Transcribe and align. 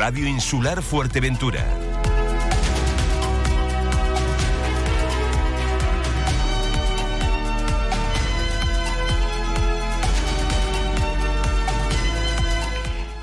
Radio 0.00 0.26
Insular 0.26 0.80
Fuerteventura. 0.80 1.79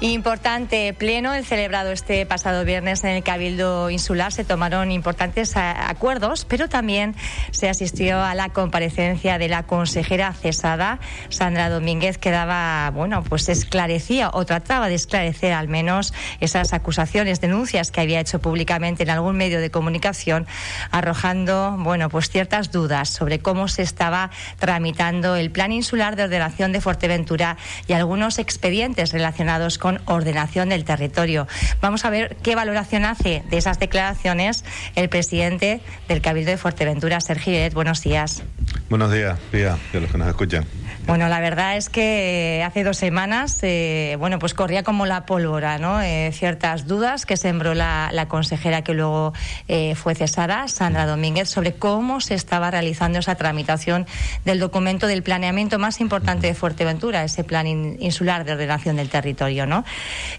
Importante 0.07 0.93
pleno 0.93 1.33
el 1.33 1.45
celebrado 1.45 1.91
este 1.91 2.25
pasado 2.25 2.63
viernes 2.63 3.03
en 3.03 3.09
el 3.09 3.23
Cabildo 3.23 3.89
Insular. 3.89 4.31
Se 4.31 4.45
tomaron 4.45 4.89
importantes 4.89 5.53
eh, 5.57 5.59
acuerdos, 5.59 6.45
pero 6.45 6.69
también 6.69 7.13
se 7.51 7.67
asistió 7.67 8.21
a 8.21 8.33
la 8.33 8.47
comparecencia 8.47 9.37
de 9.37 9.49
la 9.49 9.63
consejera 9.63 10.31
cesada, 10.31 10.99
Sandra 11.27 11.69
Domínguez, 11.69 12.17
que 12.17 12.31
daba, 12.31 12.89
bueno, 12.91 13.21
pues 13.21 13.49
esclarecía 13.49 14.29
o 14.31 14.45
trataba 14.45 14.87
de 14.87 14.95
esclarecer 14.95 15.51
al 15.51 15.67
menos 15.67 16.13
esas 16.39 16.71
acusaciones, 16.71 17.41
denuncias 17.41 17.91
que 17.91 17.99
había 17.99 18.21
hecho 18.21 18.39
públicamente 18.39 19.03
en 19.03 19.09
algún 19.09 19.35
medio 19.35 19.59
de 19.59 19.71
comunicación, 19.71 20.47
arrojando, 20.89 21.75
bueno, 21.79 22.07
pues 22.07 22.29
ciertas 22.29 22.71
dudas 22.71 23.09
sobre 23.09 23.39
cómo 23.39 23.67
se 23.67 23.81
estaba 23.81 24.31
tramitando 24.57 25.35
el 25.35 25.51
Plan 25.51 25.73
Insular 25.73 26.15
de 26.15 26.23
Ordenación 26.23 26.71
de 26.71 26.79
Fuerteventura 26.79 27.57
y 27.87 27.93
algunos 27.93 28.39
expedientes 28.39 29.11
relacionados 29.11 29.77
con 29.77 29.96
ordenación 30.05 30.69
del 30.69 30.85
territorio. 30.85 31.47
Vamos 31.81 32.05
a 32.05 32.09
ver 32.09 32.37
qué 32.43 32.55
valoración 32.55 33.05
hace 33.05 33.43
de 33.49 33.57
esas 33.57 33.79
declaraciones 33.79 34.63
el 34.95 35.09
presidente 35.09 35.81
del 36.07 36.21
Cabildo 36.21 36.51
de 36.51 36.57
Fuerteventura, 36.57 37.19
Sergio 37.21 37.47
Buenos 37.73 38.01
días. 38.01 38.43
Buenos 38.89 39.11
días, 39.11 39.39
Pía, 39.51 39.77
de 39.93 40.01
los 40.01 40.11
que 40.11 40.17
nos 40.17 40.27
escuchan. 40.27 40.65
Bueno, 41.07 41.29
la 41.29 41.39
verdad 41.39 41.77
es 41.77 41.87
que 41.87 42.61
hace 42.67 42.83
dos 42.83 42.97
semanas, 42.97 43.59
eh, 43.61 44.17
bueno, 44.19 44.39
pues 44.39 44.53
corría 44.53 44.83
como 44.83 45.05
la 45.05 45.25
pólvora, 45.25 45.77
¿no? 45.77 46.01
Eh, 46.01 46.31
ciertas 46.33 46.85
dudas 46.85 47.25
que 47.25 47.37
sembró 47.37 47.73
la, 47.73 48.25
consejera 48.27 48.81
que 48.83 48.93
luego 48.93 49.31
eh, 49.69 49.95
fue 49.95 50.15
cesada, 50.15 50.67
Sandra 50.67 51.05
Domínguez, 51.05 51.47
sobre 51.47 51.75
cómo 51.75 52.19
se 52.19 52.33
estaba 52.33 52.71
realizando 52.71 53.19
esa 53.19 53.35
tramitación 53.35 54.05
del 54.43 54.59
documento 54.59 55.07
del 55.07 55.23
planeamiento 55.23 55.79
más 55.79 56.01
importante 56.01 56.47
de 56.47 56.53
Fuerteventura, 56.53 57.23
ese 57.23 57.45
plan 57.45 57.67
insular 57.67 58.43
de 58.43 58.51
ordenación 58.51 58.97
del 58.97 59.07
territorio, 59.07 59.65
¿no? 59.65 59.85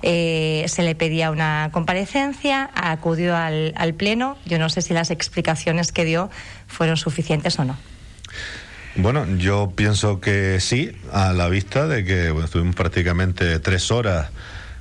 se 0.02 0.82
le 0.82 0.94
pedía 0.94 1.30
una 1.30 1.70
comparecencia, 1.72 2.68
acudió 2.74 3.34
al, 3.34 3.72
al 3.74 3.94
pleno. 3.94 4.36
Yo 4.44 4.58
no 4.58 4.68
sé 4.68 4.82
si 4.82 4.92
las 4.92 5.10
explicaciones 5.10 5.92
que 5.92 6.04
dio 6.04 6.28
fueron 6.66 6.98
suficientes 6.98 7.58
o 7.58 7.64
no. 7.64 7.76
Bueno, 8.96 9.26
yo 9.36 9.72
pienso 9.76 10.20
que 10.20 10.60
sí, 10.60 10.92
a 11.12 11.32
la 11.32 11.48
vista 11.48 11.86
de 11.86 12.04
que 12.04 12.28
estuvimos 12.42 12.74
prácticamente 12.74 13.58
tres 13.60 13.90
horas 13.90 14.30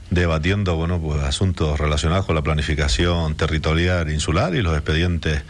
debatiendo 0.09 0.75
bueno, 0.75 0.99
pues, 0.99 1.21
asuntos 1.23 1.79
relacionados 1.79 2.25
con 2.25 2.35
la 2.35 2.41
planificación 2.41 3.35
territorial 3.35 4.09
insular 4.11 4.55
y 4.55 4.61
los 4.61 4.73
expedientes 4.73 5.43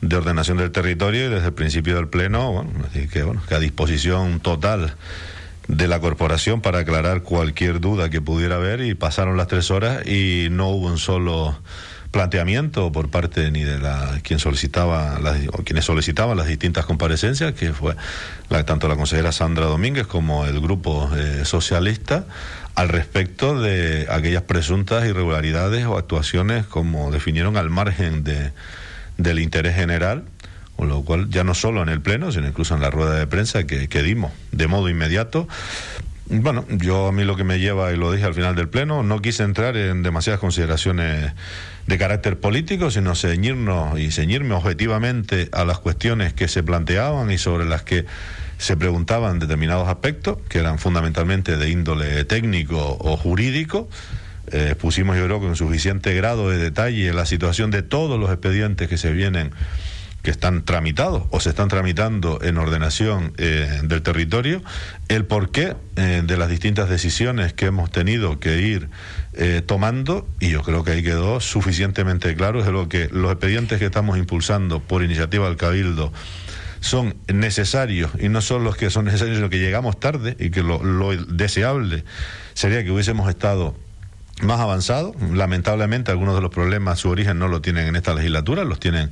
de 0.00 0.16
ordenación 0.16 0.56
del 0.56 0.72
territorio 0.72 1.26
y 1.26 1.28
desde 1.28 1.48
el 1.48 1.52
principio 1.52 1.96
del 1.96 2.08
pleno, 2.08 2.52
bueno, 2.52 2.70
que, 3.12 3.22
bueno, 3.22 3.42
que 3.46 3.54
a 3.54 3.58
disposición 3.58 4.40
total 4.40 4.94
de 5.68 5.86
la 5.86 6.00
corporación 6.00 6.62
para 6.62 6.80
aclarar 6.80 7.22
cualquier 7.22 7.80
duda 7.80 8.10
que 8.10 8.20
pudiera 8.20 8.56
haber 8.56 8.80
y 8.80 8.94
pasaron 8.94 9.36
las 9.36 9.46
tres 9.46 9.70
horas 9.70 10.06
y 10.06 10.48
no 10.50 10.70
hubo 10.70 10.88
un 10.88 10.98
solo 10.98 11.58
planteamiento 12.10 12.90
por 12.90 13.08
parte 13.08 13.50
ni 13.50 13.62
de 13.62 13.78
la 13.78 14.18
quien 14.22 14.38
solicitaba 14.38 15.18
las, 15.20 15.38
o 15.52 15.62
quienes 15.64 15.84
solicitaban 15.84 16.36
las 16.36 16.46
distintas 16.46 16.84
comparecencias 16.84 17.52
que 17.54 17.72
fue 17.72 17.94
la, 18.48 18.64
tanto 18.64 18.88
la 18.88 18.96
consejera 18.96 19.32
Sandra 19.32 19.66
Domínguez 19.66 20.06
como 20.06 20.44
el 20.46 20.60
grupo 20.60 21.10
eh, 21.16 21.44
socialista 21.44 22.26
al 22.74 22.88
respecto 22.88 23.60
de 23.60 24.06
aquellas 24.10 24.42
presuntas 24.42 25.06
irregularidades 25.06 25.86
o 25.86 25.96
actuaciones 25.96 26.66
como 26.66 27.10
definieron 27.12 27.56
al 27.56 27.70
margen 27.70 28.24
de, 28.24 28.52
del 29.16 29.38
interés 29.38 29.76
general 29.76 30.24
con 30.76 30.88
lo 30.88 31.02
cual 31.02 31.28
ya 31.30 31.44
no 31.44 31.54
solo 31.54 31.82
en 31.82 31.90
el 31.90 32.00
pleno 32.00 32.32
sino 32.32 32.48
incluso 32.48 32.74
en 32.74 32.80
la 32.80 32.90
rueda 32.90 33.14
de 33.14 33.26
prensa 33.28 33.64
que, 33.66 33.88
que 33.88 34.02
dimos 34.02 34.32
de 34.50 34.66
modo 34.66 34.88
inmediato 34.88 35.46
bueno, 36.30 36.64
yo 36.70 37.08
a 37.08 37.12
mí 37.12 37.24
lo 37.24 37.36
que 37.36 37.42
me 37.42 37.58
lleva, 37.58 37.92
y 37.92 37.96
lo 37.96 38.12
dije 38.12 38.24
al 38.24 38.34
final 38.34 38.54
del 38.54 38.68
pleno, 38.68 39.02
no 39.02 39.20
quise 39.20 39.42
entrar 39.42 39.76
en 39.76 40.02
demasiadas 40.04 40.40
consideraciones 40.40 41.32
de 41.86 41.98
carácter 41.98 42.38
político, 42.38 42.90
sino 42.90 43.16
ceñirnos 43.16 43.98
y 43.98 44.12
ceñirme 44.12 44.54
objetivamente 44.54 45.48
a 45.52 45.64
las 45.64 45.80
cuestiones 45.80 46.32
que 46.32 46.46
se 46.46 46.62
planteaban 46.62 47.30
y 47.32 47.38
sobre 47.38 47.64
las 47.64 47.82
que 47.82 48.06
se 48.58 48.76
preguntaban 48.76 49.40
determinados 49.40 49.88
aspectos, 49.88 50.38
que 50.48 50.58
eran 50.58 50.78
fundamentalmente 50.78 51.56
de 51.56 51.68
índole 51.68 52.24
técnico 52.24 52.96
o 53.00 53.16
jurídico. 53.16 53.88
Eh, 54.52 54.74
pusimos, 54.78 55.16
yo 55.16 55.24
creo, 55.24 55.40
con 55.40 55.56
suficiente 55.56 56.14
grado 56.14 56.48
de 56.50 56.58
detalle 56.58 57.12
la 57.12 57.26
situación 57.26 57.70
de 57.70 57.82
todos 57.82 58.20
los 58.20 58.30
expedientes 58.30 58.88
que 58.88 58.98
se 58.98 59.12
vienen 59.12 59.50
que 60.22 60.30
están 60.30 60.64
tramitados 60.64 61.24
o 61.30 61.40
se 61.40 61.50
están 61.50 61.68
tramitando 61.68 62.40
en 62.42 62.58
ordenación 62.58 63.32
eh, 63.38 63.80
del 63.82 64.02
territorio, 64.02 64.62
el 65.08 65.24
porqué 65.24 65.76
eh, 65.96 66.22
de 66.24 66.36
las 66.36 66.48
distintas 66.48 66.88
decisiones 66.88 67.52
que 67.52 67.66
hemos 67.66 67.90
tenido 67.90 68.38
que 68.38 68.60
ir 68.60 68.88
eh, 69.34 69.62
tomando, 69.64 70.28
y 70.40 70.50
yo 70.50 70.62
creo 70.62 70.84
que 70.84 70.92
ahí 70.92 71.02
quedó 71.02 71.40
suficientemente 71.40 72.34
claro, 72.34 72.60
es 72.60 72.66
lo 72.66 72.88
que 72.88 73.08
los 73.10 73.32
expedientes 73.32 73.78
que 73.78 73.86
estamos 73.86 74.18
impulsando 74.18 74.80
por 74.80 75.02
iniciativa 75.02 75.46
del 75.46 75.56
Cabildo 75.56 76.12
son 76.80 77.14
necesarios 77.32 78.10
y 78.18 78.28
no 78.28 78.40
son 78.40 78.64
los 78.64 78.76
que 78.76 78.90
son 78.90 79.04
necesarios, 79.04 79.36
sino 79.36 79.50
que 79.50 79.58
llegamos 79.58 80.00
tarde 80.00 80.36
y 80.38 80.50
que 80.50 80.62
lo, 80.62 80.82
lo 80.82 81.14
deseable 81.14 82.04
sería 82.54 82.82
que 82.82 82.90
hubiésemos 82.90 83.28
estado 83.28 83.74
más 84.42 84.60
avanzado. 84.60 85.14
Lamentablemente, 85.32 86.10
algunos 86.10 86.34
de 86.34 86.40
los 86.40 86.50
problemas, 86.50 86.98
su 86.98 87.08
origen 87.08 87.38
no 87.38 87.48
lo 87.48 87.60
tienen 87.60 87.86
en 87.86 87.96
esta 87.96 88.14
legislatura, 88.14 88.64
los 88.64 88.80
tienen 88.80 89.10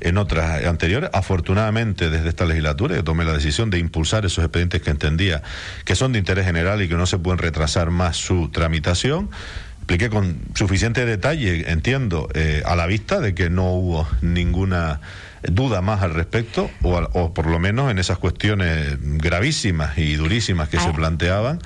en 0.00 0.18
otras 0.18 0.64
anteriores. 0.64 1.10
Afortunadamente, 1.12 2.10
desde 2.10 2.28
esta 2.28 2.46
legislatura, 2.46 2.96
yo 2.96 3.04
tomé 3.04 3.24
la 3.24 3.32
decisión 3.32 3.70
de 3.70 3.78
impulsar 3.78 4.24
esos 4.26 4.44
expedientes 4.44 4.82
que 4.82 4.90
entendía 4.90 5.42
que 5.84 5.94
son 5.94 6.12
de 6.12 6.18
interés 6.18 6.44
general 6.44 6.82
y 6.82 6.88
que 6.88 6.94
no 6.94 7.06
se 7.06 7.18
pueden 7.18 7.38
retrasar 7.38 7.90
más 7.90 8.16
su 8.16 8.48
tramitación. 8.48 9.30
Expliqué 9.78 10.08
con 10.08 10.38
suficiente 10.54 11.04
detalle, 11.04 11.70
entiendo, 11.70 12.28
eh, 12.34 12.62
a 12.64 12.76
la 12.76 12.86
vista 12.86 13.20
de 13.20 13.34
que 13.34 13.50
no 13.50 13.72
hubo 13.72 14.06
ninguna 14.22 15.00
duda 15.42 15.80
más 15.80 16.02
al 16.02 16.14
respecto, 16.14 16.70
o, 16.82 16.96
o, 17.12 17.34
por 17.34 17.46
lo 17.46 17.58
menos 17.58 17.90
en 17.90 17.98
esas 17.98 18.18
cuestiones 18.18 18.98
gravísimas 19.00 19.96
y 19.98 20.14
durísimas 20.14 20.68
que 20.68 20.78
se 20.78 20.88
ah. 20.88 20.92
planteaban. 20.92 21.60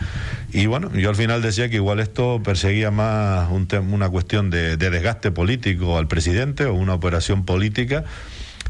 Y 0.53 0.67
bueno, 0.67 0.91
yo 0.95 1.11
al 1.11 1.17
final 1.17 1.43
decía 1.43 1.69
que 1.69 1.77
igual 1.77 2.01
esto 2.01 2.41
perseguía 2.45 2.91
más 2.91 3.51
un 3.51 3.65
una 3.91 4.09
cuestión 4.09 4.51
de, 4.51 4.77
de 4.77 4.91
desgaste 4.91 5.33
político 5.33 5.99
al 5.99 6.07
presidente 6.07 6.67
o 6.67 6.75
una 6.75 6.95
operación 6.95 7.45
política 7.45 8.05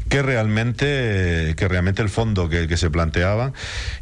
que 0.09 0.21
realmente, 0.21 1.55
que 1.57 1.67
realmente 1.67 2.01
el 2.01 2.09
fondo 2.09 2.47
que, 2.49 2.75
se 2.75 2.89
planteaban. 2.89 3.53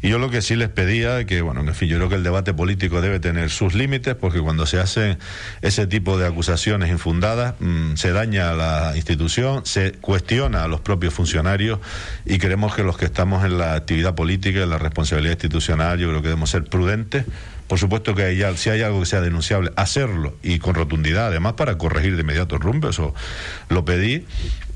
Y 0.02 0.08
yo 0.08 0.18
lo 0.18 0.30
que 0.30 0.42
sí 0.42 0.56
les 0.56 0.68
pedía, 0.68 1.24
que 1.26 1.42
bueno, 1.42 1.60
en 1.60 1.74
fin, 1.74 1.88
yo 1.88 1.96
creo 1.96 2.08
que 2.08 2.16
el 2.16 2.24
debate 2.24 2.52
político 2.52 3.00
debe 3.00 3.20
tener 3.20 3.50
sus 3.50 3.74
límites, 3.74 4.14
porque 4.14 4.40
cuando 4.40 4.66
se 4.66 4.80
hacen 4.80 5.18
ese 5.62 5.86
tipo 5.86 6.18
de 6.18 6.26
acusaciones 6.26 6.90
infundadas, 6.90 7.54
mm, 7.60 7.94
se 7.94 8.12
daña 8.12 8.50
a 8.50 8.54
la 8.54 8.92
institución, 8.96 9.64
se 9.64 9.92
cuestiona 9.92 10.64
a 10.64 10.68
los 10.68 10.80
propios 10.80 11.14
funcionarios 11.14 11.78
y 12.26 12.38
creemos 12.38 12.74
que 12.74 12.82
los 12.82 12.96
que 12.96 13.04
estamos 13.04 13.44
en 13.44 13.58
la 13.58 13.74
actividad 13.74 14.14
política, 14.14 14.62
en 14.62 14.70
la 14.70 14.78
responsabilidad 14.78 15.34
institucional, 15.34 15.98
yo 15.98 16.08
creo 16.08 16.20
que 16.20 16.28
debemos 16.28 16.50
ser 16.50 16.64
prudentes. 16.64 17.24
Por 17.68 17.78
supuesto 17.78 18.14
que 18.14 18.24
hay, 18.24 18.56
si 18.56 18.68
hay 18.68 18.82
algo 18.82 19.00
que 19.00 19.06
sea 19.06 19.22
denunciable, 19.22 19.72
hacerlo 19.76 20.36
y 20.42 20.58
con 20.58 20.74
rotundidad, 20.74 21.28
además 21.28 21.54
para 21.54 21.78
corregir 21.78 22.14
de 22.14 22.20
inmediato 22.20 22.56
el 22.56 22.60
rumbo, 22.60 22.90
eso 22.90 23.14
lo 23.70 23.84
pedí. 23.86 24.26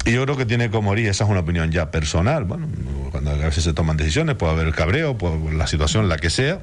Y 0.04 0.12
yo 0.12 0.24
creo 0.24 0.36
que 0.36 0.46
tiene 0.46 0.70
como 0.70 0.90
origen, 0.90 1.10
esa 1.10 1.24
es 1.24 1.30
una 1.30 1.40
opinión 1.40 1.70
ya 1.70 1.90
personal, 1.90 2.44
bueno, 2.44 2.68
cuando 3.10 3.30
a 3.30 3.34
veces 3.34 3.64
se 3.64 3.72
toman 3.72 3.96
decisiones, 3.96 4.36
puede 4.36 4.52
haber 4.52 4.72
cabreo, 4.74 5.18
por 5.18 5.52
la 5.52 5.66
situación 5.66 6.08
la 6.08 6.16
que 6.16 6.30
sea, 6.30 6.60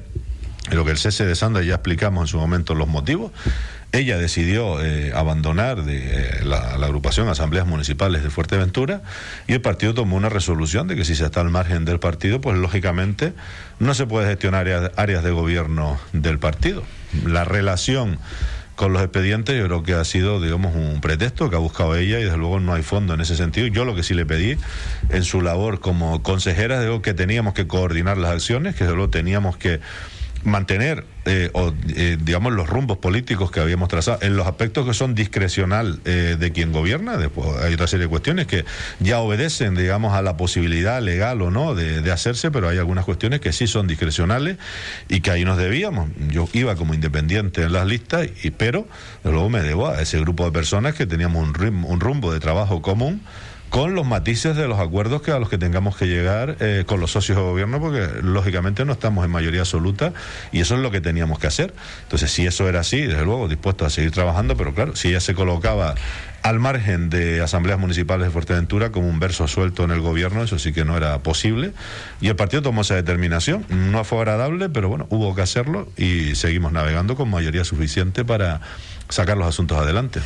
lo 0.70 0.84
que 0.84 0.90
el 0.90 0.98
cese 0.98 1.24
de 1.24 1.34
Sandra 1.36 1.62
ya 1.62 1.74
explicamos 1.74 2.22
en 2.22 2.26
su 2.26 2.38
momento 2.38 2.74
los 2.74 2.88
motivos. 2.88 3.30
Ella 3.92 4.18
decidió 4.18 4.84
eh, 4.84 5.12
abandonar 5.14 5.84
de, 5.84 5.98
eh, 5.98 6.44
la, 6.44 6.74
agrupación 6.74 7.28
Asambleas 7.28 7.66
Municipales 7.66 8.24
de 8.24 8.30
Fuerteventura 8.30 9.02
y 9.46 9.52
el 9.52 9.60
partido 9.60 9.94
tomó 9.94 10.16
una 10.16 10.28
resolución 10.28 10.88
de 10.88 10.96
que 10.96 11.04
si 11.04 11.14
se 11.14 11.24
está 11.24 11.40
al 11.40 11.50
margen 11.50 11.84
del 11.84 12.00
partido, 12.00 12.40
pues 12.40 12.58
lógicamente 12.58 13.32
no 13.78 13.94
se 13.94 14.06
puede 14.06 14.28
gestionar 14.28 14.92
áreas 14.96 15.22
de 15.22 15.30
gobierno 15.30 15.98
del 16.12 16.38
partido. 16.38 16.82
La 17.24 17.44
relación 17.44 18.18
con 18.76 18.92
los 18.92 19.02
expedientes, 19.02 19.58
yo 19.58 19.64
creo 19.64 19.82
que 19.82 19.94
ha 19.94 20.04
sido, 20.04 20.40
digamos, 20.40 20.74
un 20.74 21.00
pretexto 21.00 21.50
que 21.50 21.56
ha 21.56 21.58
buscado 21.58 21.96
ella 21.96 22.20
y 22.20 22.24
desde 22.24 22.36
luego 22.36 22.60
no 22.60 22.74
hay 22.74 22.82
fondo 22.82 23.14
en 23.14 23.20
ese 23.20 23.34
sentido. 23.34 23.66
Yo 23.66 23.84
lo 23.84 23.96
que 23.96 24.02
sí 24.02 24.14
le 24.14 24.26
pedí 24.26 24.56
en 25.08 25.24
su 25.24 25.40
labor 25.40 25.80
como 25.80 26.22
consejera, 26.22 26.80
digo 26.80 27.02
que 27.02 27.14
teníamos 27.14 27.54
que 27.54 27.66
coordinar 27.66 28.18
las 28.18 28.32
acciones, 28.32 28.74
que 28.74 28.84
desde 28.84 28.94
luego 28.94 29.10
teníamos 29.10 29.56
que 29.56 29.80
mantener 30.46 31.04
eh, 31.26 31.50
o, 31.54 31.72
eh, 31.88 32.16
digamos 32.20 32.52
los 32.52 32.68
rumbos 32.68 32.98
políticos 32.98 33.50
que 33.50 33.60
habíamos 33.60 33.88
trazado 33.88 34.18
en 34.22 34.36
los 34.36 34.46
aspectos 34.46 34.86
que 34.86 34.94
son 34.94 35.14
discrecional 35.14 36.00
eh, 36.04 36.36
de 36.38 36.52
quien 36.52 36.72
gobierna 36.72 37.16
después 37.16 37.48
hay 37.62 37.74
otra 37.74 37.88
serie 37.88 38.04
de 38.04 38.10
cuestiones 38.10 38.46
que 38.46 38.64
ya 39.00 39.18
obedecen 39.18 39.74
digamos 39.74 40.14
a 40.14 40.22
la 40.22 40.36
posibilidad 40.36 41.02
legal 41.02 41.42
o 41.42 41.50
no 41.50 41.74
de, 41.74 42.00
de, 42.00 42.12
hacerse 42.12 42.52
pero 42.52 42.68
hay 42.68 42.78
algunas 42.78 43.04
cuestiones 43.04 43.40
que 43.40 43.52
sí 43.52 43.66
son 43.66 43.88
discrecionales 43.88 44.56
y 45.08 45.20
que 45.20 45.30
ahí 45.32 45.44
nos 45.44 45.58
debíamos. 45.58 46.10
Yo 46.30 46.48
iba 46.52 46.76
como 46.76 46.94
independiente 46.94 47.62
en 47.62 47.72
las 47.72 47.86
listas 47.86 48.28
y 48.42 48.50
pero 48.50 48.86
luego 49.24 49.48
me 49.50 49.62
debo 49.62 49.88
a 49.88 50.00
ese 50.00 50.20
grupo 50.20 50.44
de 50.44 50.52
personas 50.52 50.94
que 50.94 51.06
teníamos 51.06 51.46
un, 51.46 51.84
un 51.84 52.00
rumbo 52.00 52.32
de 52.32 52.40
trabajo 52.40 52.82
común 52.82 53.20
con 53.70 53.94
los 53.94 54.06
matices 54.06 54.56
de 54.56 54.68
los 54.68 54.78
acuerdos 54.78 55.22
que 55.22 55.32
a 55.32 55.38
los 55.38 55.48
que 55.48 55.58
tengamos 55.58 55.96
que 55.96 56.06
llegar 56.06 56.56
eh, 56.60 56.84
con 56.86 57.00
los 57.00 57.10
socios 57.10 57.36
de 57.36 57.44
gobierno, 57.44 57.80
porque 57.80 58.08
lógicamente 58.22 58.84
no 58.84 58.92
estamos 58.92 59.24
en 59.24 59.30
mayoría 59.30 59.60
absoluta 59.60 60.12
y 60.52 60.60
eso 60.60 60.76
es 60.76 60.80
lo 60.80 60.90
que 60.90 61.00
teníamos 61.00 61.38
que 61.38 61.46
hacer. 61.46 61.74
Entonces, 62.04 62.30
si 62.30 62.46
eso 62.46 62.68
era 62.68 62.80
así, 62.80 63.02
desde 63.02 63.24
luego 63.24 63.48
dispuesto 63.48 63.84
a 63.84 63.90
seguir 63.90 64.12
trabajando, 64.12 64.56
pero 64.56 64.74
claro, 64.74 64.96
si 64.96 65.08
ella 65.08 65.20
se 65.20 65.34
colocaba 65.34 65.94
al 66.42 66.60
margen 66.60 67.10
de 67.10 67.42
asambleas 67.42 67.78
municipales 67.78 68.28
de 68.28 68.30
Fuerteventura 68.30 68.92
como 68.92 69.08
un 69.08 69.18
verso 69.18 69.48
suelto 69.48 69.82
en 69.82 69.90
el 69.90 70.00
gobierno, 70.00 70.44
eso 70.44 70.60
sí 70.60 70.72
que 70.72 70.84
no 70.84 70.96
era 70.96 71.18
posible. 71.18 71.72
Y 72.20 72.28
el 72.28 72.36
partido 72.36 72.62
tomó 72.62 72.82
esa 72.82 72.94
determinación. 72.94 73.66
No 73.68 74.04
fue 74.04 74.18
agradable, 74.18 74.68
pero 74.68 74.88
bueno, 74.88 75.08
hubo 75.10 75.34
que 75.34 75.42
hacerlo 75.42 75.88
y 75.96 76.36
seguimos 76.36 76.70
navegando 76.70 77.16
con 77.16 77.28
mayoría 77.30 77.64
suficiente 77.64 78.24
para 78.24 78.60
sacar 79.08 79.36
los 79.36 79.48
asuntos 79.48 79.76
adelante. 79.78 80.20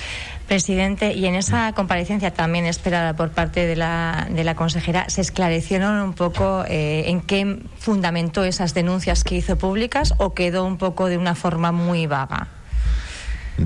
Presidente, 0.51 1.13
y 1.13 1.27
en 1.27 1.37
esa 1.37 1.73
comparecencia 1.75 2.35
también 2.35 2.67
esperada 2.67 3.15
por 3.15 3.31
parte 3.31 3.69
de 3.69 3.77
la, 3.77 4.27
de 4.29 4.43
la 4.43 4.57
consejera, 4.57 5.09
¿se 5.09 5.21
esclarecieron 5.21 6.01
un 6.03 6.13
poco 6.13 6.65
eh, 6.67 7.05
en 7.07 7.21
qué 7.21 7.61
fundamentó 7.79 8.43
esas 8.43 8.75
denuncias 8.75 9.23
que 9.23 9.37
hizo 9.37 9.57
públicas 9.57 10.13
o 10.19 10.35
quedó 10.35 10.65
un 10.65 10.77
poco 10.77 11.07
de 11.07 11.19
una 11.19 11.37
forma 11.37 11.71
muy 11.71 12.09
vaga? 12.09 12.49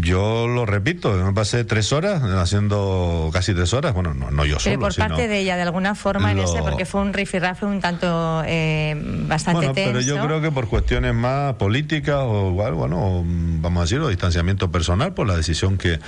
Yo 0.00 0.46
lo 0.46 0.66
repito, 0.66 1.12
me 1.12 1.32
pasé 1.32 1.64
tres 1.64 1.92
horas 1.92 2.22
haciendo 2.22 3.30
casi 3.32 3.54
tres 3.54 3.72
horas, 3.72 3.94
bueno, 3.94 4.14
no, 4.14 4.30
no 4.30 4.44
yo 4.44 4.58
solo. 4.58 4.78
Pero 4.78 4.80
por 4.80 4.96
parte 4.96 5.28
de 5.28 5.40
ella, 5.40 5.56
de 5.56 5.62
alguna 5.62 5.94
forma, 5.94 6.32
en 6.32 6.40
ese, 6.40 6.62
porque 6.62 6.84
fue 6.84 7.00
un 7.00 7.12
rifirrafe 7.12 7.66
un 7.66 7.80
tanto 7.80 8.42
eh, 8.46 8.94
bastante 9.26 9.66
bueno, 9.66 9.74
Pero 9.74 10.00
yo 10.00 10.24
creo 10.24 10.40
que 10.40 10.50
por 10.50 10.68
cuestiones 10.68 11.14
más 11.14 11.54
políticas 11.54 12.20
o 12.20 12.50
igual, 12.50 12.74
bueno, 12.74 13.22
vamos 13.24 13.80
a 13.80 13.84
decirlo, 13.84 14.08
distanciamiento 14.08 14.70
personal 14.70 15.14
por 15.14 15.26
la 15.26 15.36
decisión 15.36 15.78
que, 15.78 15.98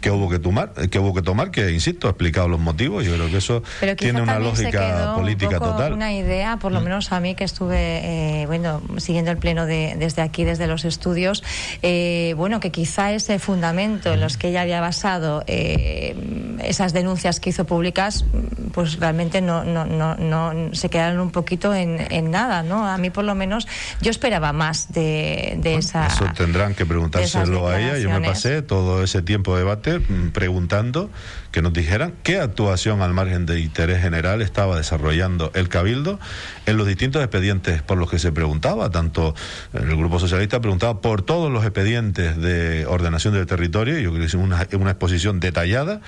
que 0.00 0.10
hubo 0.10 0.28
que 0.28 0.38
tomar, 0.38 0.72
que 0.90 0.98
hubo 0.98 1.14
que 1.14 1.22
tomar, 1.22 1.50
que 1.50 1.70
insisto, 1.70 2.08
ha 2.08 2.10
explicado 2.10 2.48
los 2.48 2.60
motivos. 2.60 3.04
Yo 3.04 3.14
creo 3.14 3.30
que 3.30 3.38
eso 3.38 3.62
tiene 3.96 4.22
una 4.22 4.38
lógica 4.38 5.14
política 5.14 5.58
un 5.58 5.62
total. 5.62 5.92
Una 5.92 6.12
idea, 6.12 6.56
por 6.58 6.72
lo 6.72 6.80
mm. 6.80 6.84
menos 6.84 7.12
a 7.12 7.20
mí 7.20 7.34
que 7.34 7.44
estuve, 7.44 8.42
eh, 8.42 8.46
bueno, 8.46 8.82
siguiendo 8.98 9.30
el 9.30 9.38
pleno 9.38 9.66
de, 9.66 9.96
desde 9.98 10.22
aquí, 10.22 10.44
desde 10.44 10.66
los 10.66 10.84
estudios, 10.84 11.42
eh, 11.82 12.34
bueno, 12.36 12.60
que 12.60 12.70
quizá 12.70 13.12
ese 13.12 13.35
fundamento 13.38 14.12
en 14.12 14.20
los 14.20 14.36
que 14.36 14.48
ella 14.48 14.62
había 14.62 14.80
basado 14.80 15.44
eh, 15.46 16.16
esas 16.62 16.92
denuncias 16.92 17.40
que 17.40 17.50
hizo 17.50 17.64
públicas, 17.64 18.24
pues 18.72 18.98
realmente 18.98 19.40
no, 19.40 19.64
no, 19.64 19.84
no, 19.84 20.14
no 20.16 20.74
se 20.74 20.90
quedaron 20.90 21.20
un 21.20 21.30
poquito 21.30 21.74
en, 21.74 22.06
en, 22.10 22.30
nada, 22.30 22.62
¿no? 22.62 22.86
A 22.86 22.98
mí 22.98 23.10
por 23.10 23.24
lo 23.24 23.34
menos 23.34 23.66
yo 24.00 24.10
esperaba 24.10 24.52
más 24.52 24.92
de, 24.92 25.56
de 25.58 25.76
esa. 25.76 26.06
Eso 26.06 26.26
tendrán 26.36 26.74
que 26.74 26.84
preguntárselo 26.84 27.68
a 27.68 27.80
ella. 27.80 27.98
Yo 27.98 28.10
me 28.10 28.20
pasé 28.20 28.62
todo 28.62 29.02
ese 29.02 29.22
tiempo 29.22 29.54
de 29.54 29.60
debate 29.60 29.98
mm, 29.98 30.30
preguntando 30.32 31.10
que 31.56 31.62
nos 31.62 31.72
dijeran 31.72 32.12
qué 32.22 32.38
actuación 32.38 33.00
al 33.00 33.14
margen 33.14 33.46
de 33.46 33.60
interés 33.60 34.02
general 34.02 34.42
estaba 34.42 34.76
desarrollando 34.76 35.50
el 35.54 35.70
Cabildo 35.70 36.20
en 36.66 36.76
los 36.76 36.86
distintos 36.86 37.22
expedientes 37.22 37.80
por 37.80 37.96
los 37.96 38.10
que 38.10 38.18
se 38.18 38.30
preguntaba, 38.30 38.90
tanto 38.90 39.34
el 39.72 39.96
Grupo 39.96 40.18
Socialista 40.18 40.60
preguntaba 40.60 41.00
por 41.00 41.22
todos 41.22 41.50
los 41.50 41.64
expedientes 41.64 42.36
de 42.36 42.84
ordenación 42.84 43.32
del 43.32 43.46
territorio, 43.46 43.98
yo 43.98 44.12
creo 44.12 44.28
que 44.68 44.76
una 44.76 44.90
exposición 44.90 45.40
detallada 45.40 46.02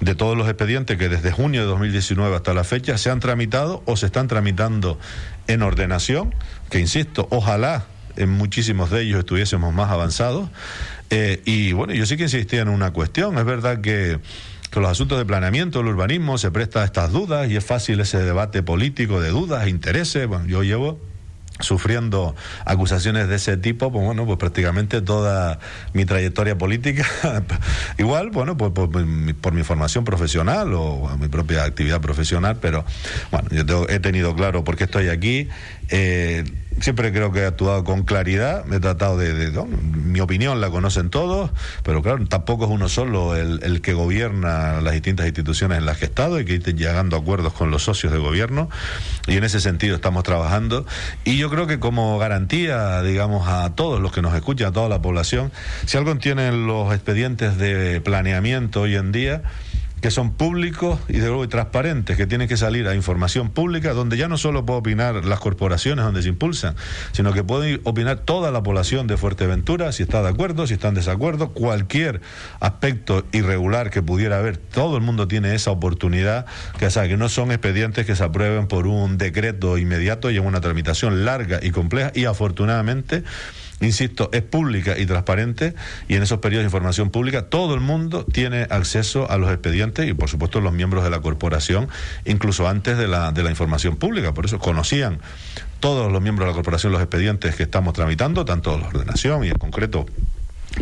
de 0.00 0.16
todos 0.16 0.36
los 0.36 0.48
expedientes 0.48 0.98
que 0.98 1.08
desde 1.08 1.30
junio 1.30 1.60
de 1.60 1.68
2019 1.68 2.34
hasta 2.34 2.52
la 2.52 2.64
fecha 2.64 2.98
se 2.98 3.10
han 3.10 3.20
tramitado 3.20 3.84
o 3.86 3.96
se 3.96 4.06
están 4.06 4.26
tramitando 4.26 4.98
en 5.46 5.62
ordenación, 5.62 6.34
que 6.68 6.80
insisto, 6.80 7.28
ojalá 7.30 7.84
en 8.16 8.30
muchísimos 8.30 8.90
de 8.90 9.02
ellos 9.02 9.20
estuviésemos 9.20 9.72
más 9.72 9.88
avanzados. 9.92 10.50
Eh, 11.10 11.42
y 11.44 11.74
bueno, 11.74 11.94
yo 11.94 12.06
sí 12.06 12.16
que 12.16 12.24
insistía 12.24 12.62
en 12.62 12.68
una 12.68 12.92
cuestión, 12.92 13.38
es 13.38 13.44
verdad 13.44 13.80
que 13.80 14.18
que 14.70 14.80
los 14.80 14.90
asuntos 14.90 15.18
de 15.18 15.24
planeamiento, 15.24 15.80
el 15.80 15.86
urbanismo, 15.86 16.38
se 16.38 16.50
presta 16.50 16.82
a 16.82 16.84
estas 16.84 17.12
dudas 17.12 17.50
y 17.50 17.56
es 17.56 17.64
fácil 17.64 18.00
ese 18.00 18.18
debate 18.18 18.62
político 18.62 19.20
de 19.20 19.30
dudas, 19.30 19.66
e 19.66 19.70
intereses. 19.70 20.26
Bueno, 20.26 20.46
yo 20.46 20.62
llevo 20.62 21.00
sufriendo 21.58 22.34
acusaciones 22.64 23.28
de 23.28 23.36
ese 23.36 23.56
tipo, 23.56 23.92
pues 23.92 24.04
bueno, 24.04 24.24
pues 24.24 24.38
prácticamente 24.38 25.02
toda 25.02 25.58
mi 25.92 26.04
trayectoria 26.04 26.56
política, 26.56 27.06
igual, 27.98 28.30
bueno, 28.30 28.56
pues 28.56 28.72
por, 28.72 29.04
mi 29.52 29.62
formación 29.64 30.04
profesional 30.04 30.72
o 30.74 31.16
mi 31.18 31.28
propia 31.28 31.64
actividad 31.64 32.00
profesional, 32.00 32.58
pero 32.60 32.84
bueno, 33.30 33.48
yo 33.50 33.86
he 33.88 34.00
tenido 34.00 34.34
claro 34.34 34.64
por 34.64 34.76
qué 34.76 34.84
estoy 34.84 35.08
aquí. 35.08 35.48
Eh, 35.88 36.44
siempre 36.80 37.12
creo 37.12 37.32
que 37.32 37.40
he 37.40 37.46
actuado 37.46 37.84
con 37.84 38.02
claridad, 38.02 38.64
he 38.72 38.80
tratado 38.80 39.16
de, 39.16 39.50
mi 39.94 40.20
opinión 40.20 40.60
la 40.60 40.70
conocen 40.70 41.10
todos, 41.10 41.50
pero 41.82 42.02
claro, 42.02 42.26
tampoco 42.26 42.64
es 42.64 42.70
uno 42.70 42.88
solo 42.88 43.36
el, 43.36 43.62
el, 43.62 43.80
que 43.80 43.92
gobierna 43.92 44.80
las 44.80 44.92
distintas 44.92 45.26
instituciones 45.26 45.78
en 45.78 45.86
las 45.86 45.98
que 45.98 46.06
he 46.06 46.08
estado 46.08 46.40
y 46.40 46.44
que 46.44 46.56
estén 46.56 46.76
llegando 46.76 47.16
a 47.16 47.20
acuerdos 47.20 47.52
con 47.52 47.70
los 47.70 47.84
socios 47.84 48.12
de 48.12 48.18
gobierno 48.18 48.68
y 49.26 49.36
en 49.36 49.44
ese 49.44 49.60
sentido 49.60 49.96
estamos 49.96 50.22
trabajando. 50.24 50.86
Y 51.24 51.36
yo 51.36 51.50
creo 51.50 51.66
que 51.66 51.78
como 51.78 52.18
garantía, 52.18 53.02
digamos, 53.02 53.48
a 53.48 53.74
todos 53.74 54.00
los 54.00 54.12
que 54.12 54.22
nos 54.22 54.34
escuchan, 54.34 54.68
a 54.68 54.72
toda 54.72 54.88
la 54.88 55.02
población, 55.02 55.52
si 55.86 55.96
algo 55.96 56.16
tienen 56.16 56.66
los 56.66 56.92
expedientes 56.92 57.56
de 57.58 58.00
planeamiento 58.00 58.82
hoy 58.82 58.96
en 58.96 59.12
día, 59.12 59.42
que 60.00 60.10
son 60.10 60.32
públicos 60.32 60.98
y 61.08 61.18
de 61.18 61.26
luego 61.26 61.48
transparentes, 61.48 62.16
que 62.16 62.26
tienen 62.26 62.48
que 62.48 62.56
salir 62.56 62.88
a 62.88 62.94
información 62.94 63.50
pública, 63.50 63.92
donde 63.92 64.16
ya 64.16 64.28
no 64.28 64.38
solo 64.38 64.64
puede 64.64 64.80
opinar 64.80 65.24
las 65.24 65.40
corporaciones 65.40 66.04
donde 66.04 66.22
se 66.22 66.28
impulsan, 66.28 66.74
sino 67.12 67.32
que 67.32 67.44
puede 67.44 67.80
opinar 67.84 68.20
toda 68.20 68.50
la 68.50 68.62
población 68.62 69.06
de 69.06 69.16
Fuerteventura, 69.16 69.92
si 69.92 70.02
está 70.02 70.22
de 70.22 70.28
acuerdo, 70.28 70.66
si 70.66 70.74
está 70.74 70.88
en 70.88 70.94
desacuerdo, 70.94 71.50
cualquier 71.50 72.20
aspecto 72.60 73.24
irregular 73.32 73.90
que 73.90 74.02
pudiera 74.02 74.38
haber, 74.38 74.56
todo 74.56 74.96
el 74.96 75.02
mundo 75.02 75.28
tiene 75.28 75.54
esa 75.54 75.70
oportunidad, 75.70 76.46
que, 76.78 76.86
o 76.86 76.90
sea, 76.90 77.06
que 77.08 77.16
no 77.16 77.28
son 77.28 77.52
expedientes 77.52 78.06
que 78.06 78.16
se 78.16 78.24
aprueben 78.24 78.66
por 78.66 78.86
un 78.86 79.18
decreto 79.18 79.78
inmediato 79.78 80.30
y 80.30 80.36
en 80.36 80.46
una 80.46 80.60
tramitación 80.60 81.24
larga 81.24 81.60
y 81.62 81.70
compleja, 81.70 82.12
y 82.14 82.24
afortunadamente 82.24 83.22
insisto, 83.80 84.30
es 84.32 84.42
pública 84.42 84.98
y 84.98 85.06
transparente 85.06 85.74
y 86.08 86.14
en 86.14 86.22
esos 86.22 86.38
periodos 86.38 86.64
de 86.64 86.68
información 86.68 87.10
pública 87.10 87.42
todo 87.42 87.74
el 87.74 87.80
mundo 87.80 88.24
tiene 88.24 88.66
acceso 88.70 89.30
a 89.30 89.38
los 89.38 89.50
expedientes 89.50 90.08
y 90.08 90.14
por 90.14 90.28
supuesto 90.28 90.60
los 90.60 90.72
miembros 90.72 91.04
de 91.04 91.10
la 91.10 91.20
corporación, 91.20 91.88
incluso 92.24 92.68
antes 92.68 92.98
de 92.98 93.08
la, 93.08 93.32
de 93.32 93.42
la 93.42 93.50
información 93.50 93.96
pública. 93.96 94.34
Por 94.34 94.44
eso 94.44 94.58
conocían 94.58 95.20
todos 95.80 96.12
los 96.12 96.20
miembros 96.20 96.46
de 96.46 96.52
la 96.52 96.54
corporación 96.54 96.92
los 96.92 97.00
expedientes 97.00 97.56
que 97.56 97.62
estamos 97.62 97.94
tramitando, 97.94 98.44
tanto 98.44 98.78
la 98.78 98.88
ordenación 98.88 99.44
y 99.44 99.48
en 99.48 99.58
concreto 99.58 100.06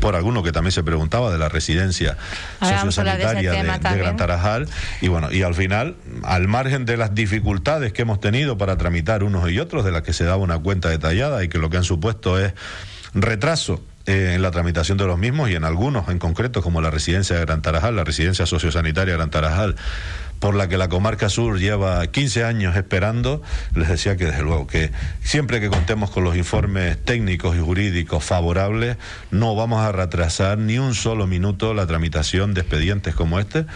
por 0.00 0.14
alguno 0.14 0.42
que 0.42 0.52
también 0.52 0.72
se 0.72 0.82
preguntaba 0.82 1.30
de 1.32 1.38
la 1.38 1.48
residencia 1.48 2.16
sociosanitaria 2.60 3.50
de, 3.52 3.62
de, 3.62 3.98
Gran 3.98 4.16
Tarajal. 4.16 4.68
Y 5.00 5.08
bueno 5.08 5.32
y 5.32 5.42
al 5.42 5.54
final 5.54 5.96
al 6.24 6.48
margen 6.48 6.84
de 6.84 6.96
las 6.96 7.14
dificultades 7.14 7.92
que 7.92 8.02
hemos 8.02 8.20
tenido 8.20 8.58
para 8.58 8.76
tramitar 8.76 9.22
unos 9.22 9.50
y 9.50 9.58
otros 9.58 9.84
de 9.84 9.92
las 9.92 10.02
que 10.02 10.12
se 10.12 10.24
daba 10.24 10.36
una 10.38 10.58
cuenta 10.58 10.88
detallada 10.88 11.42
y 11.44 11.48
que 11.48 11.58
lo 11.58 11.70
que 11.70 11.78
han 11.78 11.84
supuesto 11.84 12.38
es 12.38 12.54
retraso 13.14 13.82
eh, 14.06 14.32
en 14.34 14.42
la 14.42 14.50
tramitación 14.50 14.96
de 14.96 15.06
los 15.06 15.18
mismos 15.18 15.50
y 15.50 15.54
en 15.54 15.64
algunos 15.64 16.08
en 16.08 16.18
concreto, 16.18 16.62
como 16.62 16.80
la 16.80 16.90
residencia 16.90 17.36
de 17.36 17.44
Gran 17.44 17.60
Tarajal, 17.60 17.94
la 17.94 18.04
residencia 18.04 18.46
sociosanitaria 18.46 19.12
de 19.12 19.18
Gran 19.18 19.30
Tarajal, 19.30 19.76
por 20.40 20.54
la 20.54 20.68
que 20.68 20.78
la 20.78 20.88
comarca 20.88 21.28
sur 21.28 21.58
lleva 21.58 22.06
15 22.06 22.44
años 22.44 22.76
esperando, 22.76 23.42
les 23.74 23.88
decía 23.88 24.16
que 24.16 24.26
desde 24.26 24.42
luego 24.42 24.66
que 24.66 24.90
siempre 25.22 25.60
que 25.60 25.68
contemos 25.68 26.10
con 26.10 26.24
los 26.24 26.36
informes 26.36 26.96
técnicos 27.04 27.56
y 27.56 27.60
jurídicos 27.60 28.24
favorables, 28.24 28.96
no 29.30 29.54
vamos 29.54 29.80
a 29.80 29.92
retrasar 29.92 30.58
ni 30.58 30.78
un 30.78 30.94
solo 30.94 31.26
minuto 31.26 31.74
la 31.74 31.86
tramitación 31.86 32.54
de 32.54 32.60
expedientes 32.60 33.14
como 33.14 33.40
este, 33.40 33.66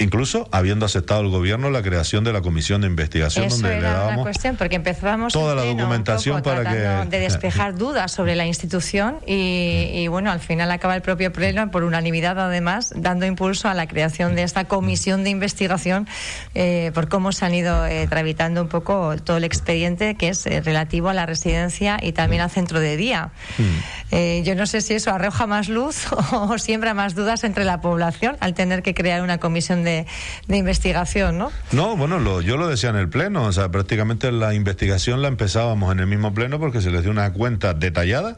incluso 0.00 0.48
habiendo 0.50 0.86
aceptado 0.86 1.20
el 1.20 1.28
gobierno 1.28 1.70
la 1.70 1.82
creación 1.82 2.24
de 2.24 2.32
la 2.32 2.40
comisión 2.40 2.80
de 2.80 2.88
investigación 2.88 3.46
Eso 3.46 3.56
donde 3.56 3.76
era 3.76 3.80
le 3.80 3.88
dábamos 3.88 4.14
una 4.14 4.22
cuestión 4.22 4.56
porque 4.56 4.76
empezábamos 4.76 5.32
toda 5.32 5.54
la 5.54 5.64
documentación 5.64 6.42
para 6.42 6.64
que 6.64 6.78
de 7.08 7.18
despejar 7.20 7.76
dudas 7.76 8.10
sobre 8.10 8.34
la 8.34 8.46
institución 8.46 9.18
y, 9.26 9.90
y, 9.94 10.08
bueno 10.08 10.30
al 10.30 10.40
final 10.40 10.70
acaba 10.70 10.96
el 10.96 11.02
propio 11.02 11.32
pleno 11.32 11.70
por 11.70 11.84
unanimidad 11.84 12.38
además 12.38 12.92
dando 12.96 13.26
impulso 13.26 13.68
a 13.68 13.74
la 13.74 13.86
creación 13.86 14.34
de 14.34 14.42
esta 14.42 14.64
comisión 14.64 15.22
de 15.22 15.30
investigación 15.30 16.08
eh, 16.54 16.90
por 16.94 17.08
cómo 17.08 17.32
se 17.32 17.44
han 17.44 17.54
ido 17.54 17.86
eh, 17.86 18.06
tramitando 18.08 18.62
un 18.62 18.68
poco 18.68 19.14
todo 19.22 19.36
el 19.36 19.44
expediente 19.44 20.14
que 20.14 20.28
es 20.28 20.46
eh, 20.46 20.60
relativo 20.60 21.08
a 21.08 21.14
la 21.14 21.26
residencia 21.26 21.98
y 22.02 22.12
también 22.12 22.42
al 22.42 22.50
centro 22.50 22.80
de 22.80 22.96
día. 22.96 23.30
Eh, 24.10 24.42
yo 24.44 24.54
no 24.54 24.66
sé 24.66 24.80
si 24.80 24.94
eso 24.94 25.10
arroja 25.10 25.46
más 25.46 25.68
luz 25.68 26.06
o 26.32 26.58
siembra 26.58 26.94
más 26.94 27.14
dudas 27.14 27.44
entre 27.44 27.64
la 27.64 27.80
población 27.80 28.36
al 28.40 28.54
tener 28.54 28.82
que 28.82 28.94
crear 28.94 29.22
una 29.22 29.38
comisión 29.38 29.84
de 29.84 29.89
de, 29.90 30.56
investigación, 30.56 31.38
¿no? 31.38 31.50
No, 31.72 31.96
bueno, 31.96 32.40
yo 32.40 32.56
lo 32.56 32.68
decía 32.68 32.90
en 32.90 32.96
el 32.96 33.08
Pleno, 33.08 33.44
o 33.44 33.52
sea, 33.52 33.70
prácticamente 33.70 34.30
la 34.32 34.54
investigación 34.54 35.22
la 35.22 35.28
empezábamos 35.28 35.92
en 35.92 36.00
el 36.00 36.06
mismo 36.06 36.34
Pleno 36.34 36.58
porque 36.58 36.80
se 36.80 36.90
les 36.90 37.02
dio 37.02 37.10
una 37.10 37.32
cuenta 37.32 37.74
detallada, 37.74 38.36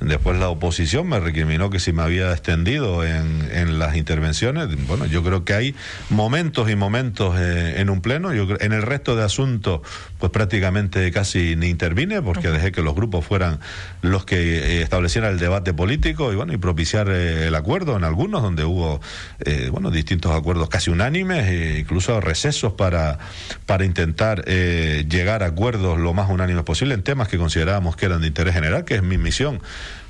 después 0.00 0.38
la 0.38 0.48
oposición 0.48 1.08
me 1.08 1.20
recriminó 1.20 1.70
que 1.70 1.80
si 1.80 1.92
me 1.92 2.02
había 2.02 2.32
extendido 2.32 3.04
en, 3.04 3.48
en 3.52 3.78
las 3.78 3.96
intervenciones, 3.96 4.68
bueno, 4.86 5.06
yo 5.06 5.22
creo 5.22 5.44
que 5.44 5.54
hay 5.54 5.74
momentos 6.10 6.70
y 6.70 6.76
momentos 6.76 7.38
eh, 7.38 7.80
en 7.80 7.90
un 7.90 8.00
Pleno, 8.00 8.32
yo 8.32 8.46
en 8.60 8.72
el 8.72 8.82
resto 8.82 9.16
de 9.16 9.24
asuntos 9.24 9.80
pues 10.18 10.30
prácticamente 10.30 11.10
casi 11.10 11.56
ni 11.56 11.66
intervine 11.66 12.22
porque 12.22 12.48
dejé 12.48 12.70
que 12.70 12.82
los 12.82 12.94
grupos 12.94 13.24
fueran 13.24 13.58
los 14.02 14.24
que 14.24 14.36
eh, 14.36 14.82
establecieran 14.82 15.32
el 15.32 15.38
debate 15.40 15.74
político 15.74 16.32
y 16.32 16.36
bueno, 16.36 16.52
y 16.52 16.58
propiciar 16.58 17.08
eh, 17.10 17.48
el 17.48 17.54
acuerdo 17.56 17.96
en 17.96 18.04
algunos 18.04 18.40
donde 18.40 18.64
hubo 18.64 19.00
eh, 19.40 19.68
bueno, 19.72 19.90
distintos 19.90 20.32
acuerdos 20.32 20.68
casi 20.68 20.90
unánimes 20.92 21.48
e 21.48 21.78
incluso 21.80 22.20
recesos 22.20 22.74
para, 22.74 23.18
para 23.66 23.84
intentar 23.84 24.44
llegar 24.44 25.42
a 25.42 25.46
acuerdos 25.46 25.98
lo 25.98 26.14
más 26.14 26.30
unánimes 26.30 26.64
posible 26.64 26.94
en 26.94 27.02
temas 27.02 27.28
que 27.28 27.38
considerábamos 27.38 27.96
que 27.96 28.06
eran 28.06 28.20
de 28.20 28.28
interés 28.28 28.54
general, 28.54 28.84
que 28.84 28.94
es 28.94 29.02
mi 29.02 29.18
misión 29.18 29.60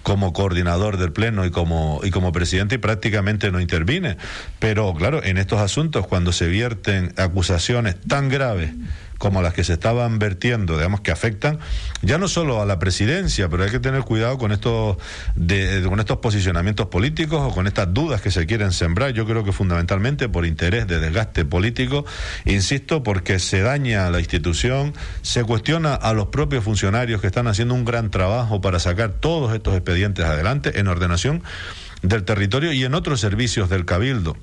como 0.03 0.33
coordinador 0.33 0.97
del 0.97 1.13
Pleno 1.13 1.45
y 1.45 1.51
como, 1.51 2.01
y 2.03 2.11
como 2.11 2.33
presidente 2.33 2.77
y 2.77 2.79
prácticamente 2.79 3.51
no 3.51 3.61
intervine. 3.61 4.17
Pero 4.59 4.93
claro, 4.95 5.23
en 5.23 5.39
estos 5.39 5.61
asuntos, 5.61 6.07
cuando 6.07 6.33
se 6.33 6.49
vierten 6.49 7.13
acusaciones 7.17 7.97
tan 8.01 8.29
graves, 8.29 8.71
como 9.23 9.41
las 9.41 9.55
que 9.55 9.63
se 9.63 9.75
estaban 9.75 10.19
vertiendo, 10.19 10.77
digamos, 10.77 11.01
que 11.01 11.13
afectan 11.13 11.61
ya 12.03 12.19
no 12.19 12.27
solo 12.27 12.61
a 12.61 12.67
la 12.67 12.81
presidencia, 12.81 13.49
pero 13.49 13.63
hay 13.63 13.71
que 13.71 13.79
tener 13.79 14.03
cuidado 14.03 14.37
con 14.37 14.51
estos, 14.51 14.97
de, 15.37 15.85
con 15.89 16.01
estos 16.01 16.19
posicionamientos 16.19 16.89
políticos 16.89 17.41
o 17.41 17.55
con 17.55 17.69
estas 17.69 17.95
dudas 17.95 18.21
que 18.21 18.33
se 18.33 18.47
quieren 18.47 18.73
sembrar. 18.73 19.13
Yo 19.13 19.25
creo 19.25 19.45
que 19.45 19.53
fundamentalmente 19.53 20.29
por 20.29 20.45
interés 20.45 20.89
de 20.89 20.99
desgaste 20.99 21.45
político, 21.45 22.05
insisto, 22.47 23.05
porque 23.05 23.39
se 23.39 23.61
daña 23.61 24.09
a 24.09 24.11
la 24.11 24.19
institución, 24.19 24.93
se 25.21 25.45
cuestiona 25.45 25.95
a 25.95 26.15
los 26.15 26.27
propios 26.27 26.65
funcionarios 26.65 27.21
que 27.21 27.29
están 27.29 27.47
haciendo 27.47 27.75
un 27.75 27.85
gran 27.85 28.11
trabajo 28.11 28.61
para 28.61 28.81
sacar 28.81 29.11
todos 29.11 29.55
estos 29.55 29.75
expedientes 29.75 29.92
adelante 30.25 30.79
en 30.79 30.89
ordenación 30.89 31.43
del 32.03 32.25
territorio 32.25 32.73
y 32.73 32.85
en 32.85 32.95
otros 32.95 33.21
servicios 33.21 33.69
del 33.71 33.85
Cabildo. 33.85 34.37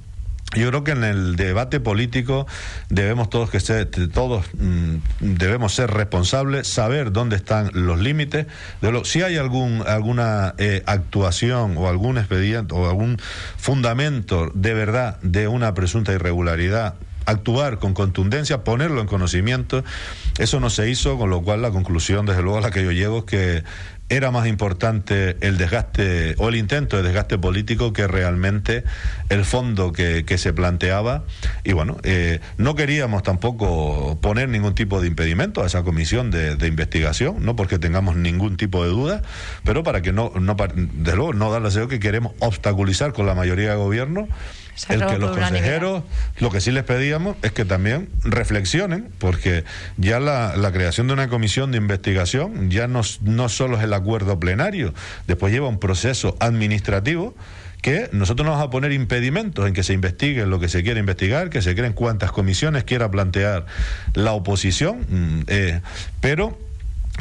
Yo 0.55 0.67
creo 0.69 0.83
que 0.83 0.91
en 0.91 1.03
el 1.03 1.35
debate 1.35 1.79
político 1.79 2.47
debemos 2.89 3.29
todos 3.29 3.51
que 3.51 3.59
ser, 3.59 3.85
todos 4.11 4.45
mm, 4.57 4.95
debemos 5.19 5.75
ser 5.75 5.91
responsables, 5.91 6.67
saber 6.67 7.11
dónde 7.11 7.35
están 7.35 7.69
los 7.73 7.99
límites. 7.99 8.47
De 8.81 8.91
lo, 8.91 9.05
si 9.05 9.21
hay 9.21 9.37
algún 9.37 9.83
alguna 9.85 10.55
eh, 10.57 10.81
actuación 10.87 11.77
o 11.77 11.87
algún 11.87 12.17
expediente 12.17 12.73
o 12.73 12.89
algún 12.89 13.17
fundamento 13.57 14.51
de 14.55 14.73
verdad 14.73 15.19
de 15.21 15.47
una 15.47 15.75
presunta 15.75 16.13
irregularidad 16.13 16.95
actuar 17.27 17.77
con 17.77 17.93
contundencia, 17.93 18.63
ponerlo 18.63 19.01
en 19.01 19.07
conocimiento. 19.07 19.83
Eso 20.39 20.59
no 20.59 20.71
se 20.71 20.89
hizo, 20.89 21.17
con 21.19 21.29
lo 21.29 21.43
cual 21.43 21.61
la 21.61 21.69
conclusión, 21.69 22.25
desde 22.25 22.41
luego, 22.41 22.57
a 22.57 22.61
la 22.61 22.71
que 22.71 22.83
yo 22.83 22.91
llego 22.91 23.19
es 23.19 23.25
que 23.25 23.63
era 24.09 24.31
más 24.31 24.47
importante 24.47 25.37
el 25.41 25.57
desgaste 25.57 26.35
o 26.39 26.49
el 26.49 26.55
intento 26.55 26.97
de 26.97 27.03
desgaste 27.03 27.37
político 27.37 27.93
que 27.93 28.07
realmente 28.07 28.83
el 29.29 29.45
fondo 29.45 29.91
que, 29.91 30.25
se 30.39 30.53
planteaba. 30.53 31.25
Y 31.63 31.73
bueno, 31.73 31.97
eh, 32.03 32.39
no 32.57 32.75
queríamos 32.75 33.23
tampoco 33.23 34.17
poner 34.21 34.49
ningún 34.49 34.73
tipo 34.73 35.01
de 35.01 35.07
impedimento 35.07 35.61
a 35.61 35.67
esa 35.67 35.83
comisión 35.83 36.31
de, 36.31 36.67
investigación, 36.67 37.45
no 37.45 37.55
porque 37.55 37.77
tengamos 37.77 38.15
ningún 38.15 38.57
tipo 38.57 38.83
de 38.83 38.89
duda, 38.89 39.21
pero 39.63 39.83
para 39.83 40.01
que 40.01 40.11
no, 40.11 40.31
no 40.39 40.55
de 40.55 41.15
luego, 41.15 41.33
no 41.33 41.51
dar 41.51 41.61
la 41.61 41.69
deseo 41.69 41.87
que 41.87 41.99
queremos 41.99 42.33
obstaculizar 42.39 43.13
con 43.13 43.25
la 43.25 43.35
mayoría 43.35 43.71
de 43.71 43.75
gobierno 43.75 44.27
el 44.87 45.05
que 45.05 45.17
los 45.17 45.37
consejeros, 45.37 46.03
lo 46.39 46.49
que 46.49 46.61
sí 46.61 46.71
les 46.71 46.83
pedíamos 46.83 47.35
es 47.41 47.51
que 47.51 47.65
también 47.65 48.09
reflexionen, 48.23 49.09
porque 49.19 49.63
ya 49.97 50.19
la, 50.19 50.71
creación 50.71 51.07
de 51.07 51.13
una 51.13 51.27
comisión 51.27 51.71
de 51.71 51.77
investigación 51.77 52.69
ya 52.69 52.87
no, 52.87 53.01
no 53.21 53.49
solo 53.49 53.77
es 53.77 53.83
el 53.83 53.93
acuerdo 53.93 54.39
plenario, 54.39 54.93
después 55.27 55.51
lleva 55.51 55.67
un 55.67 55.79
proceso 55.79 56.37
administrativo 56.39 57.35
que 57.81 58.09
nosotros 58.11 58.45
no 58.45 58.51
vamos 58.51 58.67
a 58.67 58.69
poner 58.69 58.91
impedimentos 58.91 59.67
en 59.67 59.73
que 59.73 59.83
se 59.83 59.93
investigue 59.93 60.45
lo 60.45 60.59
que 60.59 60.67
se 60.67 60.83
quiere 60.83 60.99
investigar, 60.99 61.49
que 61.49 61.61
se 61.61 61.75
creen 61.75 61.93
cuantas 61.93 62.31
comisiones 62.31 62.83
quiera 62.83 63.09
plantear 63.09 63.65
la 64.13 64.33
oposición, 64.33 65.05
mm, 65.09 65.41
eh, 65.47 65.81
pero 66.19 66.57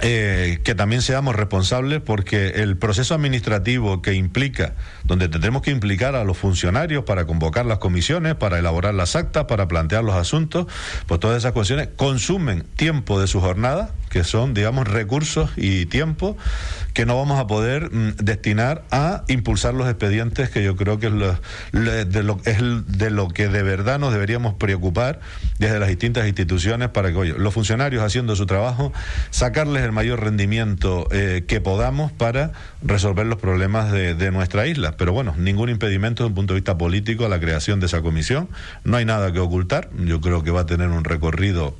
eh, 0.00 0.60
que 0.62 0.76
también 0.76 1.02
seamos 1.02 1.34
responsables 1.34 2.00
porque 2.00 2.48
el 2.48 2.76
proceso 2.76 3.14
administrativo 3.14 4.00
que 4.00 4.14
implica, 4.14 4.74
donde 5.08 5.28
tendremos 5.28 5.62
que 5.62 5.70
implicar 5.70 6.14
a 6.14 6.22
los 6.22 6.36
funcionarios 6.36 7.04
para 7.04 7.24
convocar 7.26 7.64
las 7.64 7.78
comisiones, 7.78 8.34
para 8.34 8.58
elaborar 8.58 8.94
las 8.94 9.16
actas, 9.16 9.46
para 9.46 9.66
plantear 9.66 10.04
los 10.04 10.14
asuntos, 10.14 10.66
pues 11.06 11.18
todas 11.18 11.38
esas 11.38 11.52
cuestiones 11.52 11.88
consumen 11.96 12.64
tiempo 12.76 13.18
de 13.18 13.26
su 13.26 13.40
jornada, 13.40 13.90
que 14.10 14.22
son, 14.22 14.52
digamos, 14.54 14.86
recursos 14.86 15.50
y 15.56 15.86
tiempo 15.86 16.36
que 16.92 17.06
no 17.06 17.16
vamos 17.16 17.38
a 17.40 17.46
poder 17.46 17.90
mm, 17.90 18.16
destinar 18.16 18.84
a 18.90 19.24
impulsar 19.28 19.72
los 19.72 19.88
expedientes 19.88 20.50
que 20.50 20.62
yo 20.62 20.76
creo 20.76 20.98
que 20.98 21.06
es, 21.06 21.12
lo, 21.12 21.38
de 21.72 22.22
lo, 22.22 22.38
es 22.44 22.58
de 22.86 23.10
lo 23.10 23.28
que 23.28 23.48
de 23.48 23.62
verdad 23.62 23.98
nos 23.98 24.12
deberíamos 24.12 24.54
preocupar 24.54 25.20
desde 25.58 25.78
las 25.78 25.88
distintas 25.88 26.26
instituciones 26.26 26.90
para 26.90 27.12
que, 27.12 27.16
oye, 27.16 27.34
los 27.38 27.54
funcionarios 27.54 28.02
haciendo 28.02 28.36
su 28.36 28.44
trabajo, 28.44 28.92
sacarles 29.30 29.84
el 29.84 29.92
mayor 29.92 30.22
rendimiento 30.22 31.08
eh, 31.12 31.44
que 31.46 31.60
podamos 31.62 32.12
para 32.12 32.52
resolver 32.82 33.26
los 33.26 33.38
problemas 33.38 33.90
de, 33.90 34.14
de 34.14 34.30
nuestra 34.30 34.66
isla. 34.66 34.97
Pero 34.98 35.12
bueno, 35.12 35.34
ningún 35.38 35.70
impedimento 35.70 36.24
desde 36.24 36.28
un 36.28 36.34
punto 36.34 36.52
de 36.52 36.60
vista 36.60 36.76
político 36.76 37.24
a 37.24 37.28
la 37.28 37.40
creación 37.40 37.80
de 37.80 37.86
esa 37.86 38.02
comisión. 38.02 38.48
No 38.84 38.98
hay 38.98 39.04
nada 39.04 39.32
que 39.32 39.38
ocultar. 39.38 39.88
Yo 39.96 40.20
creo 40.20 40.42
que 40.42 40.50
va 40.50 40.62
a 40.62 40.66
tener 40.66 40.88
un 40.88 41.04
recorrido 41.04 41.76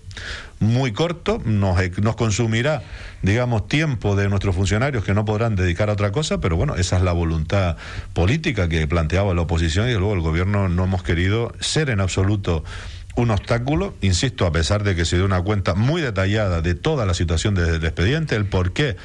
muy 0.60 0.92
corto, 0.92 1.40
nos, 1.44 1.78
nos 1.98 2.16
consumirá, 2.16 2.82
digamos, 3.22 3.68
tiempo 3.68 4.16
de 4.16 4.28
nuestros 4.28 4.56
funcionarios 4.56 5.04
que 5.04 5.14
no 5.14 5.25
podrán 5.25 5.54
dedicar 5.54 5.90
a 5.90 5.92
otra 5.92 6.10
cosa, 6.10 6.40
pero 6.40 6.56
bueno, 6.56 6.75
esa 6.76 6.96
es 6.96 7.02
la 7.02 7.12
voluntad 7.12 7.76
política 8.12 8.68
que 8.68 8.87
planteaba 8.88 9.34
la 9.34 9.42
oposición 9.42 9.88
y 9.88 9.92
luego 9.92 10.14
el 10.14 10.20
gobierno 10.20 10.68
no 10.68 10.84
hemos 10.84 11.02
querido 11.02 11.52
ser 11.60 11.90
en 11.90 12.00
absoluto 12.00 12.64
un 13.14 13.30
obstáculo, 13.30 13.94
insisto, 14.00 14.46
a 14.46 14.52
pesar 14.52 14.84
de 14.84 14.94
que 14.94 15.04
se 15.04 15.16
dio 15.16 15.25
una 15.25 15.42
cuenta 15.42 15.75
muy 15.75 16.00
detallada 16.00 16.62
de 16.62 16.75
toda 16.75 17.04
la 17.04 17.14
situación 17.14 17.54
del 17.54 17.84
expediente, 17.84 18.37
el 18.37 18.46
porqué 18.46 18.96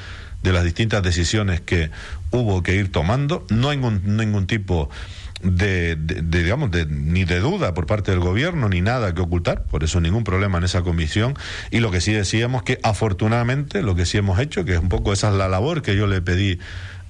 de 0.44 0.52
las 0.52 0.62
distintas 0.62 1.02
decisiones 1.02 1.62
que 1.62 1.90
hubo 2.34 2.62
que 2.62 2.74
ir 2.74 2.90
tomando, 2.90 3.46
no 3.48 3.70
hay 3.70 3.76
ningún, 3.76 4.16
ningún 4.16 4.46
tipo 4.46 4.90
de, 5.42 5.96
digamos, 5.96 6.70
de, 6.70 6.86
ni 6.86 7.24
de 7.24 7.38
duda 7.38 7.74
por 7.74 7.86
parte 7.86 8.10
del 8.10 8.20
gobierno, 8.20 8.68
ni 8.68 8.80
nada 8.80 9.14
que 9.14 9.20
ocultar, 9.20 9.64
por 9.64 9.84
eso 9.84 10.00
ningún 10.00 10.24
problema 10.24 10.58
en 10.58 10.64
esa 10.64 10.82
comisión. 10.82 11.34
Y 11.70 11.80
lo 11.80 11.90
que 11.90 12.00
sí 12.00 12.12
decíamos 12.12 12.62
que 12.62 12.80
afortunadamente 12.82 13.82
lo 13.82 13.94
que 13.94 14.06
sí 14.06 14.18
hemos 14.18 14.38
hecho, 14.38 14.64
que 14.64 14.74
es 14.74 14.80
un 14.80 14.88
poco 14.88 15.12
esa 15.12 15.28
es 15.28 15.34
la 15.34 15.48
labor 15.48 15.82
que 15.82 15.96
yo 15.96 16.06
le 16.06 16.22
pedí 16.22 16.58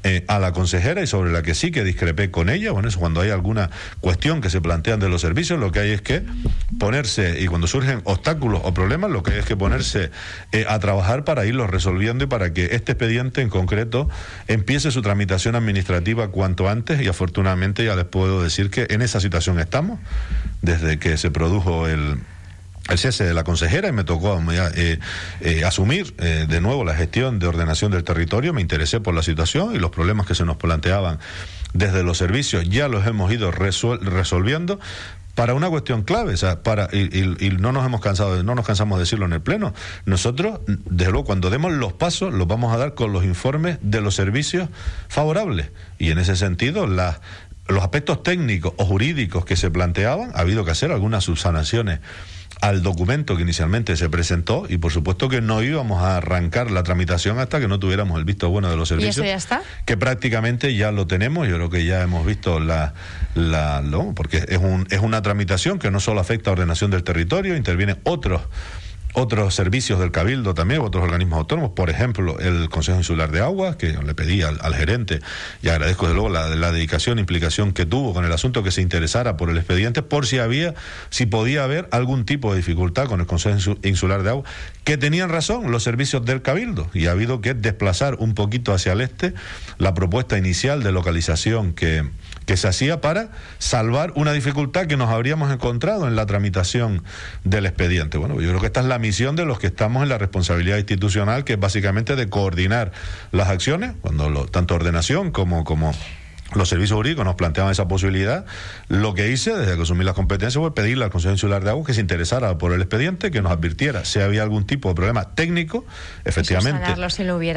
eh, 0.07 0.25
a 0.29 0.39
la 0.39 0.53
consejera 0.53 1.03
y 1.03 1.07
sobre 1.07 1.33
la 1.33 1.43
que 1.43 1.55
sí 1.55 1.71
que 1.71 1.83
discrepé 1.83 2.31
con 2.31 2.51
ella. 2.51 2.73
Bueno, 2.73 2.89
eso 2.89 2.99
cuando 2.99 3.23
hay 3.23 3.31
alguna 3.31 3.71
cuestión 4.01 4.43
que 4.43 4.51
se 4.51 4.61
plantean 4.61 5.01
de 5.01 5.09
los 5.09 5.23
servicios, 5.23 5.59
lo 5.59 5.73
que 5.73 5.81
hay 5.81 5.91
es 5.93 6.03
que 6.03 6.23
ponerse, 6.79 7.41
y 7.41 7.47
cuando 7.47 7.67
surgen 7.67 8.03
obstáculos 8.05 8.61
o 8.65 8.75
problemas, 8.75 9.11
lo 9.11 9.23
que 9.23 9.33
hay 9.33 9.39
es 9.39 9.47
que 9.47 9.57
ponerse 9.57 10.11
eh, 10.53 10.67
a 10.69 10.79
trabajar 10.79 11.25
para 11.25 11.47
irlos 11.47 11.71
resolviendo 11.71 12.25
y 12.25 12.27
para 12.27 12.53
que 12.53 12.67
este 12.73 12.93
expediente 12.93 13.41
en 13.41 13.49
concreto 13.49 14.11
empiece 14.47 14.91
su 14.91 15.01
tramitación 15.01 15.57
administrativa 15.57 16.29
cuanto 16.29 16.69
antes 16.69 17.01
y 17.01 17.09
afortunadamente 17.09 17.85
ya 17.85 17.97
les 17.97 18.05
puedo 18.05 18.43
decir 18.43 18.71
que 18.71 18.87
en 18.91 19.01
esa 19.01 19.21
situación 19.21 19.59
estamos 19.59 19.99
desde 20.61 20.99
que 20.99 21.17
se 21.17 21.31
produjo 21.31 21.89
el 21.89 22.19
el 22.89 22.99
cese 22.99 23.25
de 23.25 23.35
la 23.35 23.45
consejera 23.45 23.89
y 23.89 23.93
me 23.93 24.05
tocó 24.05 24.41
eh, 24.53 24.99
eh, 25.41 25.65
asumir 25.65 26.15
eh, 26.19 26.47
de 26.49 26.61
nuevo 26.61 26.85
la 26.85 26.95
gestión 26.95 27.39
de 27.39 27.47
ordenación 27.47 27.91
del 27.91 28.05
territorio. 28.05 28.53
Me 28.53 28.61
interesé 28.61 29.01
por 29.01 29.15
la 29.15 29.23
situación 29.23 29.75
y 29.75 29.79
los 29.79 29.91
problemas 29.91 30.27
que 30.27 30.35
se 30.35 30.45
nos 30.45 30.57
planteaban 30.57 31.19
desde 31.73 32.03
los 32.03 32.19
servicios 32.19 32.69
ya 32.69 32.89
los 32.89 33.07
hemos 33.07 33.33
ido 33.33 33.51
resolviendo 33.51 34.79
para 35.35 35.55
una 35.55 35.69
cuestión 35.69 36.03
clave, 36.03 36.35
y, 36.93 37.51
no 37.59 37.73
nos 37.73 37.85
hemos 37.85 38.01
cansado, 38.01 38.41
no 38.45 38.55
nos 38.55 38.65
cansamos 38.65 38.99
de 38.99 39.03
decirlo 39.03 39.27
en 39.27 39.33
el 39.33 39.41
pleno. 39.41 39.75
Nosotros, 40.07 40.61
desde 40.67 41.11
luego, 41.11 41.25
cuando 41.25 41.51
demos 41.51 41.73
los 41.73 41.93
pasos, 41.93 42.33
los 42.33 42.47
vamos 42.47 42.73
a 42.73 42.79
dar 42.79 42.95
con 42.95 43.13
los 43.13 43.25
informes 43.25 43.79
de 43.83 44.01
los 44.01 44.15
servicios 44.15 44.69
favorables 45.09 45.71
y 45.99 46.13
en 46.13 46.19
ese 46.19 46.37
sentido 46.37 46.87
los 46.87 47.83
aspectos 47.83 48.23
técnicos 48.23 48.75
o 48.77 48.85
jurídicos 48.85 49.45
que 49.45 49.57
se 49.57 49.73
planteaban, 49.73 50.31
ha 50.35 50.41
habido 50.41 50.65
que 50.65 50.71
hacer 50.71 50.93
algunas 50.93 51.25
subsanaciones 51.25 51.99
al 52.65 52.83
documento 52.83 53.37
que 53.37 53.43
inicialmente 53.43 53.95
se 53.95 54.09
presentó 54.09 54.65
y 54.67 54.79
por 54.79 54.91
supuesto 54.91 55.29
que 55.29 55.43
no 55.43 55.63
íbamos 55.63 56.03
a 56.03 56.17
arrancar 56.17 56.71
la 56.71 56.83
tramitación 56.83 57.39
hasta 57.39 57.61
que 57.61 57.69
no 57.69 57.79
tuviéramos 57.79 58.19
el 58.19 58.25
visto 58.25 58.49
bueno 58.49 58.71
de 58.71 58.77
los 58.79 58.89
servicios. 58.89 59.19
¿Y 59.19 59.21
eso 59.21 59.27
ya 59.27 59.37
está? 59.37 59.63
Que 59.85 59.99
prácticamente 59.99 60.75
ya 60.75 60.91
lo 60.91 61.07
tenemos, 61.07 61.47
yo 61.47 61.57
creo 61.57 61.69
que 61.69 61.85
ya 61.85 62.01
hemos 62.01 62.25
visto 62.25 62.61
la... 62.61 62.95
la 63.35 63.83
porque 64.17 64.47
es, 64.49 64.57
un, 64.57 64.87
es 64.89 65.01
una 65.01 65.21
tramitación 65.21 65.79
que 65.79 65.91
no 65.91 66.01
solo 66.01 66.23
afecta 66.23 66.49
a 66.49 66.53
ordenación 66.55 66.91
del 66.91 67.05
territorio, 67.05 67.55
intervienen 67.55 67.99
otros 68.03 68.41
otros 69.15 69.55
servicios 69.55 70.01
del 70.01 70.11
Cabildo 70.11 70.55
también, 70.55 70.81
otros 70.81 71.03
organismos 71.05 71.39
autónomos, 71.39 71.71
por 71.71 71.89
ejemplo, 71.89 72.39
el 72.41 72.69
Consejo 72.69 72.99
Insular 72.99 73.31
de 73.31 73.41
Aguas, 73.41 73.77
que 73.77 73.93
le 73.93 74.15
pedí 74.15 74.43
al, 74.43 74.75
gerente, 74.75 75.21
y 75.63 75.69
agradezco 75.69 76.09
de 76.09 76.15
luego 76.15 76.29
la, 76.29 76.49
la 76.49 76.73
dedicación 76.73 77.19
e 77.19 77.21
implicación 77.21 77.73
que 77.73 77.87
tuvo 77.87 78.13
con 78.13 78.25
el 78.25 78.33
asunto, 78.33 78.63
que 78.63 78.73
se 78.73 78.83
interesara 78.83 79.37
por 79.37 79.51
el 79.51 79.57
expediente, 79.57 80.03
por 80.03 80.27
si 80.27 80.39
había, 80.39 80.75
si 81.11 81.27
podía 81.27 81.65
haber 81.65 81.89
algún 81.93 82.25
tipo 82.25 82.51
de 82.51 82.59
dificultad 82.59 83.07
con 83.07 83.21
el 83.21 83.27
Consejo 83.27 83.77
Insular 83.83 84.25
de 84.25 84.31
Aguas, 84.31 84.51
que 84.83 84.99
tenían 84.99 85.31
razón 85.31 85.71
los 85.71 85.85
servicios 85.85 86.25
del 86.25 86.43
Cabildo, 86.43 86.91
y 86.93 87.07
ha 87.07 87.13
habido 87.13 87.41
que 87.41 87.55
desplazar 87.55 88.17
un 88.19 88.35
poquito 88.35 88.75
hacia 88.75 88.93
el 88.93 89.01
este 89.01 89.33
la 89.79 89.95
propuesta 89.95 90.37
inicial 90.37 90.83
de 90.83 90.91
localización 90.91 91.73
que 91.73 92.05
que 92.47 92.57
se 92.57 92.69
hacía 92.69 93.01
para 93.01 93.31
salvar 93.59 94.13
una 94.15 94.33
dificultad 94.33 94.87
que 94.87 94.97
nos 94.97 95.11
habríamos 95.11 95.53
encontrado 95.53 96.07
en 96.09 96.17
la 96.17 96.27
tramitación 96.27 97.03
del 97.45 97.67
expediente. 97.67 98.19
Bueno, 98.19 98.41
yo 98.41 98.49
creo 98.49 98.61
que 98.61 98.67
esta 98.67 98.81
es 98.81 98.87
la 98.87 98.99
misión 98.99 99.37
de 99.37 99.45
los 99.45 99.59
que 99.59 99.69
estamos 99.69 100.03
en 100.03 100.09
la 100.09 100.19
responsabilidad 100.19 100.79
institucional, 100.79 101.45
que 101.45 101.55
es 101.55 101.61
básicamente 101.61 102.17
de 102.17 102.29
coordinar 102.29 102.93
las 103.33 103.49
acciones, 103.49 103.93
cuando 104.01 104.31
lo, 104.31 104.47
tanto 104.47 104.75
ordenación 104.75 105.31
como, 105.31 105.65
como 105.65 105.93
los 106.53 106.69
servicios 106.69 106.97
jurídicos 106.97 107.25
nos 107.25 107.35
planteaban 107.35 107.73
esa 107.73 107.89
posibilidad. 107.89 108.45
Lo 108.89 109.15
que 109.15 109.31
hice 109.31 109.55
desde 109.55 109.77
que 109.77 109.83
asumí 109.83 110.05
las 110.05 110.15
competencias 110.15 110.61
fue 110.61 110.75
pedirle 110.75 111.05
al 111.05 111.11
Consejo 111.11 111.33
Insular 111.33 111.65
de 111.65 111.71
Agua 111.71 111.85
que 111.87 111.95
se 111.95 112.01
interesara 112.01 112.59
por 112.59 112.73
el 112.73 112.81
expediente, 112.81 113.31
que 113.31 113.43
nos 113.43 113.53
advirtiera 113.53 114.05
si 114.05 114.21
había 114.21 114.43
algún 114.43 114.67
tipo 114.67 114.89
de 114.89 114.95
problema 114.95 115.35
técnico. 115.35 115.85
Efectivamente, 116.25 116.95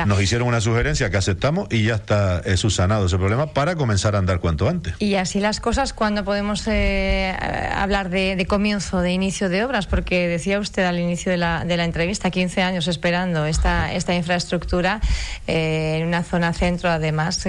nos 0.06 0.22
hicieron 0.22 0.48
una 0.48 0.62
sugerencia 0.62 1.10
que 1.10 1.18
aceptamos 1.18 1.68
y 1.70 1.84
ya 1.84 1.96
está 1.96 2.42
eh, 2.46 2.58
subsanado 2.58 3.06
ese 3.06 3.18
problema 3.18 3.54
para 3.54 3.76
comenzar 3.76 4.16
a 4.16 4.20
andar 4.20 4.40
cuanto 4.40 4.68
antes. 4.70 4.96
Y 5.00 5.16
así 5.16 5.40
las 5.40 5.60
cosas, 5.60 5.94
cuando 5.94 6.24
podemos 6.24 6.68
eh, 6.68 7.36
hablar 7.76 8.10
de, 8.10 8.46
comienzo, 8.48 9.02
de 9.02 9.12
inicio 9.12 9.50
de 9.50 9.64
obras? 9.64 9.88
Porque 9.88 10.28
decía 10.28 10.60
usted 10.60 10.84
al 10.86 11.00
inicio 11.00 11.32
de 11.32 11.38
la, 11.38 11.66
de 11.66 11.78
la 11.78 11.86
entrevista, 11.86 12.32
15 12.32 12.62
años 12.62 12.88
esperando 12.88 13.46
esta, 13.46 13.94
esta 13.94 14.16
infraestructura 14.16 15.02
eh, 15.46 15.98
en 16.00 16.08
una 16.08 16.24
zona 16.24 16.54
centro, 16.54 16.90
además, 16.90 17.46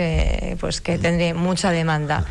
pues 0.60 0.80
que 0.80 0.98
tendría 0.98 1.27
mucha 1.34 1.70
demanda. 1.70 2.24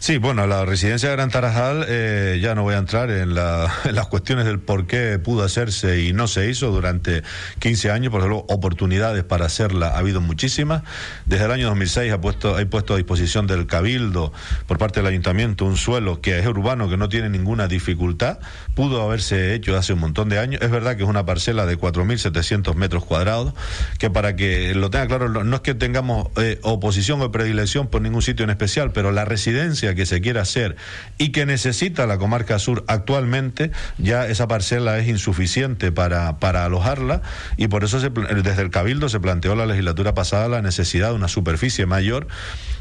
Sí, 0.00 0.18
bueno, 0.18 0.46
la 0.46 0.64
residencia 0.64 1.08
de 1.08 1.16
Gran 1.16 1.28
Tarajal, 1.28 1.84
eh, 1.88 2.38
ya 2.40 2.54
no 2.54 2.62
voy 2.62 2.74
a 2.74 2.78
entrar 2.78 3.10
en, 3.10 3.34
las 3.34 4.06
cuestiones 4.08 4.44
del 4.44 4.60
por 4.60 4.86
qué 4.86 5.18
pudo 5.18 5.42
hacerse 5.42 6.00
y 6.02 6.12
no 6.12 6.28
se 6.28 6.48
hizo 6.48 6.70
durante 6.70 7.24
15 7.58 7.90
años, 7.90 8.12
porque 8.12 8.28
luego 8.28 8.46
oportunidades 8.48 9.24
para 9.24 9.46
hacerla 9.46 9.88
ha 9.88 9.98
habido 9.98 10.20
muchísimas. 10.20 10.82
Desde 11.26 11.46
el 11.46 11.50
año 11.50 11.66
2006 11.66 12.12
ha 12.12 12.20
puesto, 12.20 12.56
ha 12.56 12.64
puesto 12.66 12.94
a 12.94 12.96
disposición 12.96 13.48
del 13.48 13.66
Cabildo 13.66 14.32
por 14.68 14.78
parte 14.78 15.00
del 15.00 15.08
Ayuntamiento 15.08 15.64
un 15.64 15.76
suelo 15.76 16.20
que 16.20 16.38
es 16.38 16.46
urbano, 16.46 16.88
que 16.88 16.96
no 16.96 17.08
tiene 17.08 17.28
ninguna 17.28 17.66
dificultad. 17.66 18.38
Pudo 18.78 19.02
haberse 19.02 19.54
hecho 19.54 19.76
hace 19.76 19.92
un 19.92 19.98
montón 19.98 20.28
de 20.28 20.38
años. 20.38 20.62
Es 20.62 20.70
verdad 20.70 20.96
que 20.96 21.02
es 21.02 21.08
una 21.08 21.26
parcela 21.26 21.66
de 21.66 21.76
4.700 21.76 22.76
metros 22.76 23.04
cuadrados, 23.04 23.52
que 23.98 24.08
para 24.08 24.36
que 24.36 24.72
lo 24.72 24.88
tenga 24.88 25.08
claro, 25.08 25.28
no 25.28 25.56
es 25.56 25.62
que 25.62 25.74
tengamos 25.74 26.28
eh, 26.36 26.60
oposición 26.62 27.20
o 27.20 27.32
predilección 27.32 27.88
por 27.88 28.02
ningún 28.02 28.22
sitio 28.22 28.44
en 28.44 28.50
especial, 28.50 28.92
pero 28.92 29.10
la 29.10 29.24
residencia 29.24 29.96
que 29.96 30.06
se 30.06 30.20
quiera 30.20 30.42
hacer 30.42 30.76
y 31.18 31.32
que 31.32 31.44
necesita 31.44 32.06
la 32.06 32.18
comarca 32.18 32.60
sur 32.60 32.84
actualmente, 32.86 33.72
ya 33.98 34.28
esa 34.28 34.46
parcela 34.46 34.96
es 35.00 35.08
insuficiente 35.08 35.90
para, 35.90 36.38
para 36.38 36.64
alojarla 36.64 37.22
y 37.56 37.66
por 37.66 37.82
eso 37.82 37.98
desde 37.98 38.62
el 38.62 38.70
Cabildo 38.70 39.08
se 39.08 39.18
planteó 39.18 39.56
la 39.56 39.66
legislatura 39.66 40.14
pasada 40.14 40.46
la 40.46 40.62
necesidad 40.62 41.08
de 41.08 41.14
una 41.14 41.26
superficie 41.26 41.86
mayor 41.86 42.28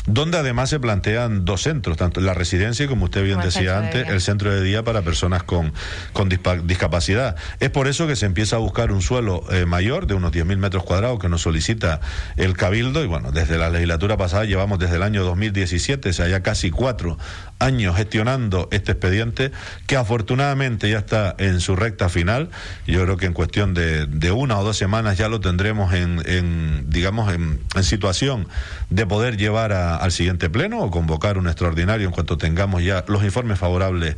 donde 0.07 0.37
además 0.37 0.69
se 0.69 0.79
plantean 0.79 1.43
dos 1.43 1.63
centros, 1.63 1.97
tanto 1.97 2.21
la 2.21 2.33
residencia 2.33 2.85
y 2.85 2.87
como 2.87 3.05
usted 3.05 3.23
bien 3.23 3.41
decía 3.41 3.77
antes, 3.77 4.07
el 4.07 4.21
centro 4.21 4.53
de 4.53 4.63
día 4.63 4.83
para 4.83 5.01
personas 5.01 5.43
con, 5.43 5.73
con 6.13 6.29
discapacidad. 6.29 7.35
Es 7.59 7.69
por 7.69 7.87
eso 7.87 8.07
que 8.07 8.15
se 8.15 8.25
empieza 8.25 8.57
a 8.57 8.59
buscar 8.59 8.91
un 8.91 9.01
suelo 9.01 9.43
eh, 9.51 9.65
mayor 9.65 10.07
de 10.07 10.13
unos 10.13 10.31
10.000 10.31 10.57
metros 10.57 10.83
cuadrados 10.83 11.19
que 11.19 11.29
nos 11.29 11.41
solicita 11.41 11.99
el 12.35 12.55
Cabildo 12.55 13.03
y 13.03 13.07
bueno, 13.07 13.31
desde 13.31 13.57
la 13.57 13.69
legislatura 13.69 14.17
pasada 14.17 14.45
llevamos 14.45 14.79
desde 14.79 14.95
el 14.95 15.03
año 15.03 15.23
2017, 15.23 16.09
o 16.09 16.13
sea, 16.13 16.27
ya 16.27 16.41
casi 16.41 16.71
cuatro 16.71 17.17
años 17.59 17.95
gestionando 17.95 18.67
este 18.71 18.91
expediente 18.91 19.51
que 19.87 19.97
afortunadamente 19.97 20.89
ya 20.89 20.99
está 20.99 21.35
en 21.37 21.59
su 21.59 21.75
recta 21.75 22.09
final. 22.09 22.49
Yo 22.85 23.03
creo 23.03 23.17
que 23.17 23.25
en 23.25 23.33
cuestión 23.33 23.73
de, 23.73 24.31
una 24.31 24.59
o 24.59 24.63
dos 24.63 24.77
semanas 24.77 25.17
ya 25.17 25.29
lo 25.29 25.39
tendremos 25.39 25.93
en, 25.93 26.85
digamos, 26.89 27.33
en 27.33 27.83
situación 27.83 28.47
de 28.89 29.05
poder 29.05 29.37
llevar 29.37 29.71
al 29.71 30.11
siguiente 30.11 30.49
pleno 30.49 30.79
o 30.79 30.91
convocar 30.91 31.37
un 31.37 31.47
extraordinario 31.47 32.07
en 32.07 32.13
cuanto 32.13 32.37
tengamos 32.37 32.83
ya 32.83 33.03
los 33.07 33.23
informes 33.23 33.59
favorables 33.59 34.15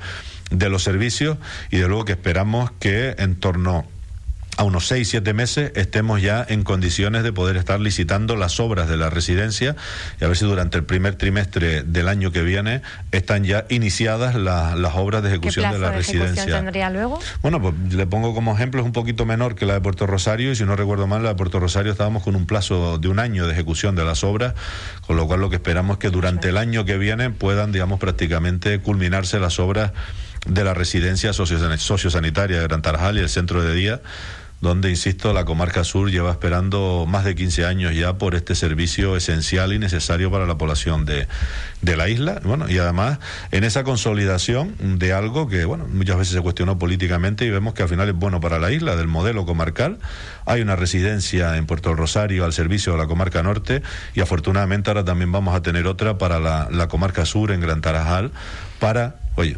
de 0.50 0.70
los 0.70 0.84
servicios 0.84 1.38
y 1.72 1.78
de 1.78 1.88
luego 1.88 2.06
que 2.06 2.14
esperamos 2.14 2.72
que 2.80 3.16
en 3.18 3.36
torno 3.36 3.86
a 4.60 4.64
unos 4.64 4.88
seis, 4.88 5.08
siete 5.08 5.34
meses 5.34 5.72
estemos 5.76 6.22
ya 6.22 6.46
en 6.50 6.64
condiciones 6.64 7.24
de 7.24 7.32
poder 7.32 7.56
estar 7.56 7.80
licitando 7.80 8.36
las 8.36 8.60
obras 8.60 8.90
de 8.90 8.98
la 8.98 9.10
residencia 9.10 9.78
y 10.20 10.26
a 10.26 10.28
ver 10.28 10.36
si 10.36 10.44
durante 10.44 10.78
el 10.78 10.84
primer 10.84 11.16
trimestre 11.16 11.82
del 11.84 12.10
año 12.10 12.34
que 12.34 12.42
viene 12.42 12.82
están 13.14 13.46
ya 13.46 13.66
iniciadas 13.70 14.36
las 14.36 14.96
obras 14.96 15.24
de 15.24 15.30
ejecución 15.30 15.72
de 15.72 15.80
la 15.80 15.92
de 15.92 15.96
residencia. 15.96 16.46
tendría 16.46 16.90
luego? 16.90 17.22
Bueno, 17.42 17.62
pues 17.62 17.74
le 17.94 18.06
pongo 18.06 18.36
como 18.36 18.54
ejemplo, 18.54 18.82
es 18.82 18.86
un 18.86 18.92
poquito 18.92 19.26
menor 19.26 19.56
que 19.56 19.66
la 19.66 19.76
de 19.76 19.80
Puerto 19.80 20.06
Rosario 20.08 20.52
y 20.52 20.58
si 20.58 20.66
no 20.66 20.76
recuerdo 20.76 21.08
mal, 21.08 21.24
la 21.24 21.30
de 21.30 21.36
Puerto 21.36 21.62
Rosario 21.62 21.94
estábamos 21.94 22.24
con 22.24 22.36
un 22.36 22.46
plazo 22.46 22.98
de 22.98 23.08
un 23.08 23.20
año 23.20 23.48
de 23.48 23.54
ejecución 23.54 23.96
de 23.96 24.04
las 24.04 24.26
obras, 24.26 24.56
con 25.08 25.16
lo 25.16 25.26
cual 25.26 25.40
lo 25.40 25.50
que 25.50 25.56
esperamos 25.56 25.96
es 25.96 26.00
que 26.00 26.10
durante 26.10 26.50
el 26.50 26.58
año 26.58 26.84
que 26.84 26.98
viene 26.98 27.30
puedan, 27.30 27.72
digamos, 27.72 27.98
prácticamente 27.98 28.80
culminarse 28.80 29.40
las 29.40 29.58
obras 29.58 29.94
de 30.48 30.64
la 30.64 30.74
residencia 30.74 31.34
sociosanitaria 31.34 32.58
de 32.60 32.68
Gran 32.68 32.82
Tarajal 32.82 33.18
y 33.18 33.22
el 33.22 33.30
centro 33.30 33.64
de 33.64 33.74
día 33.74 34.02
donde, 34.62 34.90
insisto, 34.90 35.32
la 35.32 35.46
comarca 35.46 35.84
sur 35.84 36.12
lleva 36.12 36.32
esperando 36.32 37.06
más 37.08 37.24
de 37.24 37.34
15 37.34 37.66
años 37.66 37.96
ya 37.96 38.18
por 38.18 38.36
este 38.36 38.56
servicio 38.56 39.16
esencial 39.16 39.72
y 39.72 39.80
necesario 39.80 40.30
para 40.32 40.46
la 40.46 40.58
población 40.58 41.06
de, 41.06 41.28
de 41.82 41.96
la 41.96 42.10
isla. 42.10 42.42
Bueno, 42.44 42.70
y 42.70 42.78
además 42.78 43.20
en 43.52 43.64
esa 43.64 43.84
consolidación 43.86 44.76
de 45.00 45.14
algo 45.14 45.48
que, 45.48 45.64
bueno, 45.64 45.88
muchas 45.88 46.18
veces 46.18 46.34
se 46.34 46.42
cuestionó 46.42 46.78
políticamente 46.78 47.46
y 47.46 47.50
vemos 47.50 47.74
que 47.74 47.84
al 47.84 47.90
final 47.90 48.10
es 48.10 48.16
bueno 48.16 48.42
para 48.42 48.60
la 48.60 48.72
isla, 48.72 48.98
del 48.98 49.08
modelo 49.08 49.46
comarcal. 49.46 50.00
Hay 50.46 50.62
una 50.62 50.76
residencia 50.76 51.56
en 51.56 51.66
Puerto 51.66 51.96
Rosario 51.96 52.44
al 52.44 52.52
servicio 52.52 52.92
de 52.92 52.98
la 52.98 53.08
comarca 53.08 53.42
norte 53.42 53.82
y 54.14 54.20
afortunadamente 54.20 54.90
ahora 54.90 55.06
también 55.06 55.32
vamos 55.32 55.56
a 55.56 55.62
tener 55.62 55.88
otra 55.88 56.18
para 56.18 56.40
la, 56.40 56.68
la 56.70 56.90
comarca 56.90 57.26
sur 57.26 57.52
en 57.52 57.62
Gran 57.62 57.80
Tarajal 57.80 58.32
para 58.80 59.16
oye, 59.40 59.56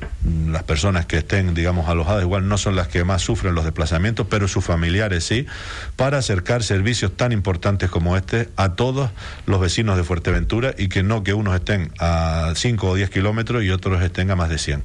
las 0.48 0.64
personas 0.64 1.08
que 1.08 1.18
estén, 1.18 1.56
digamos, 1.56 1.90
alojadas 1.90 2.22
igual 2.22 2.48
no 2.48 2.58
son 2.60 2.76
las 2.76 2.88
que 2.88 3.04
más 3.04 3.24
sufren 3.24 3.56
los 3.56 3.64
desplazamientos, 3.64 4.28
pero 4.30 4.48
sus 4.48 4.64
familiares 4.64 5.24
sí, 5.24 5.48
para 5.96 6.20
acercar 6.20 6.62
servicios 6.62 7.18
tan 7.18 7.32
importantes 7.32 7.90
como 7.90 8.16
este 8.16 8.50
a 8.58 8.76
todos 8.76 9.10
los 9.48 9.60
vecinos 9.60 9.98
de 9.98 10.04
Fuerteventura 10.04 10.76
y 10.78 10.88
que 10.88 11.02
no 11.02 11.24
que 11.24 11.34
unos 11.34 11.56
estén 11.56 11.92
a 12.00 12.54
5 12.56 12.90
o 12.90 12.96
10 12.96 13.10
kilómetros 13.10 13.64
y 13.64 13.72
otros 13.72 14.04
estén 14.04 14.30
a 14.30 14.36
más 14.36 14.50
de 14.50 14.60
100. 14.60 14.84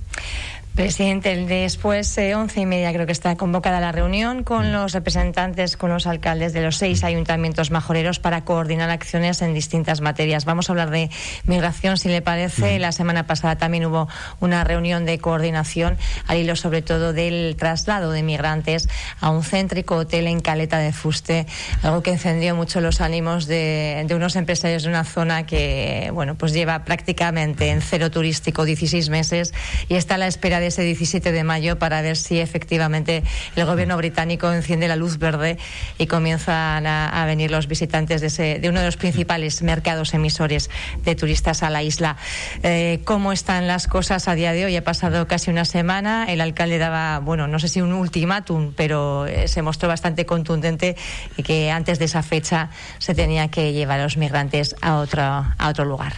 Presidente, 0.76 1.34
después, 1.46 2.18
eh, 2.18 2.34
once 2.34 2.60
y 2.60 2.66
media 2.66 2.92
creo 2.92 3.06
que 3.06 3.12
está 3.12 3.34
convocada 3.36 3.80
la 3.80 3.92
reunión 3.92 4.44
con 4.44 4.68
mm. 4.68 4.72
los 4.72 4.92
representantes, 4.92 5.74
con 5.78 5.88
los 5.90 6.06
alcaldes 6.06 6.52
de 6.52 6.60
los 6.60 6.76
seis 6.76 7.02
ayuntamientos 7.02 7.70
majoreros 7.70 8.18
para 8.18 8.44
coordinar 8.44 8.90
acciones 8.90 9.40
en 9.40 9.54
distintas 9.54 10.02
materias. 10.02 10.44
Vamos 10.44 10.68
a 10.68 10.72
hablar 10.72 10.90
de 10.90 11.08
migración, 11.46 11.96
si 11.96 12.10
le 12.10 12.20
parece. 12.20 12.76
Mm. 12.76 12.82
La 12.82 12.92
semana 12.92 13.26
pasada 13.26 13.56
también 13.56 13.86
hubo 13.86 14.06
una 14.38 14.64
reunión 14.64 15.06
de 15.06 15.18
coordinación 15.18 15.96
al 16.26 16.36
hilo 16.36 16.56
sobre 16.56 16.82
todo 16.82 17.14
del 17.14 17.56
traslado 17.58 18.10
de 18.10 18.22
migrantes 18.22 18.86
a 19.22 19.30
un 19.30 19.44
céntrico 19.44 19.96
hotel 19.96 20.26
en 20.26 20.40
Caleta 20.40 20.76
de 20.76 20.92
Fuste, 20.92 21.46
algo 21.82 22.02
que 22.02 22.10
encendió 22.10 22.54
mucho 22.54 22.82
los 22.82 23.00
ánimos 23.00 23.46
de, 23.46 24.04
de 24.06 24.14
unos 24.14 24.36
empresarios 24.36 24.82
de 24.82 24.90
una 24.90 25.04
zona 25.04 25.46
que, 25.46 26.10
bueno, 26.12 26.34
pues 26.34 26.52
lleva 26.52 26.84
prácticamente 26.84 27.70
en 27.70 27.80
cero 27.80 28.10
turístico 28.10 28.66
16 28.66 29.08
meses 29.08 29.54
y 29.88 29.94
está 29.94 30.16
a 30.16 30.18
la 30.18 30.26
espera 30.26 30.60
de 30.60 30.65
ese 30.66 30.82
17 30.82 31.32
de 31.32 31.44
mayo 31.44 31.78
para 31.78 32.02
ver 32.02 32.16
si 32.16 32.40
efectivamente 32.40 33.22
el 33.54 33.64
gobierno 33.64 33.96
británico 33.96 34.52
enciende 34.52 34.88
la 34.88 34.96
luz 34.96 35.18
verde 35.18 35.58
y 35.98 36.06
comienzan 36.06 36.86
a, 36.86 37.24
venir 37.26 37.50
los 37.50 37.66
visitantes 37.66 38.20
de, 38.20 38.28
ese, 38.28 38.58
de 38.60 38.68
uno 38.68 38.80
de 38.80 38.86
los 38.86 38.96
principales 38.96 39.62
mercados 39.62 40.14
emisores 40.14 40.70
de 41.04 41.14
turistas 41.14 41.62
a 41.62 41.70
la 41.70 41.82
isla. 41.82 42.16
Eh, 42.62 43.00
¿Cómo 43.04 43.32
están 43.32 43.66
las 43.66 43.86
cosas 43.86 44.28
a 44.28 44.34
día 44.34 44.52
de 44.52 44.64
hoy? 44.64 44.76
Ha 44.76 44.84
pasado 44.84 45.26
casi 45.26 45.50
una 45.50 45.64
semana. 45.64 46.26
El 46.28 46.40
alcalde 46.40 46.78
daba, 46.78 47.18
bueno, 47.20 47.48
no 47.48 47.58
sé 47.58 47.68
si 47.68 47.80
un 47.80 47.92
ultimátum, 47.92 48.72
pero 48.76 49.26
eh, 49.26 49.48
se 49.48 49.62
mostró 49.62 49.88
bastante 49.88 50.26
contundente 50.26 50.96
y 51.36 51.42
que 51.42 51.70
antes 51.70 51.98
de 51.98 52.06
esa 52.06 52.22
fecha 52.22 52.70
se 52.98 53.14
tenía 53.14 53.48
que 53.48 53.72
llevar 53.72 54.00
a 54.00 54.04
los 54.04 54.16
migrantes 54.16 54.76
a 54.80 54.96
otro, 54.96 55.22
a 55.22 55.68
otro 55.68 55.84
lugar. 55.84 56.14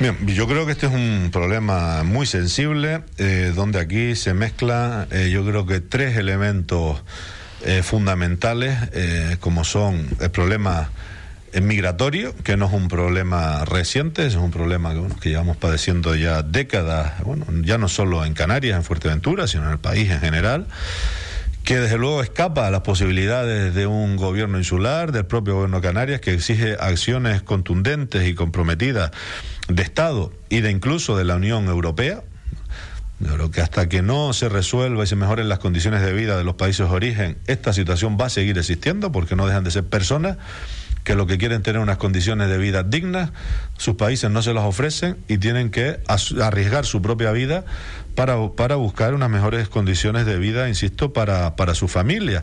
Bien, 0.00 0.26
yo 0.26 0.48
creo 0.48 0.66
que 0.66 0.72
este 0.72 0.86
es 0.86 0.92
un 0.92 1.30
problema 1.32 2.02
muy 2.02 2.26
sensible, 2.26 3.02
eh, 3.18 3.52
donde 3.54 3.78
aquí 3.78 4.16
se 4.16 4.34
mezcla, 4.34 5.06
eh, 5.10 5.30
yo 5.30 5.44
creo 5.44 5.66
que 5.66 5.80
tres 5.80 6.16
elementos 6.16 7.02
eh, 7.64 7.82
fundamentales, 7.82 8.76
como 9.40 9.64
son 9.64 10.08
el 10.20 10.30
problema 10.30 10.90
migratorio, 11.62 12.34
que 12.42 12.56
no 12.56 12.66
es 12.66 12.72
un 12.72 12.88
problema 12.88 13.64
reciente, 13.64 14.26
es 14.26 14.34
un 14.34 14.50
problema 14.50 14.92
que, 14.92 15.20
que 15.20 15.28
llevamos 15.30 15.56
padeciendo 15.56 16.16
ya 16.16 16.42
décadas, 16.42 17.22
bueno, 17.22 17.46
ya 17.62 17.78
no 17.78 17.88
solo 17.88 18.24
en 18.24 18.34
Canarias, 18.34 18.76
en 18.76 18.82
Fuerteventura, 18.82 19.46
sino 19.46 19.64
en 19.64 19.70
el 19.70 19.78
país 19.78 20.10
en 20.10 20.20
general 20.20 20.66
que 21.64 21.80
desde 21.80 21.96
luego 21.96 22.22
escapa 22.22 22.66
a 22.66 22.70
las 22.70 22.82
posibilidades 22.82 23.74
de 23.74 23.86
un 23.86 24.16
gobierno 24.16 24.58
insular, 24.58 25.12
del 25.12 25.24
propio 25.24 25.54
gobierno 25.54 25.80
de 25.80 25.88
Canarias, 25.88 26.20
que 26.20 26.34
exige 26.34 26.76
acciones 26.78 27.42
contundentes 27.42 28.28
y 28.28 28.34
comprometidas 28.34 29.10
de 29.68 29.82
Estado 29.82 30.30
y 30.50 30.60
de 30.60 30.70
incluso 30.70 31.16
de 31.16 31.24
la 31.24 31.36
Unión 31.36 31.66
Europea. 31.68 32.22
Creo 33.18 33.50
que 33.50 33.62
hasta 33.62 33.88
que 33.88 34.02
no 34.02 34.34
se 34.34 34.50
resuelva 34.50 35.04
y 35.04 35.06
se 35.06 35.16
mejoren 35.16 35.48
las 35.48 35.58
condiciones 35.58 36.02
de 36.02 36.12
vida 36.12 36.36
de 36.36 36.44
los 36.44 36.56
países 36.56 36.86
de 36.86 36.94
origen, 36.94 37.38
esta 37.46 37.72
situación 37.72 38.18
va 38.20 38.26
a 38.26 38.30
seguir 38.30 38.58
existiendo 38.58 39.10
porque 39.10 39.34
no 39.34 39.46
dejan 39.46 39.64
de 39.64 39.70
ser 39.70 39.84
personas 39.84 40.36
que 41.04 41.14
lo 41.14 41.26
que 41.26 41.38
quieren 41.38 41.62
tener 41.62 41.80
unas 41.80 41.98
condiciones 41.98 42.48
de 42.48 42.58
vida 42.58 42.82
dignas, 42.82 43.30
sus 43.76 43.94
países 43.94 44.30
no 44.30 44.42
se 44.42 44.54
las 44.54 44.64
ofrecen 44.64 45.18
y 45.28 45.38
tienen 45.38 45.70
que 45.70 46.00
arriesgar 46.40 46.86
su 46.86 47.02
propia 47.02 47.30
vida 47.30 47.64
para, 48.14 48.36
para 48.50 48.76
buscar 48.76 49.14
unas 49.14 49.28
mejores 49.28 49.68
condiciones 49.68 50.24
de 50.24 50.38
vida, 50.38 50.68
insisto, 50.68 51.12
para, 51.12 51.56
para 51.56 51.74
su 51.74 51.88
familia. 51.88 52.42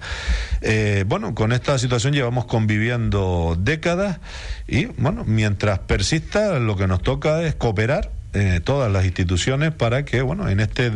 Eh, 0.62 1.06
bueno, 1.08 1.34
con 1.34 1.54
esta 1.54 1.78
situación 1.80 2.14
llevamos 2.14 2.46
conviviendo 2.46 3.58
décadas 3.60 4.20
y, 4.68 4.86
bueno, 4.86 5.24
mientras 5.26 5.80
persista, 5.80 6.60
lo 6.60 6.78
que 6.78 6.88
nos 6.88 7.02
toca 7.02 7.42
es 7.44 7.56
cooperar 7.56 8.12
eh, 8.34 8.62
todas 8.64 8.92
las 8.92 9.06
instituciones 9.06 9.72
para 9.74 10.06
que, 10.06 10.22
bueno, 10.22 10.50
en 10.50 10.60
este 10.60 10.92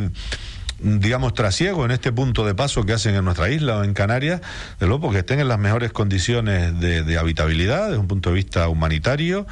digamos, 0.79 1.33
trasiego 1.33 1.85
en 1.85 1.91
este 1.91 2.11
punto 2.11 2.45
de 2.45 2.53
paso 2.53 2.85
que 2.85 2.93
hacen 2.93 3.15
en 3.15 3.23
nuestra 3.23 3.49
isla 3.49 3.77
o 3.77 3.83
en 3.83 3.93
Canarias, 3.93 4.41
de 4.79 4.87
luego 4.87 5.03
porque 5.03 5.19
estén 5.19 5.39
en 5.39 5.47
las 5.47 5.59
mejores 5.59 5.91
condiciones 5.91 6.79
de, 6.79 7.17
habitabilidad 7.17 7.87
desde 7.87 7.97
un 7.97 8.07
punto 8.07 8.29
de 8.29 8.35
vista 8.35 8.67
humanitario 8.67 9.47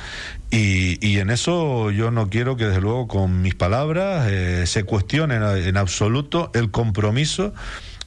y, 0.52 1.18
en 1.18 1.30
eso 1.30 1.92
yo 1.92 2.12
no 2.12 2.30
quiero 2.30 2.58
que 2.58 2.66
desde 2.66 2.82
luego 2.82 3.08
con 3.08 3.42
mis 3.42 3.56
palabras 3.56 4.28
eh, 4.30 4.66
se 4.68 4.84
cuestione 4.84 5.36
en, 5.36 5.78
absoluto 5.78 6.52
el 6.54 6.72
compromiso 6.72 7.54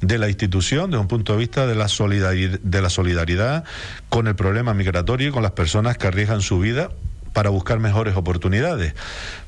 de 0.00 0.18
la 0.18 0.29
institución 0.29 0.90
desde 0.90 1.00
un 1.00 1.09
punto 1.09 1.33
de 1.33 1.38
vista 1.38 1.66
de 1.66 1.74
la, 1.74 1.88
solidaridad, 1.88 2.61
de 2.61 2.83
la 2.83 2.90
solidaridad 2.90 3.64
con 4.11 4.26
el 4.26 4.37
problema 4.37 4.74
migratorio 4.74 5.29
y 5.29 5.33
con 5.33 5.42
las 5.42 5.52
personas 5.52 5.96
que 5.96 6.07
arriesgan 6.07 6.42
su 6.42 6.59
vida 6.59 6.90
para 7.33 7.50
buscar 7.50 7.79
mejores 7.81 8.16
oportunidades. 8.16 8.94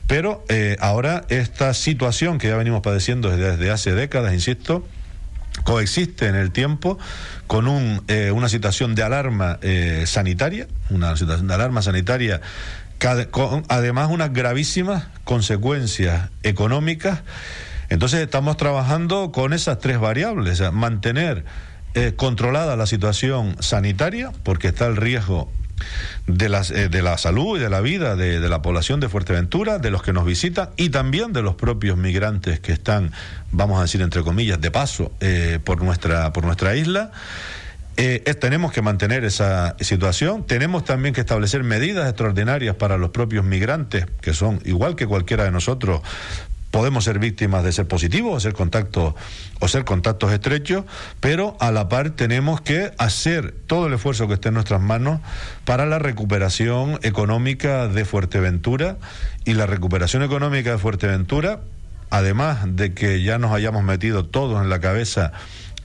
Pero 0.08 0.42
eh, 0.48 0.76
ahora 0.80 1.26
esta 1.28 1.74
situación 1.74 2.38
que 2.38 2.48
ya 2.48 2.56
venimos 2.56 2.80
padeciendo 2.80 3.30
desde, 3.30 3.70
hace 3.70 3.92
décadas, 3.94 4.32
insisto, 4.32 4.84
coexiste 5.64 6.26
en 6.26 6.34
el 6.34 6.50
tiempo 6.50 6.98
con 7.46 8.02
eh, 8.08 8.30
una 8.32 8.48
situación 8.48 8.94
de 8.94 9.02
alarma 9.02 9.58
eh, 9.60 10.04
sanitaria, 10.06 10.66
una 10.88 11.14
situación 11.14 11.46
de 11.46 11.54
alarma 11.54 11.82
sanitaria 11.82 12.40
con 13.30 13.64
además 13.68 14.08
unas 14.10 14.32
gravísimas 14.32 15.04
consecuencias 15.24 16.30
económicas. 16.42 17.20
Entonces 17.90 18.20
estamos 18.20 18.56
trabajando 18.56 19.30
con 19.30 19.52
esas 19.52 19.78
tres 19.78 20.00
variables, 20.00 20.60
mantener 20.72 21.44
controlada 22.16 22.76
la 22.76 22.86
situación 22.86 23.56
sanitaria, 23.60 24.32
porque 24.42 24.68
está 24.68 24.86
el 24.86 24.96
riesgo 24.96 25.50
de, 26.26 26.46
eh, 26.46 26.88
de 26.88 27.02
la 27.02 27.18
salud 27.18 27.58
y 27.58 27.60
de 27.60 27.70
la 27.70 27.80
vida 27.80 28.16
de, 28.16 28.40
la 28.48 28.62
población 28.62 29.00
de 29.00 29.08
Fuerteventura, 29.08 29.78
de 29.78 29.90
los 29.90 30.02
que 30.02 30.12
nos 30.12 30.24
visitan 30.24 30.70
y 30.76 30.90
también 30.90 31.32
de 31.32 31.42
los 31.42 31.54
propios 31.54 31.96
migrantes 31.96 32.60
que 32.60 32.72
están, 32.72 33.12
vamos 33.50 33.78
a 33.78 33.82
decir 33.82 34.02
entre 34.02 34.22
comillas, 34.22 34.60
de 34.60 34.70
paso 34.70 35.12
eh, 35.20 35.58
por, 35.62 35.82
nuestra, 35.82 36.32
por 36.32 36.44
nuestra 36.44 36.76
isla. 36.76 37.10
Eh, 38.00 38.20
tenemos 38.40 38.70
que 38.70 38.80
mantener 38.80 39.24
esa 39.24 39.74
situación, 39.80 40.46
tenemos 40.46 40.84
también 40.84 41.12
que 41.12 41.20
establecer 41.20 41.64
medidas 41.64 42.06
extraordinarias 42.06 42.76
para 42.76 42.96
los 42.96 43.10
propios 43.10 43.44
migrantes, 43.44 44.06
que 44.20 44.34
son 44.34 44.60
igual 44.64 44.94
que 44.94 45.04
cualquiera 45.04 45.42
de 45.42 45.50
nosotros, 45.50 46.02
podemos 46.70 47.04
ser 47.04 47.18
víctimas 47.18 47.64
de 47.64 47.72
ser 47.72 47.88
positivos 47.88 48.34
o 48.36 48.40
ser 48.40 48.52
contactos 48.52 49.14
o 49.60 49.68
ser 49.68 49.84
contactos 49.84 50.32
estrechos, 50.32 50.84
pero 51.20 51.56
a 51.60 51.72
la 51.72 51.88
par 51.88 52.10
tenemos 52.10 52.60
que 52.60 52.92
hacer 52.98 53.54
todo 53.66 53.86
el 53.86 53.94
esfuerzo 53.94 54.28
que 54.28 54.34
esté 54.34 54.48
en 54.48 54.54
nuestras 54.54 54.80
manos 54.80 55.20
para 55.64 55.86
la 55.86 55.98
recuperación 55.98 56.98
económica 57.02 57.88
de 57.88 58.04
Fuerteventura. 58.04 58.96
Y 59.44 59.54
la 59.54 59.66
recuperación 59.66 60.22
económica 60.22 60.72
de 60.72 60.78
Fuerteventura, 60.78 61.60
además 62.10 62.60
de 62.66 62.92
que 62.92 63.22
ya 63.22 63.38
nos 63.38 63.52
hayamos 63.52 63.82
metido 63.82 64.26
todos 64.26 64.62
en 64.62 64.68
la 64.68 64.80
cabeza 64.80 65.32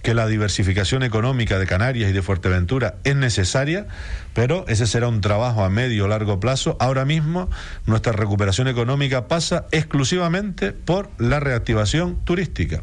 que 0.03 0.13
la 0.13 0.27
diversificación 0.27 1.01
económica 1.01 1.57
de 1.57 1.65
Canarias 1.65 2.11
y 2.11 2.13
de 2.13 2.21
Fuerteventura 2.21 2.95
es 3.05 3.15
necesaria, 3.15 3.87
pero 4.33 4.65
ese 4.67 4.85
será 4.85 5.07
un 5.07 5.21
trabajo 5.21 5.63
a 5.63 5.69
medio 5.69 6.05
o 6.05 6.07
largo 6.07 6.39
plazo. 6.39 6.75
Ahora 6.79 7.05
mismo 7.05 7.49
nuestra 7.85 8.11
recuperación 8.11 8.67
económica 8.67 9.27
pasa 9.27 9.65
exclusivamente 9.71 10.73
por 10.73 11.09
la 11.17 11.39
reactivación 11.39 12.17
turística. 12.25 12.81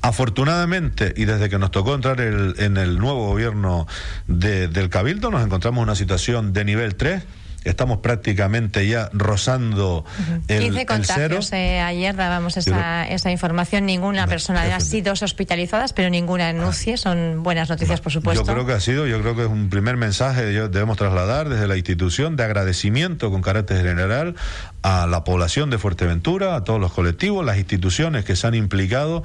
Afortunadamente, 0.00 1.12
y 1.16 1.24
desde 1.24 1.48
que 1.48 1.58
nos 1.58 1.72
tocó 1.72 1.94
entrar 1.94 2.20
en 2.20 2.76
el 2.76 2.98
nuevo 2.98 3.26
gobierno 3.26 3.88
del 4.28 4.88
Cabildo, 4.88 5.30
nos 5.30 5.44
encontramos 5.44 5.78
en 5.78 5.84
una 5.84 5.96
situación 5.96 6.52
de 6.52 6.64
nivel 6.64 6.94
3 6.94 7.22
estamos 7.68 7.98
prácticamente 7.98 8.86
ya 8.86 9.10
rozando 9.12 10.04
el, 10.48 10.62
15 10.62 10.86
contagios, 10.86 11.52
eh, 11.52 11.80
ayer 11.80 12.16
dábamos 12.16 12.56
esa, 12.56 13.06
esa 13.08 13.30
información, 13.30 13.86
ninguna 13.86 14.26
persona 14.26 14.62
ha 14.74 14.80
sido 14.80 15.12
hospitalizadas, 15.12 15.92
pero 15.92 16.10
ninguna 16.10 16.50
en 16.50 16.62
UCI, 16.62 16.96
son 16.96 17.42
buenas 17.42 17.68
noticias, 17.68 18.00
por 18.00 18.12
supuesto. 18.12 18.44
Yo 18.44 18.52
creo 18.52 18.66
que 18.66 18.72
ha 18.72 18.80
sido, 18.80 19.06
yo 19.06 19.20
creo 19.20 19.34
que 19.34 19.42
es 19.42 19.48
un 19.48 19.68
primer 19.68 19.96
mensaje 19.96 20.42
que 20.42 20.68
debemos 20.68 20.96
trasladar 20.96 21.48
desde 21.48 21.66
la 21.66 21.76
institución 21.76 22.36
de 22.36 22.44
agradecimiento 22.44 23.30
con 23.30 23.42
carácter 23.42 23.84
general 23.84 24.34
a 24.82 25.06
la 25.06 25.24
población 25.24 25.70
de 25.70 25.78
Fuerteventura, 25.78 26.54
a 26.54 26.64
todos 26.64 26.80
los 26.80 26.92
colectivos, 26.92 27.44
las 27.44 27.58
instituciones 27.58 28.24
que 28.24 28.36
se 28.36 28.46
han 28.46 28.54
implicado 28.54 29.22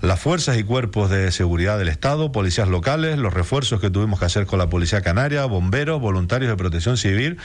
las 0.00 0.20
fuerzas 0.20 0.58
y 0.58 0.64
cuerpos 0.64 1.10
de 1.10 1.32
seguridad 1.32 1.78
del 1.78 1.88
Estado, 1.88 2.32
policías 2.32 2.68
locales, 2.68 3.18
los 3.18 3.34
refuerzos 3.34 3.80
que 3.80 3.90
tuvimos 3.90 4.18
que 4.18 4.26
hacer 4.26 4.46
con 4.46 4.58
la 4.58 4.68
Policía 4.68 5.00
Canaria, 5.00 5.44
bomberos, 5.46 6.00
voluntarios 6.00 6.50
de 6.50 6.56
protección 6.56 6.96
civil 6.96 7.38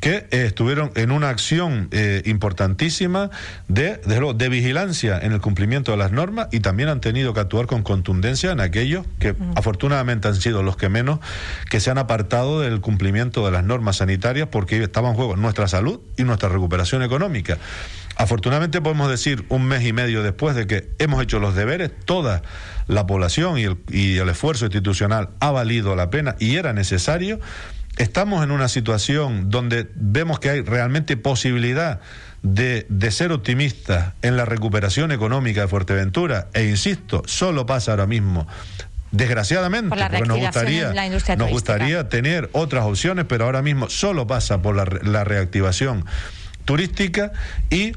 que 0.00 0.28
eh, 0.30 0.44
estuvieron 0.46 0.92
en 0.94 1.10
una 1.10 1.28
acción 1.28 1.88
eh, 1.90 2.22
importantísima 2.24 3.30
de, 3.66 3.96
de, 3.96 4.48
vigilancia 4.48 5.18
en 5.18 5.32
el 5.32 5.40
cumplimiento 5.40 5.90
de 5.90 5.98
las 5.98 6.12
normas 6.12 6.48
y 6.52 6.60
también 6.60 6.88
han 6.88 7.00
tenido 7.00 7.34
que 7.34 7.40
actuar 7.40 7.66
con 7.66 7.82
contundencia 7.82 8.52
en 8.52 8.60
aquellos 8.60 9.06
que 9.18 9.34
afortunadamente 9.56 10.28
han 10.28 10.36
sido 10.36 10.62
los 10.62 10.76
que 10.76 10.88
menos 10.88 11.18
que 11.68 11.80
se 11.80 11.90
han 11.90 11.98
apartado 11.98 12.60
del 12.60 12.80
cumplimiento 12.80 13.44
de 13.44 13.50
las 13.50 13.64
normas 13.64 13.96
sanitarias 13.96 14.48
porque 14.48 14.82
estaba 14.82 15.08
en 15.08 15.14
juego 15.14 15.36
nuestra 15.36 15.66
salud 15.68 16.00
y 16.16 16.22
nuestra 16.22 16.48
recuperación 16.48 17.02
económica. 17.02 17.58
Afortunadamente 18.18 18.80
podemos 18.80 19.08
decir 19.08 19.44
un 19.48 19.64
mes 19.64 19.86
y 19.86 19.92
medio 19.92 20.24
después 20.24 20.56
de 20.56 20.66
que 20.66 20.90
hemos 20.98 21.22
hecho 21.22 21.38
los 21.38 21.54
deberes, 21.54 21.92
toda 22.04 22.42
la 22.88 23.06
población 23.06 23.58
y 23.58 23.62
el, 23.62 23.76
y 23.88 24.18
el 24.18 24.28
esfuerzo 24.28 24.64
institucional 24.64 25.30
ha 25.38 25.52
valido 25.52 25.94
la 25.94 26.10
pena 26.10 26.34
y 26.40 26.56
era 26.56 26.72
necesario. 26.72 27.38
Estamos 27.96 28.42
en 28.42 28.50
una 28.50 28.68
situación 28.68 29.50
donde 29.50 29.88
vemos 29.94 30.40
que 30.40 30.50
hay 30.50 30.62
realmente 30.62 31.16
posibilidad 31.16 32.00
de, 32.42 32.86
de, 32.88 33.10
ser 33.12 33.30
optimistas 33.30 34.14
en 34.22 34.36
la 34.36 34.44
recuperación 34.44 35.12
económica 35.12 35.60
de 35.60 35.68
Fuerteventura, 35.68 36.48
e 36.54 36.64
insisto, 36.64 37.22
solo 37.26 37.66
pasa 37.66 37.92
ahora 37.92 38.06
mismo. 38.06 38.48
Desgraciadamente, 39.12 39.96
porque 39.96 40.26
nos 40.26 40.38
gustaría, 40.38 40.92
nos 41.36 41.50
gustaría 41.50 42.08
tener 42.08 42.50
otras 42.52 42.84
opciones, 42.84 43.26
pero 43.28 43.44
ahora 43.44 43.62
mismo 43.62 43.88
solo 43.88 44.26
pasa 44.26 44.60
por 44.60 44.74
la, 44.74 44.84
la 45.02 45.24
reactivación 45.24 46.04
turística 46.64 47.32
y 47.70 47.92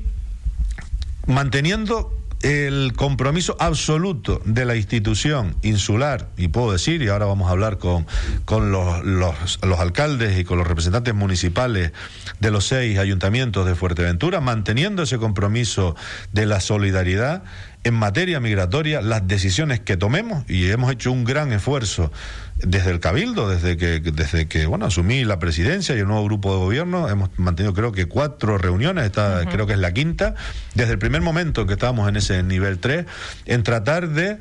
manteniendo 1.32 2.18
el 2.42 2.94
compromiso 2.96 3.56
absoluto 3.60 4.42
de 4.46 4.66
la 4.66 4.76
institución 4.76 5.56
insular, 5.62 6.30
y 6.38 6.48
puedo 6.48 6.72
decir, 6.72 7.02
y 7.02 7.08
ahora 7.10 7.26
vamos 7.26 7.50
a 7.50 7.52
hablar 7.52 7.78
con, 7.78 8.08
con 8.46 8.72
los, 8.72 9.04
los, 9.04 9.60
los, 9.62 9.80
alcaldes 9.80 10.40
y 10.40 10.44
con 10.44 10.58
los 10.58 10.68
representantes 10.68 11.14
municipales 11.14 11.92
de 12.40 12.52
los 12.52 12.66
seis 12.66 12.98
ayuntamientos 12.98 13.66
de 13.68 13.76
Fuerteventura, 13.76 14.42
manteniendo 14.42 15.04
ese 15.04 15.20
compromiso 15.20 15.96
de 16.32 16.48
la 16.48 16.60
solidaridad 16.60 17.44
en 17.84 17.94
materia 17.96 18.40
migratoria, 18.40 19.02
las 19.02 19.28
decisiones 19.28 19.80
que 19.80 19.98
tomemos, 19.98 20.44
y 20.48 20.70
hemos 20.70 20.92
hecho 20.92 21.12
un 21.12 21.24
gran 21.24 21.52
esfuerzo 21.52 22.12
desde 22.58 22.92
el 22.92 23.00
Cabildo, 23.00 23.50
desde 23.50 23.76
que, 23.76 24.00
desde 24.00 24.48
que 24.48 24.68
bueno, 24.68 24.86
asumí 24.86 25.24
la 25.24 25.40
presidencia 25.40 25.96
y 25.96 26.00
el 26.00 26.08
nuevo 26.08 26.24
grupo 26.26 26.54
de 26.54 26.60
gobierno, 26.60 27.10
hemos 27.10 27.30
mantenido 27.38 27.74
creo 27.74 27.92
que 27.92 28.06
cuatro 28.06 28.60
reuniones, 28.60 29.06
esta 29.06 29.46
creo 29.52 29.66
que 29.66 29.74
es 29.74 29.80
la 29.80 29.94
quinta, 29.94 30.36
desde 30.76 30.94
el 30.94 31.00
primer 31.00 31.22
momento 31.22 31.66
que 31.66 31.74
estábamos 31.74 32.08
en 32.08 32.18
ese 32.18 32.44
nivel 32.44 32.78
3, 32.78 33.06
en 33.48 33.64
tratar 33.64 34.10
de 34.10 34.38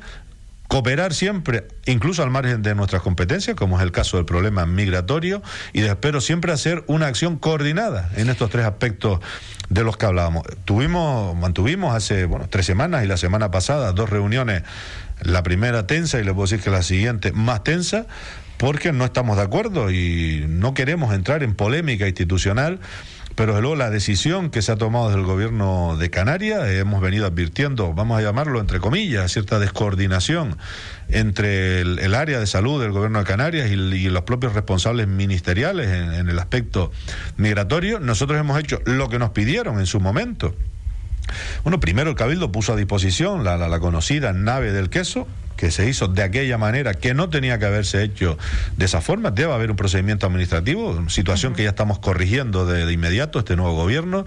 cooperar 0.71 1.13
siempre, 1.13 1.67
incluso 1.85 2.23
al 2.23 2.29
margen 2.29 2.61
de 2.61 2.75
nuestras 2.75 3.01
competencias, 3.01 3.57
como 3.57 3.75
es 3.77 3.83
el 3.83 3.91
caso 3.91 4.15
del 4.15 4.25
problema 4.25 4.65
migratorio, 4.65 5.43
y 5.73 5.81
espero 5.81 6.21
siempre 6.21 6.53
hacer 6.53 6.85
una 6.87 7.07
acción 7.07 7.37
coordinada 7.37 8.09
en 8.15 8.29
estos 8.29 8.49
tres 8.49 8.65
aspectos 8.65 9.19
de 9.67 9.83
los 9.83 9.97
que 9.97 10.05
hablábamos. 10.05 10.43
Tuvimos, 10.63 11.35
mantuvimos 11.35 11.93
hace 11.93 12.23
bueno, 12.23 12.47
tres 12.49 12.65
semanas 12.65 13.03
y 13.03 13.07
la 13.07 13.17
semana 13.17 13.51
pasada 13.51 13.91
dos 13.91 14.09
reuniones, 14.09 14.63
la 15.19 15.43
primera 15.43 15.87
tensa 15.87 16.21
y 16.21 16.23
le 16.23 16.33
puedo 16.33 16.47
decir 16.47 16.63
que 16.63 16.69
la 16.69 16.83
siguiente 16.83 17.33
más 17.33 17.65
tensa, 17.65 18.05
porque 18.55 18.93
no 18.93 19.03
estamos 19.03 19.35
de 19.35 19.43
acuerdo 19.43 19.91
y 19.91 20.45
no 20.47 20.73
queremos 20.73 21.13
entrar 21.13 21.43
en 21.43 21.53
polémica 21.53 22.07
institucional 22.07 22.79
pero 23.41 23.59
luego 23.59 23.75
la 23.75 23.89
decisión 23.89 24.51
que 24.51 24.61
se 24.61 24.71
ha 24.71 24.75
tomado 24.75 25.07
desde 25.07 25.19
el 25.19 25.25
gobierno 25.25 25.97
de 25.97 26.11
Canarias, 26.11 26.63
eh, 26.67 26.77
hemos 26.77 27.01
venido 27.01 27.25
advirtiendo, 27.25 27.91
vamos 27.91 28.19
a 28.19 28.21
llamarlo 28.21 28.59
entre 28.59 28.79
comillas, 28.79 29.31
cierta 29.31 29.57
descoordinación 29.57 30.57
entre 31.09 31.81
el, 31.81 32.13
área 32.13 32.39
de 32.39 32.45
salud 32.45 32.79
del 32.79 32.91
gobierno 32.91 33.17
de 33.17 33.25
Canarias 33.25 33.71
y, 33.71 33.75
los 33.75 34.21
propios 34.25 34.53
responsables 34.53 35.07
ministeriales 35.07 35.87
en 35.89 36.29
el 36.29 36.37
aspecto 36.37 36.91
migratorio. 37.37 37.99
Nosotros 37.99 38.39
hemos 38.39 38.59
hecho 38.59 38.79
lo 38.85 39.09
que 39.09 39.17
nos 39.17 39.31
pidieron 39.31 39.79
en 39.79 39.87
su 39.87 39.99
momento. 39.99 40.53
Bueno, 41.63 41.79
primero 41.79 42.11
el 42.11 42.15
Cabildo 42.15 42.51
puso 42.51 42.73
a 42.73 42.75
disposición 42.75 43.43
la, 43.43 43.57
la, 43.57 43.79
conocida 43.79 44.33
nave 44.33 44.71
del 44.71 44.91
queso, 44.91 45.27
que 45.61 45.69
se 45.69 45.87
hizo 45.87 46.07
de 46.07 46.23
aquella 46.23 46.57
manera, 46.57 46.95
que 46.95 47.13
no 47.13 47.29
tenía 47.29 47.59
que 47.59 47.67
haberse 47.67 48.01
hecho 48.01 48.35
de 48.77 48.85
esa 48.85 48.99
forma. 48.99 49.29
Debe 49.29 49.53
haber 49.53 49.69
un 49.69 49.77
procedimiento 49.77 50.25
administrativo, 50.25 51.07
situación 51.07 51.53
que 51.53 51.61
ya 51.61 51.69
estamos 51.69 51.99
corrigiendo 51.99 52.65
de, 52.65 52.83
de 52.87 52.91
inmediato 52.91 53.37
este 53.37 53.55
nuevo 53.55 53.75
gobierno. 53.75 54.25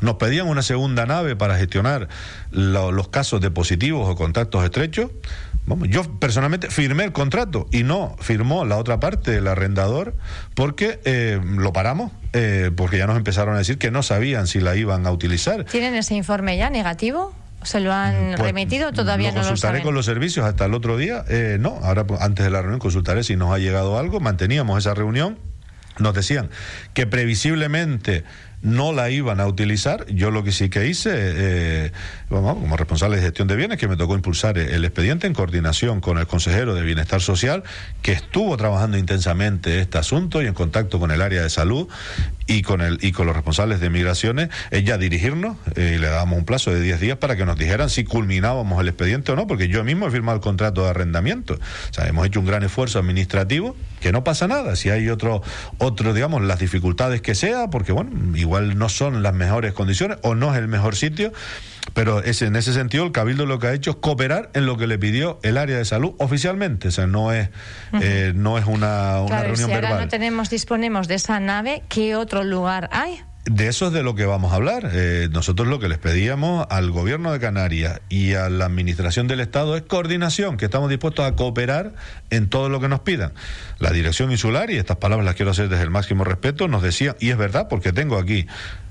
Nos 0.00 0.14
pedían 0.14 0.46
una 0.46 0.62
segunda 0.62 1.04
nave 1.04 1.34
para 1.34 1.56
gestionar 1.56 2.06
los 2.52 3.08
casos 3.08 3.40
de 3.40 3.50
positivos 3.50 4.08
o 4.08 4.14
contactos 4.14 4.62
estrechos. 4.62 5.10
Vamos, 5.66 5.88
yo 5.88 6.04
personalmente 6.20 6.70
firmé 6.70 7.02
el 7.02 7.12
contrato 7.12 7.66
y 7.72 7.82
no 7.82 8.14
firmó 8.20 8.64
la 8.64 8.76
otra 8.76 9.00
parte, 9.00 9.38
el 9.38 9.48
arrendador, 9.48 10.14
porque 10.54 11.00
eh, 11.04 11.40
lo 11.42 11.72
paramos, 11.72 12.12
eh, 12.34 12.70
porque 12.76 12.98
ya 12.98 13.08
nos 13.08 13.16
empezaron 13.16 13.56
a 13.56 13.58
decir 13.58 13.78
que 13.78 13.90
no 13.90 14.04
sabían 14.04 14.46
si 14.46 14.60
la 14.60 14.76
iban 14.76 15.08
a 15.08 15.10
utilizar. 15.10 15.64
¿Tienen 15.64 15.96
ese 15.96 16.14
informe 16.14 16.56
ya 16.56 16.70
negativo? 16.70 17.34
¿Se 17.62 17.80
lo 17.80 17.92
han 17.92 18.34
pues, 18.36 18.40
remitido? 18.40 18.92
Todavía 18.92 19.30
no 19.30 19.40
lo 19.40 19.46
Consultaré 19.48 19.82
con 19.82 19.94
los 19.94 20.06
servicios 20.06 20.46
hasta 20.46 20.64
el 20.66 20.74
otro 20.74 20.96
día. 20.96 21.24
Eh, 21.28 21.58
no, 21.60 21.78
ahora 21.82 22.06
pues, 22.06 22.20
antes 22.20 22.44
de 22.44 22.50
la 22.50 22.60
reunión 22.60 22.78
consultaré 22.78 23.24
si 23.24 23.36
nos 23.36 23.52
ha 23.52 23.58
llegado 23.58 23.98
algo. 23.98 24.20
Manteníamos 24.20 24.78
esa 24.78 24.94
reunión. 24.94 25.38
Nos 25.98 26.14
decían 26.14 26.50
que 26.94 27.06
previsiblemente 27.06 28.24
no 28.62 28.92
la 28.92 29.10
iban 29.10 29.40
a 29.40 29.46
utilizar. 29.46 30.06
Yo 30.06 30.30
lo 30.30 30.42
que 30.42 30.52
sí 30.52 30.68
que 30.68 30.86
hice, 30.86 31.12
eh, 31.14 31.92
como 32.28 32.76
responsable 32.76 33.16
de 33.16 33.22
gestión 33.22 33.48
de 33.48 33.56
bienes, 33.56 33.78
que 33.78 33.88
me 33.88 33.96
tocó 33.96 34.14
impulsar 34.14 34.58
el 34.58 34.84
expediente 34.84 35.26
en 35.26 35.34
coordinación 35.34 36.00
con 36.00 36.18
el 36.18 36.26
consejero 36.26 36.74
de 36.74 36.82
Bienestar 36.82 37.20
Social, 37.20 37.62
que 38.02 38.12
estuvo 38.12 38.56
trabajando 38.56 38.98
intensamente 38.98 39.80
este 39.80 39.98
asunto 39.98 40.42
y 40.42 40.46
en 40.46 40.54
contacto 40.54 40.98
con 40.98 41.10
el 41.10 41.22
área 41.22 41.42
de 41.42 41.50
salud 41.50 41.88
y 42.46 42.62
con 42.62 42.80
el 42.80 42.98
y 43.02 43.12
con 43.12 43.26
los 43.26 43.36
responsables 43.36 43.80
de 43.80 43.90
migraciones, 43.90 44.48
es 44.70 44.84
ya 44.84 44.98
dirigirnos 44.98 45.56
eh, 45.76 45.94
y 45.96 45.98
le 45.98 46.08
dábamos 46.08 46.38
un 46.38 46.44
plazo 46.44 46.70
de 46.72 46.80
10 46.80 47.00
días 47.00 47.18
para 47.18 47.36
que 47.36 47.44
nos 47.44 47.58
dijeran 47.58 47.90
si 47.90 48.04
culminábamos 48.04 48.80
el 48.80 48.88
expediente 48.88 49.32
o 49.32 49.36
no, 49.36 49.46
porque 49.46 49.68
yo 49.68 49.84
mismo 49.84 50.06
he 50.06 50.10
firmado 50.10 50.36
el 50.36 50.42
contrato 50.42 50.82
de 50.84 50.90
arrendamiento. 50.90 51.54
O 51.54 51.94
sea, 51.94 52.08
hemos 52.08 52.26
hecho 52.26 52.40
un 52.40 52.46
gran 52.46 52.62
esfuerzo 52.62 52.98
administrativo, 52.98 53.76
que 54.00 54.12
no 54.12 54.24
pasa 54.24 54.48
nada, 54.48 54.76
si 54.76 54.90
hay 54.90 55.08
otro, 55.08 55.42
otro 55.78 56.14
digamos, 56.14 56.42
las 56.42 56.58
dificultades 56.58 57.20
que 57.20 57.34
sea, 57.34 57.68
porque 57.70 57.92
bueno, 57.92 58.36
igual 58.36 58.78
no 58.78 58.88
son 58.88 59.22
las 59.22 59.34
mejores 59.34 59.72
condiciones 59.72 60.18
o 60.22 60.34
no 60.34 60.52
es 60.52 60.58
el 60.58 60.68
mejor 60.68 60.96
sitio, 60.96 61.32
pero 61.94 62.22
es, 62.22 62.42
en 62.42 62.56
ese 62.56 62.72
sentido 62.72 63.04
el 63.04 63.12
Cabildo 63.12 63.46
lo 63.46 63.58
que 63.58 63.68
ha 63.68 63.72
hecho 63.72 63.92
es 63.92 63.96
cooperar 63.96 64.50
en 64.54 64.66
lo 64.66 64.76
que 64.76 64.86
le 64.86 64.98
pidió 64.98 65.38
el 65.42 65.56
área 65.56 65.78
de 65.78 65.84
salud 65.84 66.14
oficialmente, 66.18 66.88
o 66.88 66.90
sea, 66.90 67.06
no 67.06 67.32
es, 67.32 67.50
eh, 68.00 68.32
no 68.34 68.58
es 68.58 68.66
una, 68.66 69.20
una 69.22 69.42
reunión 69.42 69.68
si 69.68 69.74
ahora 69.74 69.98
no 69.98 70.08
tenemos, 70.08 70.50
disponemos 70.50 71.08
de 71.08 71.14
esa 71.14 71.40
nave, 71.40 71.82
¿qué 71.88 72.16
otro 72.16 72.44
lugar 72.44 72.88
hay? 72.92 73.22
De 73.50 73.66
eso 73.66 73.86
es 73.86 73.94
de 73.94 74.02
lo 74.02 74.14
que 74.14 74.26
vamos 74.26 74.52
a 74.52 74.56
hablar. 74.56 74.90
Eh, 74.92 75.30
nosotros 75.32 75.68
lo 75.68 75.78
que 75.78 75.88
les 75.88 75.96
pedíamos 75.96 76.66
al 76.68 76.90
gobierno 76.90 77.32
de 77.32 77.40
Canarias 77.40 78.02
y 78.10 78.34
a 78.34 78.50
la 78.50 78.66
administración 78.66 79.26
del 79.26 79.40
Estado 79.40 79.74
es 79.74 79.82
coordinación, 79.82 80.58
que 80.58 80.66
estamos 80.66 80.90
dispuestos 80.90 81.24
a 81.24 81.34
cooperar 81.34 81.94
en 82.28 82.50
todo 82.50 82.68
lo 82.68 82.78
que 82.78 82.88
nos 82.88 83.00
pidan. 83.00 83.32
La 83.78 83.90
dirección 83.90 84.30
insular, 84.30 84.70
y 84.70 84.76
estas 84.76 84.98
palabras 84.98 85.24
las 85.24 85.34
quiero 85.34 85.52
hacer 85.52 85.70
desde 85.70 85.84
el 85.84 85.90
máximo 85.90 86.24
respeto, 86.24 86.68
nos 86.68 86.82
decía, 86.82 87.16
y 87.20 87.30
es 87.30 87.38
verdad, 87.38 87.68
porque 87.70 87.90
tengo 87.94 88.18
aquí 88.18 88.46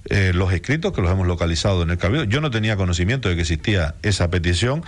eh, 0.10 0.32
los 0.34 0.52
escritos 0.52 0.92
que 0.92 1.02
los 1.02 1.12
hemos 1.12 1.28
localizado 1.28 1.84
en 1.84 1.92
el 1.92 2.00
Cabildo. 2.00 2.24
Yo 2.24 2.42
no 2.42 2.50
tenía 2.50 2.78
conocimiento 2.78 3.30
de 3.30 3.36
que 3.36 3.42
existía 3.42 3.94
esa 4.02 4.32
petición 4.32 4.84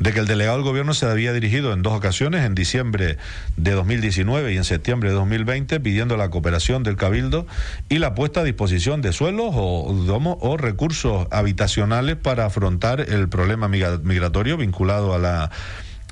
de 0.00 0.12
que 0.12 0.20
el 0.20 0.26
delegado 0.26 0.58
del 0.58 0.64
gobierno 0.64 0.94
se 0.94 1.06
había 1.06 1.32
dirigido 1.32 1.72
en 1.72 1.82
dos 1.82 1.94
ocasiones, 1.94 2.44
en 2.44 2.54
diciembre 2.54 3.16
de 3.56 3.70
2019 3.72 4.52
y 4.52 4.56
en 4.56 4.64
septiembre 4.64 5.10
de 5.10 5.14
2020, 5.14 5.80
pidiendo 5.80 6.16
la 6.16 6.30
cooperación 6.30 6.82
del 6.82 6.96
Cabildo 6.96 7.46
y 7.88 7.98
la 7.98 8.14
puesta 8.14 8.40
a 8.40 8.44
disposición 8.44 9.00
de 9.02 9.12
suelos 9.12 9.50
o, 9.54 10.38
o 10.40 10.56
recursos 10.56 11.26
habitacionales 11.30 12.16
para 12.16 12.46
afrontar 12.46 13.00
el 13.00 13.28
problema 13.28 13.68
migratorio 13.68 14.56
vinculado 14.56 15.14
a 15.14 15.18
la 15.18 15.50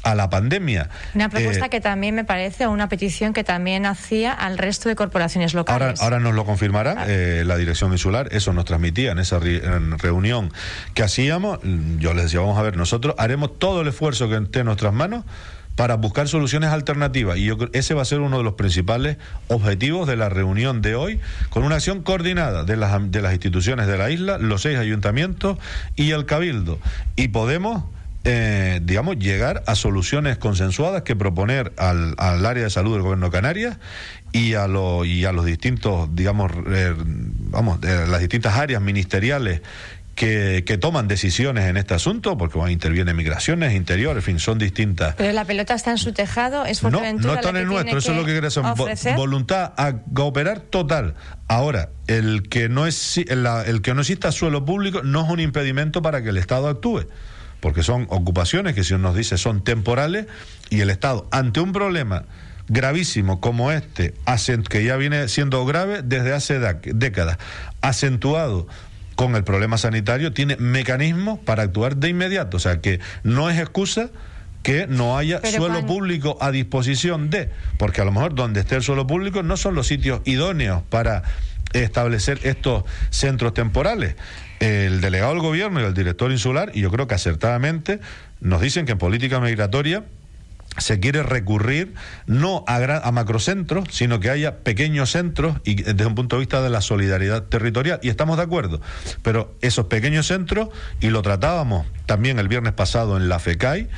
a 0.05 0.15
la 0.15 0.31
pandemia. 0.31 0.89
Una 1.15 1.29
propuesta 1.29 1.67
eh, 1.67 1.71
que 1.71 1.81
también 1.81 2.15
me 2.15 2.25
parece, 2.25 2.67
una 2.67 2.89
petición 2.89 3.33
que 3.33 3.43
también 3.43 3.87
hacía 3.87 4.33
al 4.33 4.59
resto 4.59 4.89
de 4.89 4.95
corporaciones 4.95 5.55
locales. 5.55 6.01
Ahora, 6.01 6.21
nos 6.21 6.35
lo 6.35 6.45
confirmará 6.45 7.07
eh, 7.09 7.43
la 7.45 7.57
dirección 7.57 7.93
insular, 7.93 8.29
eso 8.31 8.53
nos 8.53 8.65
transmitía 8.65 9.13
en 9.13 9.19
esa 9.19 9.41
reunión 9.99 10.53
que 10.95 11.03
hacíamos. 11.03 11.59
Yo 11.99 12.15
les 12.15 12.25
decía, 12.25 12.41
vamos 12.41 12.59
a 12.59 12.63
ver, 12.63 12.77
nosotros 12.77 13.15
haremos 13.19 13.59
todo 13.59 13.81
el 13.81 13.89
esfuerzo 13.89 14.29
que 14.29 14.37
esté 14.37 14.61
en 14.61 14.67
nuestras 14.67 14.93
manos 14.93 15.25
para 15.77 15.97
buscar 15.97 16.29
soluciones 16.29 16.71
alternativas. 16.71 17.39
Y 17.39 17.47
yo 17.47 17.57
ese 17.73 17.95
va 17.95 18.03
a 18.03 18.05
ser 18.05 18.21
uno 18.21 18.39
de 18.39 18.45
los 18.45 18.55
principales 18.55 19.17
objetivos 19.49 20.07
de 20.07 20.17
la 20.17 20.29
reunión 20.29 20.83
de 20.83 20.95
hoy, 20.95 21.21
con 21.51 21.65
una 21.65 21.77
acción 21.77 22.03
coordinada 22.03 22.65
de 22.65 22.77
las, 22.77 23.11
de 23.11 23.23
las 23.23 23.33
instituciones 23.33 23.87
de 23.87 23.99
la 23.99 24.11
isla, 24.11 24.39
los 24.39 24.63
seis 24.63 24.79
ayuntamientos 24.79 25.59
y 25.97 26.13
el 26.13 26.27
Cabildo. 26.27 26.79
Y 27.17 27.29
podemos 27.29 27.85
eh, 28.27 28.81
digamos, 28.83 29.19
llegar 29.19 29.63
a 29.67 29.75
soluciones 29.75 30.39
consensuadas 30.39 31.03
que 31.03 31.15
proponer 31.15 31.75
al, 31.77 32.15
al, 32.17 32.47
área 32.47 32.65
de 32.65 32.71
salud 32.71 32.95
del 32.95 33.03
gobierno 33.03 33.27
de 33.27 33.33
Canarias 33.33 33.77
y 34.33 34.55
a, 34.55 34.67
lo, 34.67 35.05
y 35.05 35.27
a 35.27 35.33
los 35.33 35.45
distintos, 35.45 36.09
digamos, 36.15 36.51
eh, 36.69 36.95
vamos, 36.97 37.81
las 37.83 38.21
distintas 38.21 38.57
áreas 38.57 38.81
ministeriales 38.81 39.61
que, 40.15 40.65
que, 40.67 40.79
toman 40.79 41.07
decisiones 41.07 41.65
en 41.65 41.77
este 41.77 41.93
asunto, 41.93 42.39
porque 42.39 42.57
bueno, 42.57 42.71
intervienen 42.71 43.15
migraciones, 43.15 43.75
interior, 43.75 44.17
en 44.17 44.23
fin, 44.23 44.39
son 44.39 44.59
distintas. 44.59 45.17
Pero 45.17 45.33
la 45.33 45.45
pelota 45.45 45.75
está 45.75 45.91
en 45.91 45.99
su 45.99 46.13
tejado, 46.13 46.65
es 46.65 46.81
Fuerteventura. 46.81 47.27
No, 47.27 47.33
no 47.35 47.41
está 47.41 47.51
en 47.51 47.57
el 47.57 47.67
nuestro, 47.67 47.99
eso 47.99 48.13
es 48.13 48.17
lo 48.17 48.25
que 48.25 48.33
queremos, 48.33 49.17
voluntad 49.17 49.75
a 49.77 49.97
cooperar 50.15 50.61
total. 50.61 51.15
Ahora, 51.47 51.91
el 52.07 52.49
que 52.49 52.71
no 52.71 52.87
es 52.87 53.19
el, 53.19 53.47
el 53.67 53.83
que 53.83 53.93
no 53.93 54.01
exista 54.01 54.33
suelo 54.33 54.65
público 54.65 55.03
no 55.03 55.25
es 55.25 55.31
un 55.31 55.41
impedimento 55.41 56.01
para 56.01 56.23
que 56.23 56.31
el 56.31 56.39
Estado 56.39 56.69
actúe 56.69 57.07
porque 57.65 57.83
son 57.83 58.07
ocupaciones 58.11 58.75
que 58.75 58.85
si 58.85 58.93
uno 58.93 59.09
nos 59.09 59.17
dice 59.17 59.39
son 59.39 59.65
temporales 59.65 60.27
y 60.69 60.83
el 60.83 60.91
Estado 60.91 61.27
ante 61.31 61.61
un 61.61 61.73
problema 61.73 62.27
gravísimo 62.69 63.41
como 63.41 63.73
este, 63.73 64.13
que 64.69 64.85
ya 64.85 64.97
viene 64.97 65.29
siendo 65.29 65.65
grave 65.65 66.03
desde 66.05 66.35
hace 66.35 66.59
décadas, 66.59 67.39
acentuado 67.81 68.67
con 69.15 69.35
el 69.35 69.45
problema 69.45 69.79
sanitario, 69.79 70.35
tiene 70.35 70.57
mecanismos 70.57 71.39
para 71.39 71.63
actuar 71.63 71.97
de 71.97 72.11
inmediato. 72.11 72.59
O 72.59 72.61
sea 72.61 72.83
que 72.83 73.01
no 73.23 73.49
es 73.49 73.59
excusa 73.59 74.11
que 74.63 74.87
no 74.87 75.17
haya 75.17 75.41
suelo 75.43 75.87
público 75.87 76.37
a 76.43 76.51
disposición 76.51 77.31
de, 77.31 77.49
porque 77.79 78.03
a 78.03 78.05
lo 78.05 78.13
mejor 78.13 78.35
donde 78.35 78.61
esté 78.61 78.77
el 78.77 78.83
suelo 78.83 79.07
público 79.07 79.43
no 79.43 79.57
son 79.57 79.75
los 79.75 79.87
sitios 79.87 80.21
idóneos 80.27 80.83
para 80.91 81.23
establecer 81.73 82.41
estos 82.43 82.85
centros 83.09 83.55
temporales 83.55 84.17
el 84.65 85.01
delegado 85.01 85.33
del 85.33 85.43
gobierno 85.43 85.81
y 85.81 85.85
el 85.85 85.95
director 85.95 86.33
insular, 86.33 86.71
y 86.75 86.81
yo 86.81 86.91
creo 86.91 87.07
que 87.07 87.15
acertadamente, 87.15 88.01
nos 88.41 88.61
dicen 88.61 88.87
que 88.87 88.93
en 88.93 88.99
política 88.99 89.41
migratoria 89.41 90.05
se 90.79 90.99
quiere 90.99 91.23
recurrir 91.23 91.95
no 92.27 92.65
a, 92.67 92.77
a 92.77 93.13
macrocentros, 93.13 93.85
sino 93.91 94.19
que 94.21 94.31
haya 94.31 94.59
pequeños 94.59 95.11
centros 95.11 95.59
y 95.65 95.77
desde 95.77 96.07
un 96.07 96.15
punto 96.15 96.37
de 96.37 96.41
vista 96.41 96.63
de 96.63 96.71
la 96.71 96.81
solidaridad 96.81 97.45
territorial. 97.45 98.01
Y 98.03 98.09
estamos 98.09 98.39
de 98.39 98.43
acuerdo. 98.43 98.81
Pero 99.23 99.55
esos 99.61 99.87
pequeños 99.87 100.27
centros, 100.27 100.71
y 101.01 101.11
lo 101.11 101.23
tratábamos 101.23 101.87
también 102.07 102.39
el 102.39 102.49
viernes 102.49 102.73
pasado 102.73 103.17
en 103.17 103.29
la 103.29 103.39
FECAI, 103.39 103.89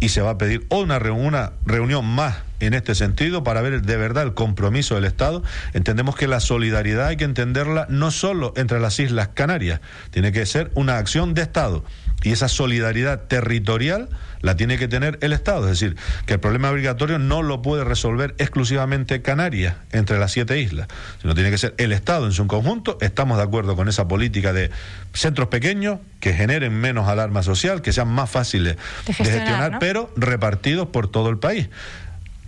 y 0.00 0.10
se 0.10 0.20
va 0.20 0.30
a 0.30 0.38
pedir 0.38 0.66
una, 0.68 0.98
una 0.98 1.52
reunión 1.64 2.04
más 2.04 2.36
en 2.60 2.74
este 2.74 2.94
sentido 2.94 3.44
para 3.44 3.62
ver 3.62 3.82
de 3.82 3.96
verdad 3.96 4.24
el 4.24 4.34
compromiso 4.34 4.94
del 4.94 5.04
Estado. 5.04 5.42
Entendemos 5.72 6.16
que 6.16 6.26
la 6.26 6.40
solidaridad 6.40 7.08
hay 7.08 7.16
que 7.16 7.24
entenderla 7.24 7.86
no 7.88 8.10
solo 8.10 8.52
entre 8.56 8.80
las 8.80 8.98
Islas 8.98 9.28
Canarias, 9.34 9.80
tiene 10.10 10.32
que 10.32 10.46
ser 10.46 10.70
una 10.74 10.98
acción 10.98 11.34
de 11.34 11.42
Estado. 11.42 11.84
Y 12.22 12.32
esa 12.32 12.48
solidaridad 12.48 13.22
territorial 13.22 14.08
la 14.40 14.56
tiene 14.56 14.78
que 14.78 14.88
tener 14.88 15.18
el 15.22 15.32
Estado. 15.32 15.64
Es 15.64 15.78
decir, 15.78 15.96
que 16.24 16.34
el 16.34 16.40
problema 16.40 16.72
migratorio 16.72 17.18
no 17.18 17.42
lo 17.42 17.62
puede 17.62 17.84
resolver 17.84 18.34
exclusivamente 18.38 19.22
Canarias, 19.22 19.76
entre 19.92 20.18
las 20.18 20.32
siete 20.32 20.60
islas, 20.60 20.88
sino 21.20 21.34
tiene 21.34 21.50
que 21.50 21.58
ser 21.58 21.74
el 21.78 21.92
Estado 21.92 22.26
en 22.26 22.32
su 22.32 22.46
conjunto. 22.46 22.98
Estamos 23.00 23.36
de 23.36 23.44
acuerdo 23.44 23.76
con 23.76 23.88
esa 23.88 24.08
política 24.08 24.52
de 24.52 24.70
centros 25.12 25.48
pequeños 25.48 25.98
que 26.20 26.32
generen 26.32 26.72
menos 26.74 27.08
alarma 27.08 27.42
social, 27.42 27.82
que 27.82 27.92
sean 27.92 28.08
más 28.08 28.30
fáciles 28.30 28.76
de 29.06 29.12
gestionar, 29.12 29.78
pero 29.78 30.12
repartidos 30.16 30.88
por 30.88 31.08
todo 31.08 31.28
el 31.28 31.38
país. 31.38 31.68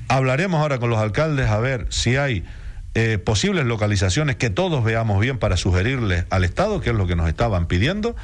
Hablaremos 0.09 0.61
ahora 0.61 0.79
con 0.79 0.91
los 0.91 0.99
alcaldes 0.99 1.49
a 1.49 1.59
ver 1.59 1.87
si 1.91 2.17
hay 2.17 2.45
eh, 2.95 3.19
posibles 3.19 3.67
localizaciones 3.67 4.37
que 4.37 4.51
todos 4.51 4.83
veamos 4.83 5.21
bien 5.21 5.39
para 5.39 5.57
sugerirles 5.57 6.25
al 6.31 6.45
Estado, 6.45 6.81
que 6.81 6.91
es 6.91 6.97
lo 6.97 7.07
que 7.07 7.15
nos 7.15 7.29
estaban 7.29 7.67
pidiendo, 7.67 8.17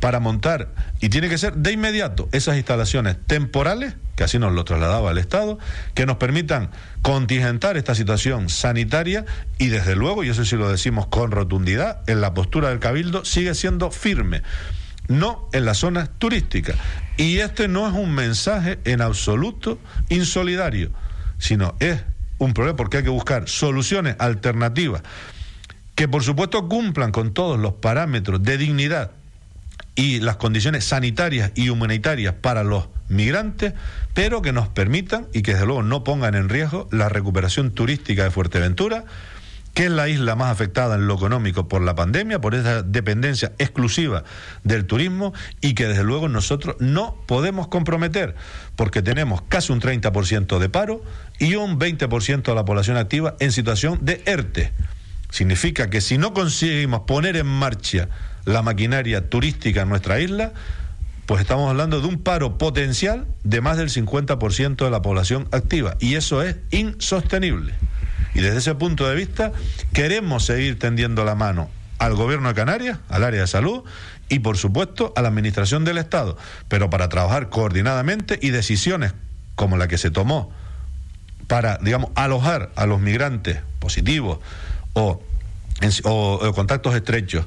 para 0.00 0.20
montar, 0.20 0.68
y 1.00 1.08
tiene 1.08 1.28
que 1.28 1.36
ser 1.36 1.54
de 1.54 1.72
inmediato, 1.72 2.28
esas 2.32 2.56
instalaciones 2.56 3.16
temporales, 3.26 3.94
que 4.16 4.24
así 4.24 4.38
nos 4.38 4.52
lo 4.52 4.64
trasladaba 4.64 5.10
el 5.10 5.18
Estado, 5.18 5.58
que 5.94 6.06
nos 6.06 6.16
permitan 6.16 6.70
contingentar 7.02 7.76
esta 7.76 7.94
situación 7.94 8.48
sanitaria 8.48 9.24
y 9.58 9.68
desde 9.68 9.96
luego, 9.96 10.24
y 10.24 10.30
eso 10.30 10.44
sí 10.44 10.56
lo 10.56 10.70
decimos 10.70 11.06
con 11.08 11.30
rotundidad, 11.30 12.08
en 12.08 12.20
la 12.20 12.32
postura 12.32 12.70
del 12.70 12.78
Cabildo 12.78 13.24
sigue 13.24 13.54
siendo 13.54 13.90
firme 13.90 14.42
no 15.06 15.50
en 15.52 15.66
las 15.66 15.78
zonas 15.78 16.08
turísticas. 16.18 16.76
Y 17.18 17.38
este 17.38 17.68
no 17.68 17.86
es 17.86 17.92
un 17.92 18.14
mensaje 18.14 18.78
en 18.84 19.02
absoluto 19.02 19.78
insolidario, 20.08 20.90
sino 21.44 21.74
es 21.78 22.02
un 22.38 22.54
problema 22.54 22.74
porque 22.74 22.96
hay 22.96 23.02
que 23.02 23.10
buscar 23.10 23.50
soluciones 23.50 24.16
alternativas 24.18 25.02
que 25.94 26.08
por 26.08 26.22
supuesto 26.22 26.70
cumplan 26.70 27.12
con 27.12 27.34
todos 27.34 27.60
los 27.60 27.74
parámetros 27.74 28.42
de 28.42 28.56
dignidad 28.56 29.10
y 29.94 30.20
las 30.20 30.36
condiciones 30.36 30.84
sanitarias 30.84 31.52
y 31.54 31.68
humanitarias 31.68 32.34
para 32.40 32.64
los 32.64 32.88
migrantes, 33.08 33.74
pero 34.14 34.40
que 34.40 34.52
nos 34.52 34.68
permitan 34.68 35.26
y 35.34 35.42
que 35.42 35.52
desde 35.52 35.66
luego 35.66 35.82
no 35.82 36.02
pongan 36.02 36.34
en 36.34 36.48
riesgo 36.48 36.88
la 36.90 37.10
recuperación 37.10 37.72
turística 37.72 38.24
de 38.24 38.30
Fuerteventura, 38.30 39.04
que 39.74 39.86
es 39.86 39.90
la 39.90 40.08
isla 40.08 40.36
más 40.36 40.52
afectada 40.52 40.94
en 40.94 41.06
lo 41.06 41.14
económico 41.14 41.68
por 41.68 41.82
la 41.82 41.94
pandemia, 41.94 42.40
por 42.40 42.54
esa 42.54 42.82
dependencia 42.82 43.52
exclusiva 43.58 44.24
del 44.62 44.86
turismo 44.86 45.34
y 45.60 45.74
que 45.74 45.88
desde 45.88 46.04
luego 46.04 46.28
nosotros 46.28 46.76
no 46.78 47.16
podemos 47.26 47.66
comprometer, 47.66 48.36
porque 48.76 49.02
tenemos 49.02 49.42
casi 49.42 49.72
un 49.72 49.80
30% 49.80 50.58
de 50.58 50.68
paro 50.68 51.02
y 51.40 51.56
un 51.56 51.78
20% 51.78 52.42
de 52.42 52.54
la 52.54 52.64
población 52.64 52.96
activa 52.96 53.36
en 53.40 53.50
situación 53.50 53.98
de 54.02 54.22
ERTE. 54.24 54.72
Significa 55.30 55.90
que 55.90 56.00
si 56.00 56.16
no 56.16 56.32
conseguimos 56.32 57.00
poner 57.00 57.36
en 57.36 57.46
marcha 57.46 58.08
la 58.44 58.62
maquinaria 58.62 59.28
turística 59.28 59.82
en 59.82 59.88
nuestra 59.88 60.20
isla, 60.20 60.52
pues 61.26 61.40
estamos 61.40 61.68
hablando 61.68 62.00
de 62.00 62.06
un 62.06 62.22
paro 62.22 62.58
potencial 62.58 63.26
de 63.42 63.60
más 63.60 63.76
del 63.76 63.88
50% 63.88 64.84
de 64.84 64.90
la 64.90 65.02
población 65.02 65.48
activa 65.50 65.96
y 65.98 66.14
eso 66.14 66.42
es 66.42 66.58
insostenible. 66.70 67.74
Y 68.34 68.40
desde 68.40 68.58
ese 68.58 68.74
punto 68.74 69.08
de 69.08 69.14
vista, 69.14 69.52
queremos 69.92 70.44
seguir 70.44 70.78
tendiendo 70.78 71.24
la 71.24 71.34
mano 71.34 71.70
al 71.98 72.14
gobierno 72.14 72.48
de 72.48 72.54
Canarias, 72.54 72.98
al 73.08 73.24
área 73.24 73.42
de 73.42 73.46
salud 73.46 73.84
y, 74.28 74.40
por 74.40 74.56
supuesto, 74.56 75.12
a 75.16 75.22
la 75.22 75.28
administración 75.28 75.84
del 75.84 75.98
Estado, 75.98 76.36
pero 76.68 76.90
para 76.90 77.08
trabajar 77.08 77.48
coordinadamente 77.48 78.38
y 78.42 78.50
decisiones 78.50 79.14
como 79.54 79.76
la 79.76 79.88
que 79.88 79.98
se 79.98 80.10
tomó 80.10 80.52
para, 81.46 81.78
digamos, 81.78 82.10
alojar 82.14 82.70
a 82.74 82.86
los 82.86 83.00
migrantes 83.00 83.58
positivos 83.78 84.40
o, 84.94 85.22
o 86.04 86.52
contactos 86.54 86.94
estrechos 86.94 87.46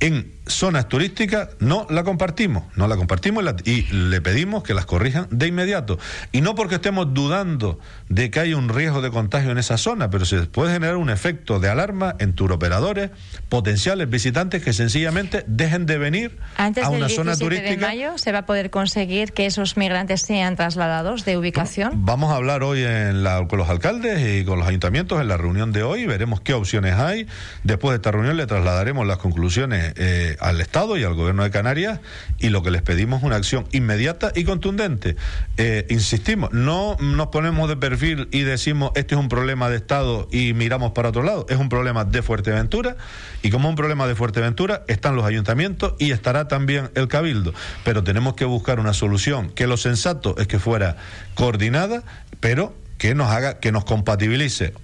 en 0.00 0.32
zonas 0.48 0.88
turísticas 0.88 1.50
no 1.60 1.86
la 1.90 2.04
compartimos, 2.04 2.64
no 2.76 2.88
la 2.88 2.96
compartimos 2.96 3.44
y 3.64 3.82
le 3.92 4.20
pedimos 4.20 4.62
que 4.62 4.74
las 4.74 4.86
corrijan 4.86 5.26
de 5.30 5.46
inmediato. 5.46 5.98
Y 6.32 6.40
no 6.40 6.54
porque 6.54 6.76
estemos 6.76 7.12
dudando 7.14 7.78
de 8.08 8.30
que 8.30 8.40
hay 8.40 8.54
un 8.54 8.68
riesgo 8.68 9.00
de 9.00 9.10
contagio 9.10 9.50
en 9.50 9.58
esa 9.58 9.76
zona, 9.76 10.10
pero 10.10 10.24
se 10.24 10.42
puede 10.46 10.72
generar 10.72 10.96
un 10.96 11.10
efecto 11.10 11.60
de 11.60 11.68
alarma 11.68 12.16
en 12.18 12.32
turoperadores, 12.32 13.10
potenciales 13.48 14.08
visitantes 14.08 14.62
que 14.62 14.72
sencillamente 14.72 15.44
dejen 15.46 15.86
de 15.86 15.98
venir 15.98 16.38
a 16.56 16.90
una 16.90 17.08
zona 17.08 17.36
turística. 17.36 17.70
de 17.70 17.76
mayo 17.76 18.18
se 18.18 18.32
va 18.32 18.38
a 18.40 18.46
poder 18.46 18.70
conseguir 18.70 19.32
que 19.32 19.46
esos 19.46 19.76
migrantes 19.76 20.22
sean 20.22 20.56
trasladados 20.56 21.24
de 21.24 21.36
ubicación. 21.36 22.04
vamos 22.04 22.32
a 22.32 22.36
hablar 22.36 22.62
hoy 22.62 22.82
en 22.82 23.22
la, 23.22 23.46
con 23.46 23.58
los 23.58 23.68
alcaldes 23.68 24.40
y 24.40 24.44
con 24.44 24.58
los 24.58 24.68
ayuntamientos 24.68 25.20
en 25.20 25.28
la 25.28 25.36
reunión 25.36 25.72
de 25.72 25.82
hoy, 25.82 26.06
veremos 26.06 26.40
qué 26.40 26.54
opciones 26.54 26.94
hay. 26.94 27.26
Después 27.64 27.92
de 27.92 27.96
esta 27.96 28.10
reunión 28.10 28.36
le 28.36 28.46
trasladaremos 28.46 29.06
las 29.06 29.18
conclusiones. 29.18 29.92
Eh, 29.96 30.36
al 30.40 30.60
Estado 30.60 30.96
y 30.96 31.04
al 31.04 31.14
Gobierno 31.14 31.42
de 31.42 31.50
Canarias 31.50 32.00
y 32.38 32.48
lo 32.50 32.62
que 32.62 32.70
les 32.70 32.82
pedimos 32.82 33.20
es 33.20 33.24
una 33.24 33.36
acción 33.36 33.66
inmediata 33.72 34.32
y 34.34 34.44
contundente. 34.44 35.16
Eh, 35.56 35.86
insistimos, 35.90 36.52
no 36.52 36.96
nos 37.00 37.28
ponemos 37.28 37.68
de 37.68 37.76
perfil 37.76 38.28
y 38.30 38.42
decimos 38.42 38.92
este 38.94 39.14
es 39.14 39.20
un 39.20 39.28
problema 39.28 39.68
de 39.70 39.76
Estado 39.76 40.28
y 40.30 40.52
miramos 40.54 40.92
para 40.92 41.10
otro 41.10 41.22
lado, 41.22 41.46
es 41.48 41.58
un 41.58 41.68
problema 41.68 42.04
de 42.04 42.22
Fuerteventura 42.22 42.96
y 43.42 43.50
como 43.50 43.68
un 43.68 43.76
problema 43.76 44.06
de 44.06 44.14
Fuerteventura 44.14 44.84
están 44.88 45.16
los 45.16 45.24
ayuntamientos 45.24 45.94
y 45.98 46.12
estará 46.12 46.48
también 46.48 46.90
el 46.94 47.08
Cabildo, 47.08 47.52
pero 47.84 48.04
tenemos 48.04 48.34
que 48.34 48.44
buscar 48.44 48.80
una 48.80 48.92
solución 48.92 49.50
que 49.50 49.66
lo 49.66 49.76
sensato 49.76 50.36
es 50.38 50.46
que 50.46 50.58
fuera 50.58 50.96
coordinada, 51.34 52.02
pero 52.40 52.74
que 52.98 53.14
nos 53.14 53.30
haga, 53.30 53.60
que 53.60 53.72
nos 53.72 53.84
compatibilice 53.84 54.74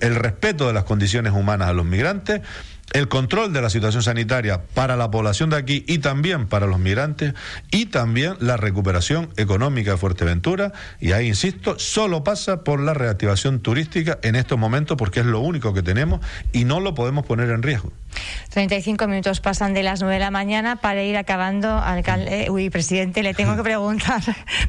el 0.00 0.14
respeto 0.14 0.66
de 0.66 0.74
las 0.74 0.84
condiciones 0.84 1.32
humanas 1.32 1.68
a 1.68 1.72
los 1.72 1.86
migrantes 1.86 2.42
el 2.92 3.08
control 3.08 3.52
de 3.52 3.60
la 3.60 3.70
situación 3.70 4.02
sanitaria 4.02 4.62
para 4.74 4.96
la 4.96 5.10
población 5.10 5.50
de 5.50 5.56
aquí 5.56 5.84
y 5.86 5.98
también 5.98 6.46
para 6.46 6.66
los 6.66 6.78
migrantes 6.78 7.34
y 7.70 7.86
también 7.86 8.34
la 8.40 8.56
recuperación 8.56 9.30
económica 9.36 9.92
de 9.92 9.96
Fuerteventura 9.96 10.72
y 11.00 11.12
ahí 11.12 11.26
insisto, 11.26 11.78
solo 11.78 12.24
pasa 12.24 12.64
por 12.64 12.80
la 12.80 12.94
reactivación 12.94 13.60
turística 13.60 14.18
en 14.22 14.36
estos 14.36 14.58
momentos 14.58 14.96
porque 14.96 15.20
es 15.20 15.26
lo 15.26 15.40
único 15.40 15.74
que 15.74 15.82
tenemos 15.82 16.20
y 16.52 16.64
no 16.64 16.80
lo 16.80 16.94
podemos 16.94 17.26
poner 17.26 17.50
en 17.50 17.62
riesgo. 17.62 17.92
35 18.50 19.06
minutos 19.06 19.40
pasan 19.40 19.74
de 19.74 19.82
las 19.82 20.00
9 20.00 20.14
de 20.14 20.20
la 20.20 20.30
mañana 20.30 20.76
para 20.76 21.02
ir 21.02 21.16
acabando, 21.16 21.78
alcalde, 21.78 22.48
uy, 22.50 22.70
presidente, 22.70 23.22
le 23.22 23.34
tengo 23.34 23.56
que 23.56 23.62
preguntar 23.64 24.22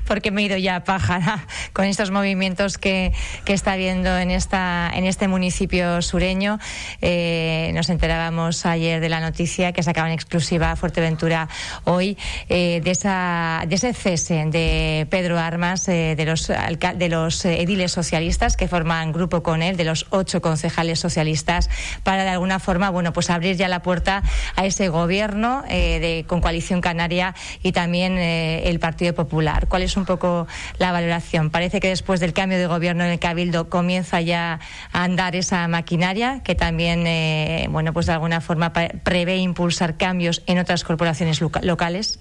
porque 0.05 0.31
me 0.31 0.41
he 0.41 0.45
ido 0.45 0.57
ya 0.57 0.83
pájara 0.83 1.45
con 1.73 1.85
estos 1.85 2.11
movimientos 2.11 2.77
que, 2.77 3.13
que 3.45 3.53
está 3.53 3.75
viendo 3.75 4.17
en 4.17 4.31
esta 4.31 4.91
en 4.93 5.05
este 5.05 5.27
municipio 5.27 6.01
sureño. 6.01 6.59
Eh, 7.01 7.71
nos 7.73 7.89
enterábamos 7.89 8.65
ayer 8.65 8.99
de 8.99 9.09
la 9.09 9.19
noticia 9.19 9.71
que 9.71 9.83
sacaba 9.83 10.07
en 10.07 10.13
exclusiva 10.13 10.75
Fuerteventura 10.75 11.49
hoy 11.83 12.17
eh, 12.49 12.81
de 12.83 12.91
esa 12.91 13.63
de 13.67 13.75
ese 13.75 13.93
cese 13.93 14.45
de 14.47 15.07
Pedro 15.09 15.39
Armas 15.39 15.87
eh, 15.87 16.15
de 16.15 16.25
los 16.25 16.47
de 16.47 17.09
los 17.09 17.45
ediles 17.45 17.91
socialistas 17.91 18.57
que 18.57 18.67
forman 18.67 19.11
grupo 19.11 19.43
con 19.43 19.61
él, 19.61 19.77
de 19.77 19.83
los 19.83 20.07
ocho 20.09 20.41
concejales 20.41 20.99
socialistas, 20.99 21.69
para 22.03 22.23
de 22.23 22.29
alguna 22.29 22.59
forma, 22.59 22.89
bueno, 22.89 23.13
pues 23.13 23.29
abrir 23.37 23.55
ya 23.55 23.67
la 23.67 23.81
puerta 23.81 24.23
a 24.55 24.65
ese 24.65 24.89
gobierno 24.89 25.63
eh, 25.69 25.99
de, 25.99 26.25
con 26.27 26.41
coalición 26.41 26.81
canaria 26.81 27.33
y 27.63 27.71
también 27.71 28.17
eh, 28.17 28.69
el 28.69 28.79
Partido 28.79 29.13
Popular. 29.13 29.67
¿Cuál 29.67 29.83
es 29.83 29.95
un 29.95 30.05
poco 30.05 30.47
la 30.77 30.91
valoración? 30.91 31.49
Parece 31.49 31.79
que 31.79 31.87
después 31.87 32.19
del 32.19 32.33
cambio 32.33 32.57
de 32.57 32.67
gobierno 32.67 33.03
en 33.03 33.11
el 33.11 33.19
Cabildo 33.19 33.69
comienza 33.69 34.21
ya 34.21 34.59
a 34.91 35.03
andar 35.03 35.35
esa 35.35 35.67
maquinaria 35.67 36.41
que 36.43 36.55
también, 36.55 37.05
eh, 37.07 37.67
bueno, 37.69 37.93
pues 37.93 38.05
de 38.05 38.13
alguna 38.13 38.41
forma 38.41 38.73
prevé 38.73 39.37
impulsar 39.37 39.97
cambios 39.97 40.43
en 40.47 40.59
otras 40.59 40.83
corporaciones 40.83 41.41
locales. 41.41 42.19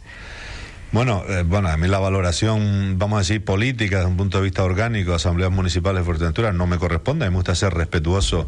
Bueno, 0.97 1.25
eh, 1.29 1.43
bueno, 1.47 1.69
a 1.69 1.77
mí 1.77 1.89
la 1.89 1.99
valoración, 1.99 2.99
vamos 2.99 3.17
a 3.17 3.19
decir, 3.19 3.45
política 3.45 3.97
desde 3.97 4.09
un 4.09 4.17
punto 4.17 4.39
de 4.39 4.45
vista 4.45 4.65
orgánico 4.65 5.13
asambleas 5.13 5.51
municipales 5.53 6.01
de 6.01 6.05
Fuerteventura 6.07 6.55
no 6.55 6.67
me 6.67 6.79
corresponde. 6.79 7.27
A 7.27 7.29
mí 7.29 7.35
me 7.35 7.37
gusta 7.37 7.55
ser 7.55 7.75
respetuoso 7.75 8.47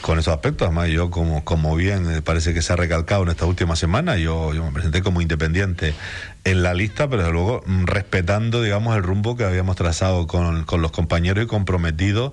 con 0.00 0.18
esos 0.18 0.34
aspectos. 0.34 0.66
Además, 0.66 0.88
yo, 0.88 1.08
como, 1.10 1.44
como 1.44 1.76
bien 1.76 2.10
eh, 2.10 2.20
parece 2.20 2.52
que 2.52 2.62
se 2.62 2.72
ha 2.72 2.76
recalcado 2.76 3.22
en 3.22 3.28
esta 3.28 3.46
última 3.46 3.76
semana, 3.76 4.16
yo, 4.16 4.52
yo 4.52 4.64
me 4.64 4.72
presenté 4.72 5.02
como 5.02 5.20
independiente 5.20 5.94
en 6.42 6.64
la 6.64 6.74
lista, 6.74 7.08
pero 7.08 7.22
desde 7.22 7.32
luego 7.32 7.62
mm, 7.64 7.84
respetando, 7.84 8.60
digamos, 8.60 8.96
el 8.96 9.04
rumbo 9.04 9.36
que 9.36 9.44
habíamos 9.44 9.76
trazado 9.76 10.26
con, 10.26 10.64
con 10.64 10.82
los 10.82 10.90
compañeros 10.90 11.44
y 11.44 11.46
comprometido 11.46 12.32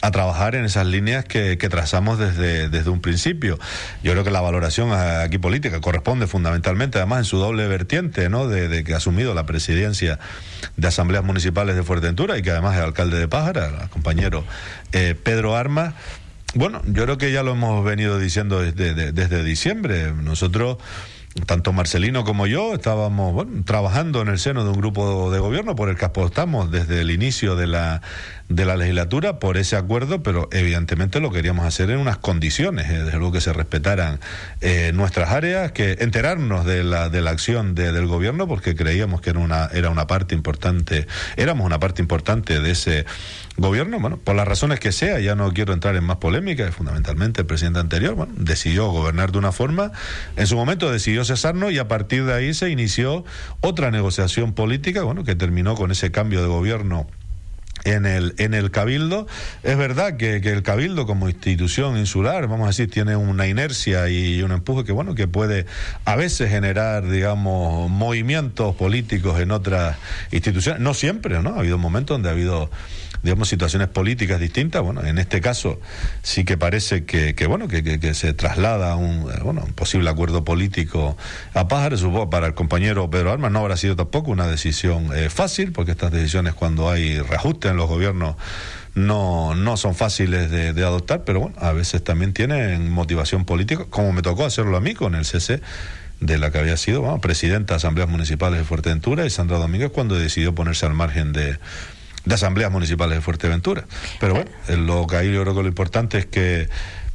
a 0.00 0.10
trabajar 0.10 0.54
en 0.54 0.64
esas 0.64 0.86
líneas 0.86 1.24
que, 1.24 1.56
trazamos 1.56 2.18
desde, 2.18 2.68
desde 2.68 2.90
un 2.90 3.00
principio. 3.00 3.58
Yo 4.02 4.12
creo 4.12 4.24
que 4.24 4.30
la 4.30 4.40
valoración 4.40 4.92
aquí 4.92 5.38
política 5.38 5.80
corresponde 5.80 6.26
fundamentalmente, 6.26 6.98
además, 6.98 7.20
en 7.20 7.24
su 7.24 7.38
doble 7.38 7.66
vertiente, 7.66 8.28
¿no? 8.28 8.46
De, 8.46 8.84
que 8.84 8.94
ha 8.94 8.98
asumido 8.98 9.34
la 9.34 9.46
presidencia 9.46 10.18
de 10.76 10.88
asambleas 10.88 11.24
municipales 11.24 11.76
de 11.76 11.82
Fuerteventura 11.82 12.38
y 12.38 12.42
que 12.42 12.50
además 12.50 12.76
es 12.76 12.82
alcalde 12.82 13.18
de 13.18 13.28
Pájara, 13.28 13.82
el 13.82 13.88
compañero 13.88 14.44
eh, 14.92 15.14
Pedro 15.20 15.56
Armas. 15.56 15.94
Bueno, 16.54 16.80
yo 16.86 17.04
creo 17.04 17.18
que 17.18 17.30
ya 17.30 17.42
lo 17.42 17.52
hemos 17.52 17.84
venido 17.84 18.18
diciendo 18.18 18.60
desde, 18.62 19.12
desde 19.12 19.44
diciembre. 19.44 20.12
Nosotros 20.12 20.78
tanto 21.46 21.72
Marcelino 21.72 22.24
como 22.24 22.46
yo 22.46 22.74
estábamos 22.74 23.46
trabajando 23.64 24.22
en 24.22 24.28
el 24.28 24.38
seno 24.38 24.64
de 24.64 24.70
un 24.70 24.76
grupo 24.76 25.30
de 25.30 25.38
gobierno 25.38 25.74
por 25.76 25.88
el 25.88 25.96
que 25.96 26.04
apostamos 26.04 26.70
desde 26.70 27.00
el 27.00 27.10
inicio 27.10 27.56
de 27.56 27.66
la, 27.66 28.02
de 28.48 28.64
la 28.64 28.76
legislatura 28.76 29.38
por 29.38 29.56
ese 29.56 29.76
acuerdo, 29.76 30.22
pero 30.22 30.48
evidentemente 30.52 31.20
lo 31.20 31.30
queríamos 31.30 31.66
hacer 31.66 31.90
en 31.90 31.98
unas 31.98 32.18
condiciones, 32.18 32.90
eh, 32.90 33.04
desde 33.04 33.18
luego 33.18 33.32
que 33.32 33.40
se 33.40 33.52
respetaran 33.52 34.20
eh, 34.60 34.92
nuestras 34.94 35.30
áreas, 35.30 35.72
que 35.72 35.96
enterarnos 36.00 36.64
de 36.64 36.82
la, 36.82 37.08
de 37.10 37.20
la 37.20 37.30
acción 37.30 37.74
del 37.74 38.06
gobierno, 38.06 38.48
porque 38.48 38.74
creíamos 38.74 39.20
que 39.20 39.30
era 39.30 39.38
una, 39.38 39.66
era 39.72 39.90
una 39.90 40.06
parte 40.06 40.34
importante, 40.34 41.06
éramos 41.36 41.66
una 41.66 41.78
parte 41.78 42.00
importante 42.00 42.60
de 42.60 42.70
ese 42.70 43.04
gobierno, 43.56 43.98
bueno, 44.00 44.18
por 44.18 44.36
las 44.36 44.46
razones 44.46 44.80
que 44.80 44.92
sea, 44.92 45.18
ya 45.20 45.34
no 45.34 45.52
quiero 45.52 45.72
entrar 45.72 45.96
en 45.96 46.04
más 46.04 46.18
polémica, 46.18 46.70
fundamentalmente 46.72 47.42
el 47.42 47.46
presidente 47.46 47.80
anterior, 47.80 48.14
bueno, 48.14 48.32
decidió 48.36 48.88
gobernar 48.90 49.32
de 49.32 49.38
una 49.38 49.52
forma, 49.52 49.92
en 50.36 50.46
su 50.46 50.56
momento 50.56 50.90
decidió 50.90 51.24
y 51.70 51.78
a 51.78 51.88
partir 51.88 52.24
de 52.24 52.34
ahí 52.34 52.54
se 52.54 52.70
inició 52.70 53.24
otra 53.60 53.90
negociación 53.90 54.52
política, 54.54 55.02
bueno, 55.02 55.24
que 55.24 55.34
terminó 55.34 55.74
con 55.74 55.90
ese 55.90 56.10
cambio 56.10 56.40
de 56.42 56.48
gobierno 56.48 57.06
en 57.84 58.06
el, 58.06 58.34
en 58.38 58.54
el 58.54 58.70
Cabildo. 58.70 59.26
Es 59.62 59.76
verdad 59.76 60.16
que, 60.16 60.36
el 60.36 60.62
Cabildo 60.62 61.06
como 61.06 61.28
institución 61.28 61.96
insular, 61.96 62.46
vamos 62.48 62.64
a 62.64 62.68
decir, 62.68 62.90
tiene 62.90 63.16
una 63.16 63.46
inercia 63.46 64.08
y 64.08 64.42
un 64.42 64.52
empuje 64.52 64.84
que, 64.84 64.92
bueno, 64.92 65.14
que 65.14 65.28
puede 65.28 65.66
a 66.04 66.16
veces 66.16 66.50
generar, 66.50 67.08
digamos, 67.08 67.90
movimientos 67.90 68.74
políticos 68.74 69.40
en 69.40 69.50
otras 69.50 69.96
instituciones. 70.30 70.80
No 70.80 70.94
siempre, 70.94 71.42
¿no? 71.42 71.50
Ha 71.50 71.60
habido 71.60 71.78
momentos 71.78 72.14
donde 72.14 72.28
ha 72.28 72.32
habido 72.32 72.70
digamos, 73.22 73.48
situaciones 73.48 73.88
políticas 73.88 74.40
distintas. 74.40 74.82
Bueno, 74.82 75.04
en 75.04 75.18
este 75.18 75.40
caso 75.40 75.80
sí 76.22 76.44
que 76.44 76.56
parece 76.56 77.04
que, 77.04 77.34
bueno, 77.46 77.68
que, 77.68 77.82
que, 77.82 78.14
se 78.14 78.32
traslada 78.32 78.96
un, 78.96 79.28
bueno, 79.42 79.62
un 79.66 79.72
posible 79.72 80.08
acuerdo 80.10 80.44
político 80.44 81.16
a 81.54 81.68
Pájaros. 81.68 82.00
Supongo 82.00 82.30
para 82.30 82.46
el 82.46 82.54
compañero 82.54 83.10
Pedro 83.10 83.32
Armas 83.32 83.52
no 83.52 83.60
habrá 83.60 83.76
sido 83.76 83.96
tampoco 83.96 84.30
una 84.30 84.46
decisión 84.46 85.10
eh, 85.16 85.30
fácil, 85.30 85.72
porque 85.72 85.92
estas 85.92 86.12
decisiones 86.12 86.54
cuando 86.54 86.90
hay 86.90 87.18
reajuste 87.20 87.68
en 87.68 87.76
los 87.76 87.88
gobiernos 87.88 88.36
no, 88.94 89.54
no 89.54 89.76
son 89.76 89.94
fáciles 89.94 90.50
de, 90.50 90.72
de, 90.72 90.84
adoptar, 90.84 91.22
pero 91.24 91.40
bueno, 91.40 91.56
a 91.60 91.72
veces 91.72 92.02
también 92.02 92.32
tienen 92.32 92.90
motivación 92.90 93.44
política, 93.44 93.84
como 93.88 94.12
me 94.12 94.22
tocó 94.22 94.44
hacerlo 94.44 94.76
a 94.76 94.80
mí 94.80 94.94
con 94.94 95.14
el 95.14 95.24
CC 95.24 95.60
de 96.20 96.38
la 96.38 96.50
que 96.50 96.58
había 96.58 96.76
sido 96.76 97.02
bueno, 97.02 97.20
presidenta 97.20 97.74
de 97.74 97.76
asambleas 97.76 98.08
municipales 98.08 98.58
de 98.58 98.64
Fuerteventura 98.64 99.24
y 99.24 99.30
Sandra 99.30 99.58
Domínguez 99.58 99.90
cuando 99.92 100.16
decidió 100.16 100.54
ponerse 100.54 100.84
al 100.86 100.94
margen 100.94 101.32
de, 101.32 101.58
de 102.24 102.34
asambleas 102.34 102.70
municipales 102.70 103.16
de 103.16 103.22
Fuerteventura. 103.22 103.84
Pero 104.20 104.34
bueno, 104.34 104.50
lo 104.68 105.06
que 105.06 105.16
ahí 105.16 105.32
yo 105.32 105.42
creo 105.42 105.54
que 105.54 105.62
lo 105.62 105.68
importante 105.68 106.18
es 106.18 106.26
que 106.26 106.68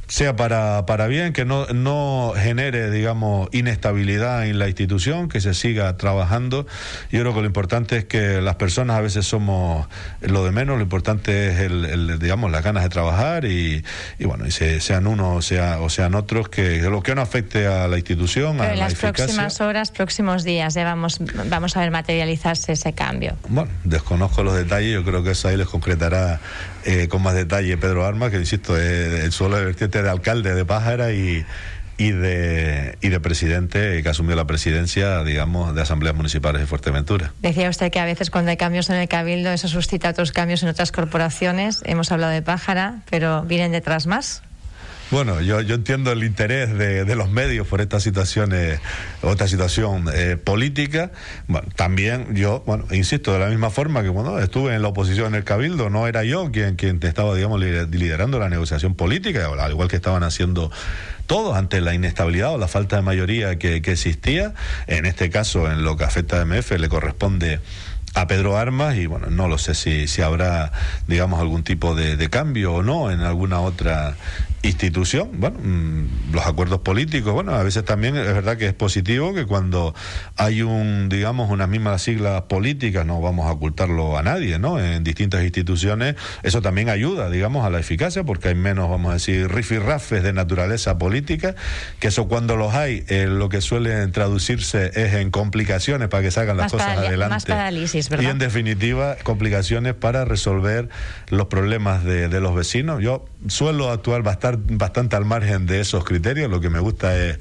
sea 0.06 0.36
para, 0.36 0.86
para 0.86 1.06
bien, 1.06 1.32
que 1.32 1.44
no, 1.44 1.66
no 1.66 2.32
genere, 2.36 2.90
digamos, 2.90 3.48
inestabilidad 3.52 4.46
en 4.46 4.58
la 4.58 4.68
institución, 4.68 5.28
que 5.28 5.40
se 5.40 5.54
siga 5.54 5.96
trabajando. 5.96 6.66
Yo 7.10 7.20
creo 7.20 7.34
que 7.34 7.40
lo 7.40 7.46
importante 7.46 7.96
es 7.96 8.04
que 8.04 8.40
las 8.40 8.56
personas 8.56 8.96
a 8.96 9.00
veces 9.00 9.26
somos 9.26 9.86
lo 10.20 10.44
de 10.44 10.52
menos, 10.52 10.76
lo 10.76 10.82
importante 10.82 11.48
es, 11.48 11.60
el, 11.60 12.18
digamos, 12.18 12.50
las 12.50 12.62
ganas 12.62 12.82
de 12.82 12.88
trabajar 12.88 13.44
y, 13.44 13.84
y 14.18 14.24
bueno, 14.24 14.46
y 14.46 14.50
sean 14.50 15.06
unos 15.06 15.36
o, 15.36 15.42
sea, 15.42 15.80
o 15.80 15.88
sean 15.88 16.14
otros, 16.14 16.48
que 16.48 16.82
lo 16.82 17.02
que 17.02 17.14
no 17.14 17.22
afecte 17.22 17.66
a 17.66 17.88
la 17.88 17.96
institución, 17.96 18.56
Pero 18.58 18.72
en 18.72 18.78
las 18.78 18.94
próximas 18.94 19.60
horas, 19.60 19.90
próximos 19.90 20.44
días, 20.44 20.74
ya 20.74 20.84
vamos, 20.84 21.20
vamos 21.46 21.76
a 21.76 21.80
ver 21.80 21.90
materializarse 21.90 22.72
ese 22.72 22.92
cambio. 22.92 23.36
Bueno, 23.48 23.70
desconozco 23.84 24.42
los 24.42 24.54
detalles, 24.54 24.92
yo 24.92 25.04
creo 25.04 25.22
que 25.22 25.32
eso 25.32 25.48
ahí 25.48 25.56
les 25.56 25.68
concretará 25.68 26.40
eh, 26.84 27.08
con 27.08 27.22
más 27.22 27.34
detalle 27.34 27.76
Pedro 27.76 28.04
Armas, 28.04 28.30
que 28.30 28.38
insisto, 28.38 28.76
es 28.78 29.24
el 29.24 29.32
suelo 29.32 29.56
de 29.56 29.64
vertiente 29.64 30.02
de 30.02 30.10
alcalde 30.10 30.54
de 30.54 30.64
Pájara 30.64 31.12
y, 31.12 31.44
de, 31.98 32.98
y 33.00 33.08
de 33.08 33.20
presidente 33.20 34.02
que 34.02 34.08
asumió 34.08 34.36
la 34.36 34.46
presidencia, 34.46 35.22
digamos, 35.24 35.74
de 35.74 35.82
asambleas 35.82 36.14
municipales 36.14 36.60
de 36.60 36.66
Fuerteventura. 36.66 37.32
Decía 37.40 37.68
usted 37.68 37.90
que 37.90 38.00
a 38.00 38.04
veces 38.04 38.30
cuando 38.30 38.50
hay 38.50 38.56
cambios 38.56 38.90
en 38.90 38.96
el 38.96 39.08
Cabildo 39.08 39.50
eso 39.50 39.68
suscita 39.68 40.10
otros 40.10 40.32
cambios 40.32 40.62
en 40.62 40.68
otras 40.68 40.92
corporaciones. 40.92 41.80
Hemos 41.84 42.12
hablado 42.12 42.32
de 42.32 42.42
Pájara, 42.42 43.02
pero 43.10 43.42
¿vienen 43.42 43.72
detrás 43.72 44.06
más? 44.06 44.42
Bueno, 45.10 45.40
yo, 45.40 45.60
yo 45.60 45.74
entiendo 45.74 46.12
el 46.12 46.24
interés 46.24 46.76
de, 46.76 47.04
de 47.04 47.14
los 47.14 47.30
medios 47.30 47.66
por 47.66 47.80
estas 47.80 48.02
situaciones, 48.02 48.80
otra 49.22 49.46
situación 49.48 50.06
eh, 50.12 50.36
política. 50.36 51.12
También 51.76 52.34
yo, 52.34 52.62
bueno, 52.66 52.86
insisto, 52.90 53.32
de 53.32 53.38
la 53.38 53.46
misma 53.46 53.70
forma 53.70 54.02
que 54.02 54.10
cuando 54.10 54.38
estuve 54.38 54.74
en 54.74 54.82
la 54.82 54.88
oposición 54.88 55.28
en 55.28 55.34
el 55.34 55.44
Cabildo, 55.44 55.90
no 55.90 56.08
era 56.08 56.24
yo 56.24 56.50
quien, 56.50 56.76
quien 56.76 56.98
estaba, 57.02 57.34
digamos, 57.34 57.60
liderando 57.60 58.38
la 58.38 58.48
negociación 58.48 58.94
política, 58.94 59.46
al 59.46 59.70
igual 59.70 59.88
que 59.88 59.96
estaban 59.96 60.22
haciendo 60.22 60.70
todos 61.26 61.56
ante 61.56 61.80
la 61.80 61.94
inestabilidad 61.94 62.52
o 62.52 62.58
la 62.58 62.68
falta 62.68 62.96
de 62.96 63.02
mayoría 63.02 63.58
que, 63.58 63.82
que 63.82 63.92
existía. 63.92 64.54
En 64.86 65.06
este 65.06 65.30
caso, 65.30 65.70
en 65.70 65.84
lo 65.84 65.96
que 65.96 66.04
afecta 66.04 66.40
a 66.40 66.44
MF, 66.44 66.72
le 66.72 66.88
corresponde 66.88 67.60
a 68.14 68.26
Pedro 68.28 68.56
Armas 68.56 68.96
y 68.96 69.06
bueno, 69.06 69.28
no 69.28 69.48
lo 69.48 69.58
sé 69.58 69.74
si, 69.74 70.06
si 70.06 70.22
habrá, 70.22 70.72
digamos, 71.08 71.40
algún 71.40 71.64
tipo 71.64 71.94
de, 71.94 72.14
cambio 72.30 72.74
o 72.74 72.82
no 72.82 73.10
en 73.10 73.20
alguna 73.20 73.60
otra 73.60 74.16
institución. 74.64 75.30
Bueno, 75.34 75.58
mm, 75.62 76.32
los 76.32 76.46
acuerdos 76.46 76.80
políticos, 76.80 77.32
bueno, 77.32 77.54
a 77.54 77.62
veces 77.62 77.84
también 77.84 78.16
es 78.16 78.26
verdad 78.26 78.56
que 78.56 78.66
es 78.66 78.74
positivo 78.74 79.34
que 79.34 79.46
cuando 79.46 79.94
hay 80.36 80.62
un, 80.62 81.08
digamos, 81.08 81.50
unas 81.50 81.68
mismas 81.68 82.02
siglas 82.02 82.42
políticas, 82.42 83.04
no 83.06 83.20
vamos 83.20 83.46
a 83.46 83.52
ocultarlo 83.52 84.18
a 84.18 84.22
nadie, 84.22 84.58
¿no? 84.58 84.80
En 84.80 85.04
distintas 85.04 85.44
instituciones, 85.44 86.16
eso 86.42 86.62
también 86.62 86.88
ayuda, 86.88 87.30
digamos, 87.30 87.64
a 87.66 87.70
la 87.70 87.78
eficacia, 87.78 88.24
porque 88.24 88.48
hay 88.48 88.54
menos, 88.54 88.88
vamos 88.88 89.10
a 89.10 89.14
decir, 89.14 89.48
rifirrafes 89.48 90.22
de 90.22 90.32
naturaleza 90.32 90.98
política, 90.98 91.54
que 92.00 92.08
eso 92.08 92.28
cuando 92.28 92.56
los 92.56 92.74
hay, 92.74 93.04
eh, 93.08 93.26
lo 93.28 93.48
que 93.48 93.60
suele 93.60 94.06
traducirse 94.08 94.90
es 94.94 95.14
en 95.14 95.30
complicaciones 95.30 96.08
para 96.08 96.22
que 96.22 96.30
salgan 96.30 96.56
las 96.56 96.72
cosas 96.72 96.98
adelante. 96.98 97.34
Más 97.34 97.44
parálisis, 97.44 98.08
¿verdad? 98.08 98.24
Y 98.24 98.26
en 98.28 98.38
definitiva, 98.38 99.16
complicaciones 99.22 99.94
para 99.94 100.24
resolver 100.24 100.88
los 101.28 101.46
problemas 101.46 102.04
de, 102.04 102.28
de 102.28 102.40
los 102.40 102.54
vecinos. 102.54 103.02
Yo 103.02 103.26
suelo 103.48 103.90
actuar 103.90 104.22
bastante 104.22 104.74
bastante 104.76 105.16
al 105.16 105.24
margen 105.24 105.66
de 105.66 105.80
esos 105.80 106.04
criterios. 106.04 106.50
Lo 106.50 106.60
que 106.60 106.70
me 106.70 106.78
gusta 106.78 107.16
es 107.16 107.38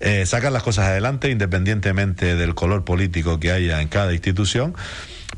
eh, 0.00 0.26
sacar 0.26 0.52
las 0.52 0.62
cosas 0.62 0.86
adelante 0.86 1.30
independientemente 1.30 2.36
del 2.36 2.54
color 2.54 2.84
político 2.84 3.40
que 3.40 3.52
haya 3.52 3.80
en 3.80 3.88
cada 3.88 4.12
institución. 4.12 4.74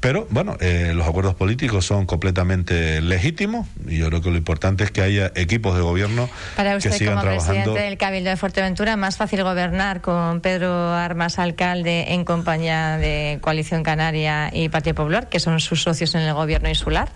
Pero 0.01 0.27
bueno, 0.31 0.57
eh, 0.61 0.93
los 0.95 1.07
acuerdos 1.07 1.35
políticos 1.37 1.87
son 1.87 2.07
completamente 2.07 3.01
legítimos 3.01 3.69
y 3.87 3.99
yo 3.99 4.09
creo 4.09 4.21
que 4.21 4.31
lo 4.31 4.37
importante 4.37 4.83
es 4.83 4.91
que 4.91 5.03
haya 5.03 5.31
equipos 5.37 5.77
de 5.77 5.83
gobierno 5.83 6.29
Para 6.57 6.77
usted, 6.77 6.91
que 6.91 6.97
sigan 6.97 7.15
como 7.15 7.23
trabajando. 7.23 7.53
presidente 7.53 7.85
del 7.89 7.99
Cabildo 7.99 8.31
de 8.31 8.37
Fuerteventura, 8.37 8.97
más 8.97 9.17
fácil 9.17 9.45
gobernar 9.45 10.01
con 10.01 10.41
Pedro 10.41 10.93
Armas, 10.93 11.39
alcalde, 11.39 12.15
en 12.15 12.25
compañía 12.25 12.97
de 12.97 13.39
Coalición 13.43 13.85
Canaria 13.85 14.51
y 14.53 14.71
Partido 14.71 14.97
Popular, 14.97 15.29
que 15.29 15.39
son 15.39 15.61
sus 15.61 15.83
socios 15.83 16.15
en 16.17 16.23
el 16.23 16.35
gobierno 16.35 16.69
insular. 16.69 17.11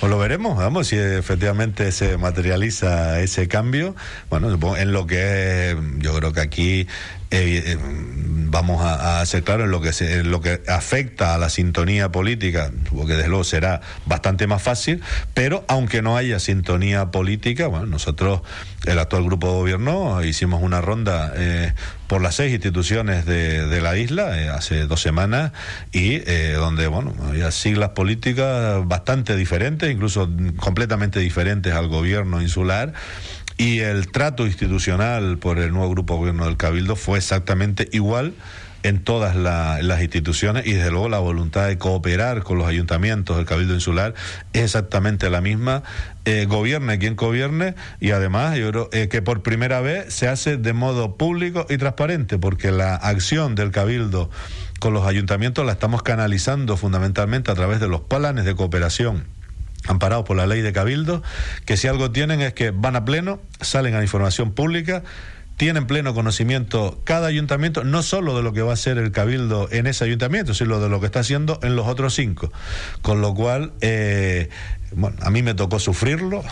Pues 0.00 0.10
lo 0.10 0.18
veremos, 0.18 0.58
vamos, 0.58 0.88
si 0.88 0.96
efectivamente 0.96 1.90
se 1.90 2.18
materializa 2.18 3.20
ese 3.20 3.48
cambio. 3.48 3.96
Bueno, 4.28 4.48
en 4.76 4.92
lo 4.92 5.06
que 5.06 5.70
es, 5.70 5.76
yo 5.98 6.14
creo 6.14 6.32
que 6.34 6.40
aquí 6.40 6.86
eh, 7.30 7.78
vamos 8.56 8.80
a, 8.80 9.20
a, 9.20 9.26
ser 9.26 9.42
claros 9.42 9.66
en 9.66 9.70
lo 9.70 9.82
que 9.82 9.92
se, 9.92 10.20
en 10.20 10.30
lo 10.30 10.40
que 10.40 10.62
afecta 10.66 11.34
a 11.34 11.38
la 11.38 11.50
sintonía 11.50 12.10
política, 12.10 12.72
porque 12.90 13.12
desde 13.12 13.28
luego 13.28 13.44
será 13.44 13.82
bastante 14.06 14.46
más 14.46 14.62
fácil, 14.62 15.02
pero 15.34 15.66
aunque 15.68 16.00
no 16.00 16.16
haya 16.16 16.38
sintonía 16.38 17.10
política, 17.10 17.66
bueno, 17.66 17.84
nosotros, 17.84 18.40
el 18.86 18.98
actual 18.98 19.24
grupo 19.24 19.48
de 19.48 19.52
gobierno, 19.52 20.24
hicimos 20.24 20.62
una 20.62 20.80
ronda 20.80 21.34
eh, 21.36 21.74
por 22.06 22.22
las 22.22 22.36
seis 22.36 22.50
instituciones 22.54 23.26
de, 23.26 23.66
de 23.66 23.80
la 23.82 23.98
isla 23.98 24.40
eh, 24.40 24.48
hace 24.48 24.86
dos 24.86 25.02
semanas 25.02 25.52
y 25.92 26.14
eh, 26.14 26.54
donde, 26.56 26.86
bueno, 26.86 27.12
había 27.28 27.50
siglas 27.50 27.90
políticas 27.90 28.88
bastante 28.88 29.36
diferentes, 29.36 29.90
incluso 29.90 30.30
completamente 30.56 31.20
diferentes 31.20 31.74
al 31.74 31.88
gobierno 31.88 32.40
insular 32.40 32.94
y 33.58 33.80
el 33.80 34.10
trato 34.10 34.46
institucional 34.46 35.38
por 35.38 35.58
el 35.58 35.72
nuevo 35.72 35.90
grupo 35.90 36.14
de 36.14 36.20
gobierno 36.20 36.46
del 36.46 36.56
Cabildo 36.56 36.96
fue 36.96 37.18
exactamente 37.18 37.88
igual 37.92 38.34
en 38.82 39.02
todas 39.02 39.34
la, 39.34 39.82
las 39.82 40.00
instituciones 40.00 40.66
y 40.66 40.72
desde 40.72 40.90
luego 40.90 41.08
la 41.08 41.18
voluntad 41.18 41.66
de 41.66 41.76
cooperar 41.76 42.42
con 42.42 42.58
los 42.58 42.68
ayuntamientos 42.68 43.36
del 43.36 43.44
Cabildo 43.44 43.74
Insular 43.74 44.14
es 44.52 44.62
exactamente 44.62 45.28
la 45.28 45.40
misma, 45.40 45.82
eh, 46.24 46.46
gobierne 46.46 46.98
quien 46.98 47.16
gobierne 47.16 47.74
y 47.98 48.12
además 48.12 48.56
yo 48.56 48.70
creo 48.70 48.88
eh, 48.92 49.08
que 49.08 49.22
por 49.22 49.42
primera 49.42 49.80
vez 49.80 50.14
se 50.14 50.28
hace 50.28 50.56
de 50.56 50.72
modo 50.72 51.16
público 51.16 51.66
y 51.68 51.78
transparente 51.78 52.38
porque 52.38 52.70
la 52.70 52.94
acción 52.94 53.54
del 53.56 53.72
Cabildo 53.72 54.30
con 54.78 54.92
los 54.92 55.06
ayuntamientos 55.06 55.66
la 55.66 55.72
estamos 55.72 56.02
canalizando 56.02 56.76
fundamentalmente 56.76 57.50
a 57.50 57.54
través 57.54 57.80
de 57.80 57.88
los 57.88 58.02
planes 58.02 58.44
de 58.44 58.54
cooperación 58.54 59.35
amparados 59.86 60.24
por 60.24 60.36
la 60.36 60.46
ley 60.46 60.62
de 60.62 60.72
cabildo, 60.72 61.22
que 61.64 61.76
si 61.76 61.88
algo 61.88 62.10
tienen 62.10 62.40
es 62.40 62.52
que 62.54 62.70
van 62.70 62.96
a 62.96 63.04
pleno, 63.04 63.40
salen 63.60 63.94
a 63.94 64.02
información 64.02 64.52
pública, 64.52 65.02
tienen 65.56 65.86
pleno 65.86 66.14
conocimiento 66.14 67.00
cada 67.04 67.28
ayuntamiento, 67.28 67.82
no 67.82 68.02
solo 68.02 68.36
de 68.36 68.42
lo 68.42 68.52
que 68.52 68.62
va 68.62 68.72
a 68.72 68.74
hacer 68.74 68.98
el 68.98 69.10
cabildo 69.10 69.68
en 69.72 69.86
ese 69.86 70.04
ayuntamiento, 70.04 70.52
sino 70.54 70.80
de 70.80 70.88
lo 70.88 71.00
que 71.00 71.06
está 71.06 71.20
haciendo 71.20 71.58
en 71.62 71.76
los 71.76 71.86
otros 71.86 72.14
cinco. 72.14 72.52
Con 73.00 73.22
lo 73.22 73.34
cual, 73.34 73.72
eh, 73.80 74.50
bueno, 74.92 75.16
a 75.22 75.30
mí 75.30 75.42
me 75.42 75.54
tocó 75.54 75.78
sufrirlo 75.78 76.44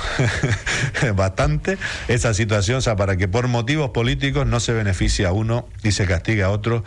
bastante 1.17 1.77
esa 2.09 2.33
situación, 2.33 2.79
o 2.79 2.81
sea, 2.81 2.97
para 2.97 3.17
que 3.17 3.29
por 3.29 3.47
motivos 3.47 3.91
políticos 3.91 4.47
no 4.47 4.59
se 4.59 4.73
beneficie 4.73 5.27
a 5.27 5.33
uno 5.33 5.69
y 5.83 5.93
se 5.93 6.07
castigue 6.07 6.43
a 6.43 6.51
otro 6.51 6.83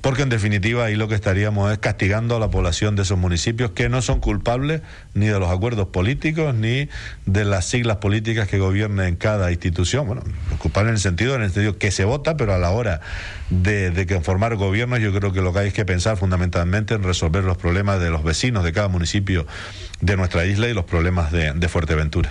porque 0.00 0.22
en 0.22 0.28
definitiva 0.28 0.84
ahí 0.84 0.94
lo 0.94 1.08
que 1.08 1.14
estaríamos 1.14 1.72
es 1.72 1.78
castigando 1.78 2.36
a 2.36 2.40
la 2.40 2.50
población 2.50 2.96
de 2.96 3.02
esos 3.02 3.18
municipios 3.18 3.72
que 3.72 3.88
no 3.88 4.00
son 4.00 4.20
culpables 4.20 4.82
ni 5.14 5.26
de 5.26 5.38
los 5.38 5.50
acuerdos 5.50 5.88
políticos 5.88 6.54
ni 6.54 6.88
de 7.26 7.44
las 7.44 7.66
siglas 7.66 7.96
políticas 7.96 8.48
que 8.48 8.58
gobiernen 8.58 9.16
cada 9.16 9.50
institución. 9.50 10.06
Bueno, 10.06 10.22
culpables 10.58 10.90
en 10.90 10.94
el 10.94 11.00
sentido, 11.00 11.34
en 11.34 11.42
el 11.42 11.50
sentido 11.50 11.78
que 11.78 11.90
se 11.90 12.04
vota, 12.04 12.36
pero 12.36 12.54
a 12.54 12.58
la 12.58 12.70
hora 12.70 13.00
de, 13.50 13.90
de 13.90 14.06
conformar 14.06 14.54
gobiernos 14.56 15.00
yo 15.00 15.12
creo 15.12 15.32
que 15.32 15.42
lo 15.42 15.52
que 15.52 15.60
hay 15.60 15.68
es 15.68 15.74
que 15.74 15.84
pensar 15.84 16.16
fundamentalmente 16.16 16.94
en 16.94 17.02
resolver 17.02 17.42
los 17.44 17.56
problemas 17.56 18.00
de 18.00 18.10
los 18.10 18.22
vecinos 18.22 18.64
de 18.64 18.72
cada 18.72 18.88
municipio 18.88 19.46
de 20.00 20.16
nuestra 20.16 20.46
isla 20.46 20.68
y 20.68 20.74
los 20.74 20.84
problemas 20.84 21.32
de, 21.32 21.52
de 21.52 21.68
Fuerteventura. 21.68 22.30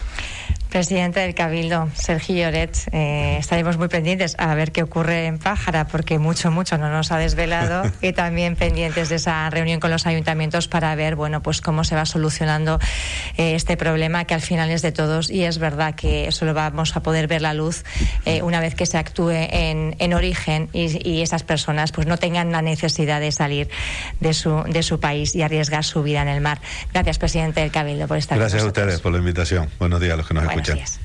Presidente 0.77 1.21
del 1.21 1.33
Cabildo, 1.33 1.89
Sergio 1.95 2.35
Lloret, 2.35 2.77
eh, 2.91 3.37
estaremos 3.39 3.79
muy 3.79 3.87
pendientes 3.87 4.35
a 4.37 4.53
ver 4.53 4.71
qué 4.71 4.83
ocurre 4.83 5.25
en 5.25 5.39
Pájara, 5.39 5.87
porque 5.87 6.19
mucho, 6.19 6.51
mucho 6.51 6.77
no 6.77 6.91
nos 6.91 7.11
ha 7.11 7.17
desvelado, 7.17 7.81
y 8.03 8.13
también 8.13 8.55
pendientes 8.55 9.09
de 9.09 9.15
esa 9.15 9.49
reunión 9.49 9.79
con 9.79 9.89
los 9.89 10.05
ayuntamientos 10.05 10.67
para 10.67 10.93
ver, 10.93 11.15
bueno, 11.15 11.41
pues 11.41 11.61
cómo 11.61 11.83
se 11.83 11.95
va 11.95 12.05
solucionando 12.05 12.77
eh, 13.37 13.55
este 13.55 13.75
problema 13.75 14.25
que 14.25 14.35
al 14.35 14.41
final 14.41 14.69
es 14.69 14.83
de 14.83 14.91
todos 14.91 15.31
y 15.31 15.45
es 15.45 15.57
verdad 15.57 15.95
que 15.95 16.27
eso 16.27 16.45
lo 16.45 16.53
vamos 16.53 16.95
a 16.95 17.01
poder 17.01 17.25
ver 17.25 17.41
la 17.41 17.55
luz 17.55 17.83
eh, 18.25 18.43
una 18.43 18.59
vez 18.59 18.75
que 18.75 18.85
se 18.85 18.99
actúe 18.99 19.31
en, 19.31 19.95
en 19.97 20.13
origen 20.13 20.69
y, 20.73 21.09
y, 21.09 21.23
esas 21.23 21.41
personas 21.41 21.91
pues 21.91 22.05
no 22.05 22.17
tengan 22.17 22.51
la 22.51 22.61
necesidad 22.61 23.19
de 23.19 23.31
salir 23.31 23.67
de 24.19 24.35
su, 24.35 24.61
de 24.69 24.83
su 24.83 24.99
país 24.99 25.33
y 25.33 25.41
arriesgar 25.41 25.83
su 25.83 26.03
vida 26.03 26.21
en 26.21 26.27
el 26.27 26.39
mar. 26.39 26.61
Gracias, 26.93 27.17
presidente 27.17 27.61
del 27.61 27.71
Cabildo, 27.71 28.07
por 28.07 28.17
estar 28.17 28.37
Gracias 28.37 28.61
a 28.61 28.67
ustedes 28.67 28.99
por 28.99 29.11
la 29.11 29.17
invitación. 29.17 29.71
Buenos 29.79 29.99
días 29.99 30.13
a 30.13 30.17
los 30.17 30.27
que 30.27 30.35
nos 30.35 30.43
escuchan. 30.43 30.66
Gracias. 30.67 30.99